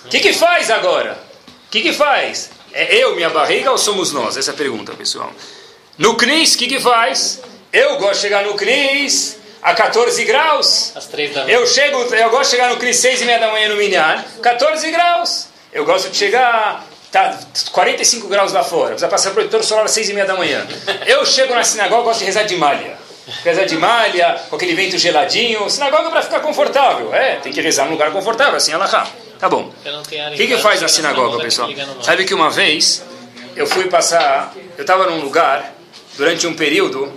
O 0.03 0.09
que, 0.09 0.19
que 0.19 0.33
faz 0.33 0.69
agora? 0.69 1.17
O 1.47 1.69
que, 1.71 1.81
que 1.81 1.93
faz? 1.93 2.49
É 2.73 2.93
eu, 2.93 3.15
minha 3.15 3.29
barriga 3.29 3.71
ou 3.71 3.77
somos 3.77 4.11
nós? 4.11 4.35
Essa 4.35 4.51
é 4.51 4.53
a 4.53 4.57
pergunta, 4.57 4.91
pessoal. 4.95 5.31
No 5.97 6.17
CNIS, 6.17 6.55
o 6.55 6.57
que, 6.57 6.67
que 6.67 6.79
faz? 6.81 7.39
Eu 7.71 7.97
gosto 7.97 8.15
de 8.15 8.21
chegar 8.21 8.43
no 8.43 8.55
CRIS 8.55 9.37
a 9.61 9.73
14 9.73 10.23
graus. 10.25 10.91
Às 10.95 11.05
3 11.05 11.33
da 11.33 11.43
manhã. 11.43 11.57
Eu, 11.57 11.67
chego, 11.67 11.97
eu 12.15 12.29
gosto 12.29 12.45
de 12.45 12.49
chegar 12.49 12.69
no 12.69 12.77
CRIS 12.77 12.97
6 12.97 13.21
e 13.21 13.25
meia 13.25 13.39
da 13.39 13.51
manhã 13.51 13.69
no 13.69 13.75
Minyan, 13.75 14.23
14 14.41 14.91
graus. 14.91 15.47
Eu 15.71 15.85
gosto 15.85 16.09
de 16.09 16.17
chegar, 16.17 16.85
tá 17.11 17.37
45 17.71 18.27
graus 18.27 18.51
lá 18.51 18.63
fora, 18.63 18.89
precisa 18.89 19.07
passar 19.07 19.31
protetor 19.31 19.63
solar 19.63 19.85
às 19.85 19.91
6 19.91 20.09
e 20.09 20.13
meia 20.13 20.25
da 20.25 20.35
manhã. 20.35 20.65
Eu 21.05 21.23
chego 21.25 21.53
na 21.53 21.63
sinagoga, 21.63 22.03
gosto 22.03 22.19
de 22.19 22.25
rezar 22.25 22.43
de 22.43 22.55
malha. 22.57 22.97
Rezar 23.43 23.65
de 23.65 23.77
malha, 23.77 24.41
com 24.49 24.55
aquele 24.55 24.73
vento 24.73 24.97
geladinho. 24.97 25.69
Sinagoga 25.69 26.07
é 26.07 26.09
para 26.11 26.21
ficar 26.23 26.39
confortável. 26.39 27.13
É, 27.13 27.35
tem 27.35 27.53
que 27.53 27.61
rezar 27.61 27.85
num 27.85 27.91
lugar 27.91 28.11
confortável, 28.11 28.55
assim, 28.55 28.73
Alahá. 28.73 29.07
Tá 29.39 29.47
bom. 29.47 29.71
O 29.85 30.35
que, 30.35 30.47
que 30.47 30.57
faz 30.57 30.81
na 30.81 30.87
sinagoga, 30.87 31.37
pessoal? 31.43 31.69
Sabe 32.01 32.25
que 32.25 32.33
uma 32.33 32.49
vez 32.49 33.03
eu 33.55 33.67
fui 33.67 33.85
passar, 33.85 34.53
eu 34.75 34.81
estava 34.81 35.05
num 35.05 35.21
lugar 35.21 35.73
durante 36.17 36.47
um 36.47 36.55
período 36.55 37.13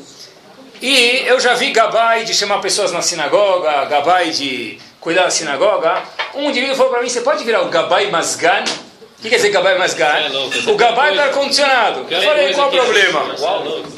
e 0.83 1.23
eu 1.27 1.39
já 1.39 1.55
vi 1.55 1.71
Gabai 1.71 2.25
de 2.25 2.35
chamar 2.35 2.59
pessoas 2.61 2.91
na 2.91 3.01
sinagoga, 3.01 3.85
Gabai 3.85 4.31
de 4.31 4.79
cuidar 5.01 5.25
da 5.25 5.31
sinagoga. 5.31 6.03
Um 6.35 6.51
indivíduo 6.51 6.75
falou 6.75 6.93
para 6.93 7.03
mim: 7.03 7.09
você 7.09 7.21
pode 7.21 7.45
virar 7.45 7.63
o 7.63 7.69
Gabai 7.69 8.11
Masgan? 8.11 8.65
O 9.19 9.23
que 9.23 9.29
quer 9.31 9.37
dizer 9.37 9.51
Gabai 9.51 9.79
Masgan? 9.79 10.05
É 10.05 10.71
o 10.71 10.75
Gabai 10.75 11.13
está 11.13 11.25
ar-condicionado. 11.25 12.07
Eu 12.11 12.23
falei: 12.23 12.53
qual 12.53 12.69
o 12.69 12.73
problema? 12.73 13.35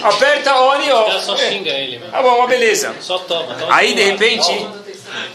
Aperta 0.03 0.55
on 0.61 0.81
e 0.83 0.93
off. 0.93 1.25
Só 1.25 1.37
xinga 1.37 1.71
ele. 1.71 1.99
Tá 1.99 2.23
bom, 2.23 2.37
uma 2.37 2.47
beleza. 2.47 2.95
Só 3.01 3.19
toma 3.19 3.57
Aí 3.71 3.95
de 3.95 4.03
repente. 4.03 4.84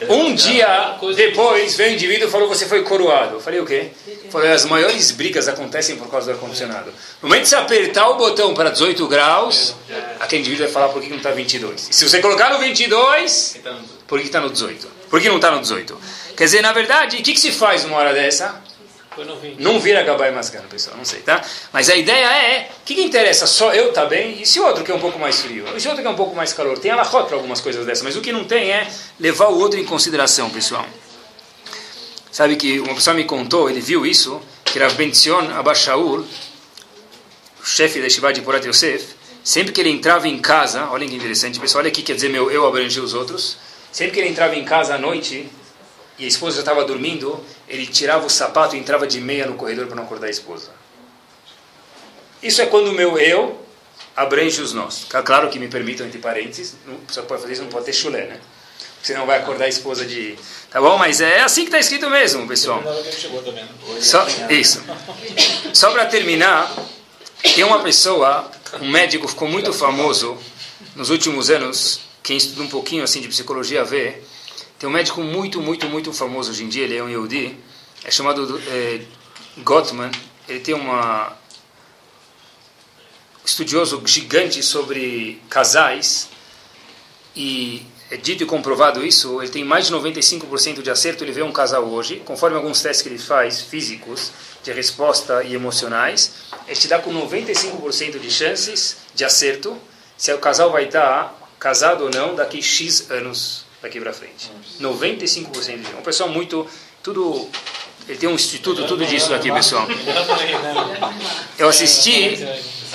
Um 0.09 0.33
dia 0.33 0.97
depois 1.15 1.75
veio 1.75 1.91
um 1.91 1.93
indivíduo 1.93 2.27
e 2.27 2.31
falou: 2.31 2.47
Você 2.47 2.65
foi 2.65 2.83
coroado. 2.83 3.35
Eu 3.35 3.39
falei: 3.39 3.59
O 3.59 3.65
quê? 3.65 3.89
Falei: 4.29 4.51
As 4.51 4.65
maiores 4.65 5.11
brigas 5.11 5.47
acontecem 5.47 5.97
por 5.97 6.09
causa 6.09 6.27
do 6.27 6.33
ar-condicionado. 6.33 6.91
No 7.21 7.27
momento 7.29 7.43
de 7.43 7.49
você 7.49 7.55
apertar 7.55 8.09
o 8.09 8.15
botão 8.15 8.53
para 8.53 8.69
18 8.69 9.07
graus, 9.07 9.75
aquele 10.19 10.41
indivíduo 10.41 10.65
vai 10.65 10.73
falar 10.73 10.89
por 10.89 11.01
que 11.01 11.09
não 11.09 11.17
está 11.17 11.31
22. 11.31 11.89
E 11.89 11.93
se 11.93 12.07
você 12.07 12.19
colocar 12.19 12.51
no 12.51 12.59
22, 12.59 13.59
por 14.07 14.19
que 14.19 14.25
está 14.25 14.39
no 14.39 14.49
18? 14.49 14.87
Por 15.09 15.21
que 15.21 15.27
não 15.27 15.37
está 15.37 15.51
no 15.51 15.59
18? 15.59 15.97
Quer 16.37 16.43
dizer, 16.45 16.61
na 16.61 16.71
verdade, 16.71 17.17
o 17.17 17.23
que, 17.23 17.33
que 17.33 17.39
se 17.39 17.51
faz 17.51 17.83
numa 17.83 17.97
hora 17.97 18.13
dessa? 18.13 18.61
Não 19.57 19.79
vira 19.79 20.03
Gabai 20.03 20.31
Mascano, 20.31 20.67
pessoal, 20.69 20.95
não 20.95 21.03
sei, 21.03 21.19
tá? 21.21 21.43
Mas 21.73 21.89
a 21.89 21.95
ideia 21.95 22.25
é, 22.25 22.69
o 22.81 22.85
que, 22.85 22.95
que, 22.95 23.01
interessa? 23.01 23.47
Só 23.47 23.73
eu 23.73 23.91
tá 23.91 24.05
bem? 24.05 24.41
E 24.41 24.45
se 24.45 24.59
o 24.59 24.65
outro 24.65 24.83
que 24.83 24.91
é 24.91 24.95
um 24.95 24.99
pouco 24.99 25.19
mais 25.19 25.41
frio? 25.41 25.65
E 25.75 25.81
se 25.81 25.87
o 25.87 25.89
outro 25.89 26.03
que 26.03 26.07
é 26.07 26.11
um 26.11 26.15
pouco 26.15 26.35
mais 26.35 26.53
calor? 26.53 26.77
Tem 26.77 26.91
alahot 26.91 27.27
para 27.27 27.35
algumas 27.35 27.59
coisas 27.59 27.85
dessas, 27.85 28.03
mas 28.03 28.15
o 28.15 28.21
que 28.21 28.31
não 28.31 28.45
tem 28.45 28.71
é 28.71 28.87
levar 29.19 29.47
o 29.47 29.57
outro 29.57 29.79
em 29.79 29.83
consideração, 29.83 30.49
pessoal. 30.49 30.85
Sabe 32.31 32.55
que 32.55 32.79
uma 32.79 32.95
pessoa 32.95 33.15
me 33.15 33.25
contou, 33.25 33.69
ele 33.69 33.81
viu 33.81 34.05
isso, 34.05 34.39
que 34.63 34.77
Rav 34.79 34.93
Benzion 34.95 35.49
Abashaul, 35.51 36.25
chefe 37.63 37.99
da 37.99 38.05
Yeshiva 38.05 38.31
de 38.31 38.41
Porat 38.41 38.65
Yosef, 38.65 39.15
sempre 39.43 39.73
que 39.73 39.81
ele 39.81 39.89
entrava 39.89 40.27
em 40.27 40.37
casa, 40.37 40.87
olha 40.91 41.07
que 41.07 41.15
interessante, 41.15 41.59
pessoal, 41.59 41.81
olha 41.81 41.89
aqui, 41.89 42.01
quer 42.01 42.13
dizer, 42.13 42.29
meu 42.29 42.51
eu 42.51 42.65
abranger 42.67 43.03
os 43.03 43.13
outros, 43.13 43.57
sempre 43.91 44.13
que 44.13 44.19
ele 44.19 44.29
entrava 44.29 44.55
em 44.55 44.63
casa 44.63 44.95
à 44.95 44.97
noite, 44.97 45.49
e 46.19 46.25
a 46.25 46.27
esposa 46.27 46.57
já 46.57 46.61
estava 46.61 46.83
dormindo, 46.83 47.43
ele 47.67 47.87
tirava 47.87 48.25
o 48.25 48.29
sapato 48.29 48.75
e 48.75 48.79
entrava 48.79 49.07
de 49.07 49.21
meia 49.21 49.47
no 49.47 49.55
corredor 49.55 49.87
para 49.87 49.95
não 49.95 50.03
acordar 50.03 50.27
a 50.27 50.29
esposa. 50.29 50.69
Isso 52.43 52.61
é 52.61 52.65
quando 52.65 52.89
o 52.89 52.93
meu 52.93 53.17
eu 53.17 53.65
abrange 54.15 54.61
os 54.61 54.73
nós. 54.73 55.05
Claro 55.23 55.49
que 55.49 55.57
me 55.57 55.69
permitam, 55.69 56.05
entre 56.05 56.19
parênteses, 56.19 56.75
só 57.07 57.21
pode 57.21 57.41
fazer 57.41 57.53
isso, 57.53 57.61
não 57.61 57.69
pode 57.69 57.85
ter 57.85 57.93
chulé, 57.93 58.25
né? 58.25 58.39
Você 59.01 59.13
não 59.13 59.25
vai 59.25 59.39
acordar 59.39 59.65
a 59.65 59.69
esposa 59.69 60.05
de... 60.05 60.37
Tá 60.69 60.81
bom? 60.81 60.97
Mas 60.97 61.21
é 61.21 61.39
assim 61.39 61.61
que 61.61 61.67
está 61.67 61.79
escrito 61.79 62.09
mesmo, 62.09 62.45
pessoal. 62.45 62.83
Só, 64.01 64.27
isso. 64.49 64.83
Só 65.73 65.91
para 65.91 66.05
terminar, 66.05 66.69
tem 67.55 67.63
uma 67.63 67.81
pessoa, 67.81 68.51
um 68.81 68.89
médico 68.89 69.25
ficou 69.25 69.47
muito 69.47 69.71
famoso 69.71 70.37
nos 70.95 71.09
últimos 71.09 71.49
anos, 71.49 72.01
quem 72.21 72.35
estuda 72.35 72.61
um 72.61 72.67
pouquinho 72.67 73.03
assim 73.03 73.21
de 73.21 73.29
psicologia 73.29 73.85
vê, 73.85 74.21
tem 74.79 74.87
um 74.87 74.93
médico 74.93 75.21
muito, 75.21 75.61
muito, 75.61 75.87
muito 75.87 76.13
famoso 76.13 76.51
hoje 76.51 76.63
em 76.63 76.69
dia, 76.69 76.85
ele 76.85 76.95
é 76.95 77.03
um 77.03 77.09
Yehudi, 77.09 77.57
é 78.05 78.09
chamado 78.09 78.61
é, 78.69 79.01
Gottman, 79.57 80.09
ele 80.47 80.61
tem 80.61 80.73
uma 80.73 81.37
estudioso 83.43 84.01
gigante 84.05 84.63
sobre 84.63 85.41
casais 85.49 86.29
e 87.35 87.85
é 88.09 88.15
dito 88.15 88.43
e 88.43 88.45
comprovado 88.45 89.05
isso, 89.05 89.41
ele 89.41 89.51
tem 89.51 89.65
mais 89.65 89.87
de 89.87 89.93
95% 89.93 90.81
de 90.81 90.89
acerto, 90.89 91.25
ele 91.25 91.33
vê 91.33 91.43
um 91.43 91.51
casal 91.51 91.83
hoje, 91.83 92.21
conforme 92.23 92.55
alguns 92.55 92.81
testes 92.81 93.01
que 93.01 93.09
ele 93.09 93.19
faz, 93.19 93.61
físicos, 93.61 94.31
de 94.63 94.71
resposta 94.71 95.43
e 95.43 95.53
emocionais, 95.53 96.31
ele 96.65 96.79
te 96.79 96.87
dá 96.87 96.99
com 96.99 97.13
95% 97.13 98.17
de 98.17 98.31
chances 98.31 98.97
de 99.13 99.25
acerto 99.25 99.77
se 100.17 100.31
o 100.33 100.37
casal 100.39 100.71
vai 100.71 100.85
estar 100.85 101.37
casado 101.59 102.05
ou 102.05 102.09
não 102.09 102.33
daqui 102.33 102.61
X 102.61 103.11
anos 103.11 103.68
daqui 103.81 103.99
para 103.99 104.13
frente. 104.13 104.51
95% 104.79 105.81
de 105.81 105.95
um 105.95 106.01
pessoal 106.01 106.29
muito 106.29 106.67
tudo 107.01 107.49
Ele 108.07 108.17
tem 108.17 108.27
um 108.27 108.35
instituto, 108.35 108.85
tudo 108.85 109.05
disso 109.05 109.33
aqui, 109.33 109.51
pessoal. 109.51 109.87
Eu 111.57 111.69
assisti, 111.69 112.37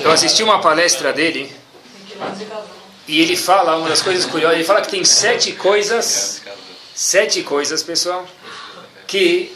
eu 0.01 0.11
assisti 0.11 0.43
uma 0.43 0.61
palestra 0.61 1.13
dele 1.13 1.55
e 3.07 3.21
ele 3.21 3.37
fala, 3.37 3.77
uma 3.77 3.89
das 3.89 4.03
coisas 4.03 4.25
curiosas, 4.25 4.57
ele 4.57 4.65
fala 4.65 4.81
que 4.81 4.91
tem 4.91 5.05
sete 5.05 5.53
coisas, 5.53 6.43
sete 6.95 7.43
coisas, 7.43 7.83
pessoal, 7.83 8.27
que 9.07 9.53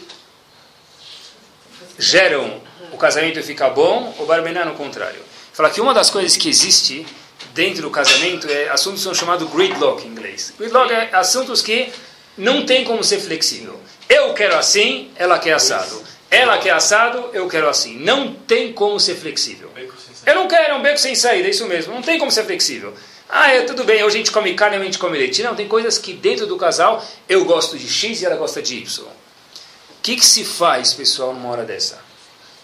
geram 1.97 2.61
o 2.91 2.97
casamento 2.97 3.41
ficar 3.43 3.71
bom, 3.71 4.15
o 4.19 4.25
barbená 4.25 4.63
no 4.65 4.75
contrário. 4.75 5.19
Fala 5.51 5.69
que 5.69 5.81
uma 5.81 5.93
das 5.93 6.09
coisas 6.09 6.37
que 6.37 6.47
existe 6.47 7.05
dentro 7.59 7.81
do 7.81 7.91
casamento 7.91 8.49
é 8.49 8.69
assuntos 8.69 9.03
são 9.03 9.13
chamados 9.13 9.49
gridlock 9.51 10.07
em 10.07 10.11
inglês. 10.11 10.53
Gridlock 10.57 10.93
é 10.93 11.09
assuntos 11.11 11.61
que 11.61 11.91
não 12.37 12.65
tem 12.65 12.85
como 12.85 13.03
ser 13.03 13.19
flexível. 13.19 13.77
Eu 14.07 14.33
quero 14.33 14.55
assim, 14.55 15.11
ela 15.17 15.37
quer 15.37 15.51
assado. 15.51 16.01
Ela 16.31 16.57
quer 16.59 16.69
assado, 16.69 17.29
eu 17.33 17.49
quero 17.49 17.67
assim. 17.67 17.97
Não 17.99 18.33
tem 18.33 18.71
como 18.71 18.97
ser 18.97 19.15
flexível. 19.15 19.69
Eu 20.25 20.35
não 20.35 20.47
quero 20.47 20.77
um 20.77 20.81
beco 20.81 20.97
sem 20.97 21.13
saída, 21.15 21.49
é 21.49 21.51
isso 21.51 21.67
mesmo. 21.67 21.93
Não 21.93 22.01
tem 22.01 22.17
como 22.17 22.31
ser 22.31 22.45
flexível. 22.45 22.93
Ah, 23.27 23.53
é, 23.53 23.63
tudo 23.63 23.83
bem, 23.83 24.01
hoje 24.05 24.15
a 24.15 24.19
gente 24.19 24.31
come 24.31 24.53
carne, 24.53 24.77
a 24.77 24.83
gente 24.83 24.97
come 24.97 25.17
leite. 25.17 25.43
Não, 25.43 25.53
tem 25.53 25.67
coisas 25.67 25.97
que 25.97 26.13
dentro 26.13 26.47
do 26.47 26.55
casal 26.55 27.05
eu 27.27 27.43
gosto 27.43 27.77
de 27.77 27.89
X 27.89 28.21
e 28.21 28.25
ela 28.25 28.37
gosta 28.37 28.61
de 28.61 28.75
Y. 28.75 29.03
O 29.03 29.11
que, 30.01 30.15
que 30.15 30.25
se 30.25 30.45
faz, 30.45 30.93
pessoal, 30.93 31.33
numa 31.33 31.49
hora 31.49 31.65
dessa? 31.65 31.99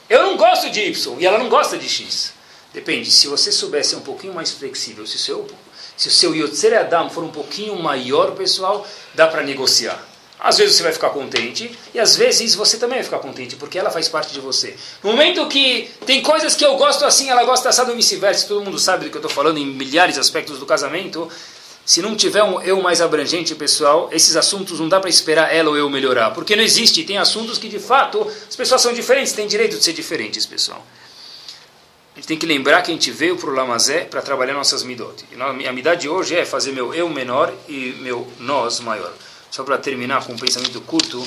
Eu 0.09 0.23
não 0.23 0.37
gosto 0.37 0.69
de 0.69 0.79
Y 0.79 1.19
e 1.19 1.25
ela 1.25 1.37
não 1.37 1.49
gosta 1.49 1.77
de 1.77 1.89
X. 1.89 2.34
Depende, 2.75 3.09
se 3.09 3.27
você 3.29 3.53
soubesse 3.53 3.91
ser 3.91 3.95
um 3.95 4.01
pouquinho 4.01 4.33
mais 4.33 4.51
flexível, 4.51 5.07
se 5.07 5.15
o 5.15 5.19
seu, 5.19 5.47
se 5.95 6.09
o 6.09 6.11
seu 6.11 6.35
Yotzer 6.35 6.77
Adam 6.77 7.09
for 7.09 7.23
um 7.23 7.29
pouquinho 7.29 7.73
maior, 7.81 8.31
pessoal, 8.31 8.85
dá 9.13 9.27
para 9.27 9.41
negociar. 9.43 9.97
Às 10.37 10.57
vezes 10.57 10.75
você 10.75 10.83
vai 10.83 10.91
ficar 10.91 11.11
contente 11.11 11.73
e 11.93 11.99
às 12.01 12.17
vezes 12.17 12.53
você 12.53 12.75
também 12.75 12.97
vai 12.97 13.05
ficar 13.05 13.19
contente 13.19 13.55
porque 13.55 13.79
ela 13.79 13.89
faz 13.89 14.09
parte 14.09 14.33
de 14.33 14.41
você. 14.41 14.75
No 15.01 15.11
momento 15.11 15.47
que 15.47 15.89
tem 16.05 16.21
coisas 16.21 16.53
que 16.53 16.65
eu 16.65 16.75
gosto 16.75 17.05
assim, 17.05 17.29
ela 17.29 17.45
gosta 17.45 17.69
assado 17.69 17.93
e 17.93 17.95
vice-versa, 17.95 18.45
todo 18.45 18.61
mundo 18.61 18.77
sabe 18.77 19.05
do 19.05 19.09
que 19.09 19.15
eu 19.15 19.21
estou 19.21 19.31
falando 19.31 19.57
em 19.57 19.65
milhares 19.65 20.15
de 20.15 20.19
aspectos 20.19 20.59
do 20.59 20.65
casamento. 20.65 21.31
Se 21.85 22.01
não 22.01 22.13
tiver 22.13 22.43
um 22.43 22.61
eu 22.61 22.81
mais 22.81 22.99
abrangente, 22.99 23.55
pessoal, 23.55 24.09
esses 24.11 24.35
assuntos 24.35 24.81
não 24.81 24.89
dá 24.89 24.99
para 24.99 25.09
esperar 25.09 25.55
ela 25.55 25.69
ou 25.69 25.77
eu 25.77 25.89
melhorar, 25.89 26.31
porque 26.31 26.57
não 26.57 26.63
existe. 26.63 27.05
Tem 27.05 27.17
assuntos 27.17 27.57
que 27.57 27.69
de 27.69 27.79
fato 27.79 28.29
as 28.49 28.55
pessoas 28.57 28.81
são 28.81 28.91
diferentes, 28.91 29.31
têm 29.31 29.47
direito 29.47 29.77
de 29.77 29.83
ser 29.83 29.93
diferentes, 29.93 30.45
pessoal. 30.45 30.85
A 32.15 32.19
gente 32.19 32.27
tem 32.27 32.37
que 32.37 32.45
lembrar 32.45 32.81
que 32.81 32.91
a 32.91 32.93
gente 32.93 33.11
veio 33.11 33.35
para 33.35 33.49
o 33.49 33.53
Lamazé 33.53 34.05
para 34.05 34.21
trabalhar 34.21 34.53
nossas 34.53 34.83
midot. 34.83 35.25
E 35.31 35.67
a 35.67 35.73
minha 35.73 35.95
de 35.95 36.09
hoje 36.09 36.35
é 36.35 36.45
fazer 36.45 36.71
meu 36.71 36.93
eu 36.93 37.09
menor 37.09 37.53
e 37.67 37.97
meu 37.99 38.25
nós 38.39 38.79
maior 38.79 39.13
só 39.55 39.63
para 39.63 39.77
terminar 39.77 40.25
com 40.25 40.33
um 40.33 40.37
pensamento 40.37 40.81
curto, 40.81 41.25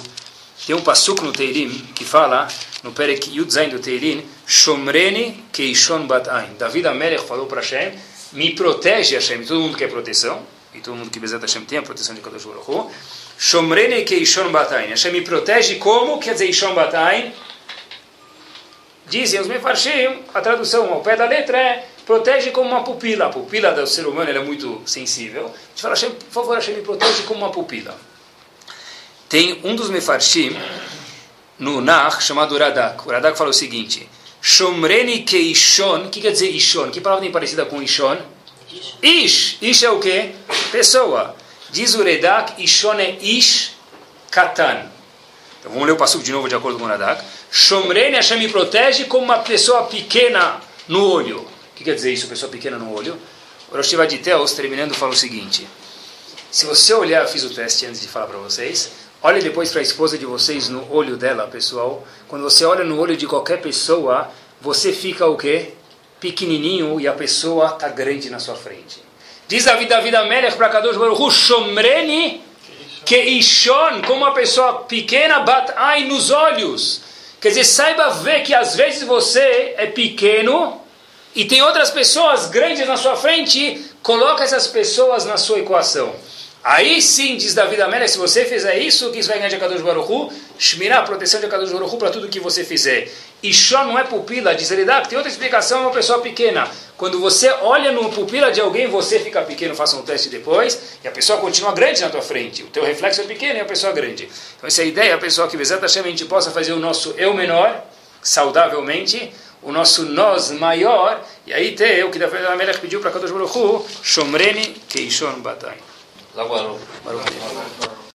tem 0.66 0.76
um 0.76 0.82
passuco 0.82 1.24
no 1.24 1.32
Teirim 1.32 1.70
que 1.94 2.04
fala, 2.04 2.46
no 2.82 2.92
Perek 2.92 3.34
Yudzain 3.34 3.70
do 3.70 3.78
Teirim, 3.78 4.22
Shomreni 4.46 5.44
Keishon 5.50 6.06
Batayn. 6.06 6.52
David 6.58 6.88
Amelech 6.88 7.24
falou 7.24 7.46
para 7.46 7.62
Hashem, 7.62 7.98
me 8.32 8.54
protege 8.54 9.14
Hashem, 9.14 9.46
todo 9.46 9.60
mundo 9.60 9.78
quer 9.78 9.88
proteção, 9.88 10.42
e 10.74 10.80
todo 10.80 10.94
mundo 10.94 11.10
que 11.10 11.18
Bezat 11.18 11.40
Hashem 11.40 11.64
tem 11.64 11.78
a 11.78 11.82
proteção 11.82 12.14
de 12.14 12.20
Kadosh 12.20 12.44
Baruch 12.44 12.70
Hu. 12.70 12.90
Shomreni 13.38 14.04
Keishon 14.04 14.50
Batayn. 14.50 14.90
Hashem 14.90 15.10
me 15.10 15.22
protege 15.22 15.76
como? 15.76 16.20
Quer 16.20 16.34
dizer, 16.34 16.50
Ishon 16.50 16.74
Batayn. 16.74 17.32
Dizem 19.08 19.40
os 19.40 19.46
Mefarshim, 19.46 20.22
a 20.34 20.40
tradução 20.40 20.92
ao 20.92 21.00
pé 21.00 21.16
da 21.16 21.26
letra 21.26 21.58
é 21.58 21.88
protege 22.04 22.50
como 22.50 22.70
uma 22.70 22.84
pupila. 22.84 23.26
A 23.26 23.28
pupila 23.30 23.72
do 23.72 23.86
ser 23.86 24.06
humano 24.06 24.30
é 24.30 24.38
muito 24.40 24.82
sensível. 24.84 25.46
A 25.46 25.68
gente 25.68 25.82
fala, 25.82 25.94
por 25.94 26.32
favor, 26.32 26.54
Hashem 26.54 26.74
me 26.74 26.82
protege 26.82 27.22
como 27.22 27.40
uma 27.40 27.50
pupila. 27.50 27.96
Tem 29.28 29.60
um 29.64 29.76
dos 29.76 29.90
mefarshim 29.90 30.56
no 31.58 31.80
Nar 31.80 32.20
chamado 32.22 32.56
Radak. 32.56 33.06
O 33.06 33.10
Radak 33.10 33.36
fala 33.36 33.50
o 33.50 33.52
seguinte: 33.52 34.08
Shomreni 34.40 35.22
keishon. 35.22 36.06
O 36.06 36.08
que 36.08 36.20
quer 36.20 36.32
dizer 36.32 36.48
ishon? 36.50 36.90
Que 36.90 37.00
palavra 37.00 37.22
tem 37.22 37.32
parecida 37.32 37.66
com 37.66 37.82
ishon? 37.82 38.16
Ish. 39.02 39.58
Ish 39.60 39.82
é 39.82 39.90
o 39.90 39.98
quê? 39.98 40.32
Pessoa. 40.70 41.36
Diz 41.70 41.94
o 41.94 42.02
Radak: 42.02 42.62
ishon 42.62 42.94
é 42.94 43.18
ish 43.20 43.72
katan. 44.30 44.86
Então 45.60 45.72
vamos 45.72 45.86
ler 45.86 45.92
o 45.92 45.96
passo 45.96 46.18
de 46.20 46.32
novo 46.32 46.48
de 46.48 46.54
acordo 46.54 46.78
com 46.78 46.84
o 46.84 46.88
Radak. 46.88 47.22
Shomreni 47.50 48.16
Hashem 48.16 48.38
me 48.38 48.48
protege 48.48 49.04
como 49.04 49.24
uma 49.24 49.38
pessoa 49.38 49.84
pequena 49.84 50.60
no 50.86 51.10
olho. 51.10 51.38
O 51.40 51.48
que 51.74 51.84
quer 51.84 51.94
dizer 51.94 52.12
isso, 52.12 52.26
pessoa 52.28 52.50
pequena 52.50 52.78
no 52.78 52.94
olho? 52.94 53.16
O 53.70 53.76
Rosh 53.76 53.94
Teos, 54.22 54.52
terminando, 54.52 54.94
fala 54.94 55.12
o 55.12 55.16
seguinte. 55.16 55.66
Se 56.50 56.66
você 56.66 56.94
olhar, 56.94 57.26
fiz 57.26 57.44
o 57.44 57.50
teste 57.50 57.86
antes 57.86 58.00
de 58.00 58.08
falar 58.08 58.26
para 58.26 58.38
vocês. 58.38 58.90
Olhe 59.22 59.42
depois 59.42 59.70
para 59.70 59.80
a 59.80 59.82
esposa 59.82 60.16
de 60.16 60.24
vocês 60.24 60.68
no 60.68 60.90
olho 60.92 61.16
dela, 61.16 61.46
pessoal. 61.46 62.06
Quando 62.26 62.42
você 62.42 62.64
olha 62.64 62.84
no 62.84 62.98
olho 62.98 63.16
de 63.16 63.26
qualquer 63.26 63.60
pessoa, 63.60 64.30
você 64.60 64.92
fica 64.92 65.26
o 65.26 65.36
quê? 65.36 65.72
Pequenininho 66.20 67.00
e 67.00 67.06
a 67.06 67.12
pessoa 67.12 67.68
está 67.74 67.88
grande 67.88 68.30
na 68.30 68.38
sua 68.38 68.54
frente. 68.54 69.02
Diz 69.46 69.66
a 69.66 69.76
vida 69.76 70.00
vida 70.00 70.24
Melech 70.24 70.56
para 70.56 70.68
Kadosh 70.68 70.96
Baruch 70.96 71.30
Shomreni 71.32 72.42
que 73.04 73.16
Ishon, 73.16 74.02
como 74.06 74.18
uma 74.18 74.34
pessoa 74.34 74.80
pequena, 74.80 75.40
bat 75.40 75.72
ai 75.76 76.04
nos 76.04 76.30
olhos. 76.30 77.00
Quer 77.40 77.50
dizer, 77.50 77.64
saiba 77.64 78.10
ver 78.10 78.42
que 78.42 78.52
às 78.52 78.74
vezes 78.74 79.02
você 79.04 79.74
é 79.76 79.86
pequeno 79.86 80.80
e 81.34 81.44
tem 81.44 81.62
outras 81.62 81.90
pessoas 81.90 82.46
grandes 82.46 82.86
na 82.86 82.96
sua 82.96 83.16
frente, 83.16 83.84
coloca 84.02 84.42
essas 84.42 84.66
pessoas 84.66 85.24
na 85.24 85.36
sua 85.36 85.60
equação. 85.60 86.14
Aí 86.64 87.00
sim, 87.00 87.36
diz 87.36 87.54
Davi 87.54 87.80
Amélia, 87.80 88.08
se 88.08 88.18
você 88.18 88.44
fizer 88.44 88.78
isso, 88.78 89.10
que 89.10 89.20
isso 89.20 89.28
vai 89.28 89.38
ganhar 89.38 89.48
de 89.48 89.54
Akadosh 89.54 89.80
Baruchu, 89.80 90.32
Shmirá, 90.58 91.02
proteção 91.02 91.38
de 91.38 91.46
Akadosh 91.46 91.70
Baruchu 91.70 91.96
para 91.96 92.10
tudo 92.10 92.28
que 92.28 92.40
você 92.40 92.64
fizer. 92.64 93.08
Shon 93.42 93.84
não 93.84 93.98
é 93.98 94.04
pupila, 94.04 94.54
diz 94.54 94.70
ele, 94.70 94.84
dá, 94.84 95.00
tem 95.00 95.16
outra 95.16 95.30
explicação, 95.30 95.78
é 95.78 95.82
uma 95.82 95.92
pessoa 95.92 96.20
pequena. 96.20 96.68
Quando 96.96 97.20
você 97.20 97.48
olha 97.62 97.92
no 97.92 98.10
pupila 98.10 98.50
de 98.50 98.60
alguém, 98.60 98.88
você 98.88 99.20
fica 99.20 99.42
pequeno, 99.42 99.74
faça 99.74 99.96
um 99.96 100.02
teste 100.02 100.28
depois, 100.28 100.98
e 101.04 101.06
a 101.06 101.10
pessoa 101.12 101.38
continua 101.38 101.72
grande 101.72 102.00
na 102.00 102.10
tua 102.10 102.22
frente. 102.22 102.64
O 102.64 102.66
teu 102.66 102.84
reflexo 102.84 103.20
é 103.20 103.24
pequeno 103.24 103.58
e 103.58 103.60
a 103.60 103.64
pessoa 103.64 103.92
grande. 103.92 104.28
Então 104.56 104.66
essa 104.66 104.82
é 104.82 104.84
a 104.84 104.88
ideia, 104.88 105.14
a 105.14 105.18
pessoa 105.18 105.46
que 105.46 105.56
Hashem, 105.56 106.02
a 106.02 106.06
gente 106.08 106.24
possa 106.24 106.50
fazer 106.50 106.72
o 106.72 106.78
nosso 106.80 107.14
eu 107.16 107.32
menor, 107.34 107.84
saudavelmente, 108.20 109.32
o 109.62 109.70
nosso 109.70 110.04
nós 110.06 110.50
maior, 110.50 111.22
e 111.46 111.52
aí 111.52 111.76
tem 111.76 112.02
o 112.02 112.10
que 112.10 112.18
Davi 112.18 112.38
Amélia 112.46 112.74
pediu 112.74 113.00
para 113.00 113.12
Kadosh 113.12 113.30
Baruchu, 113.30 113.84
Shomreni 114.02 114.74
Keishon 114.88 115.40
Batay. 115.40 115.76
Lá, 116.34 116.44
Baruch. 116.44 116.80
Baruch. 117.04 117.97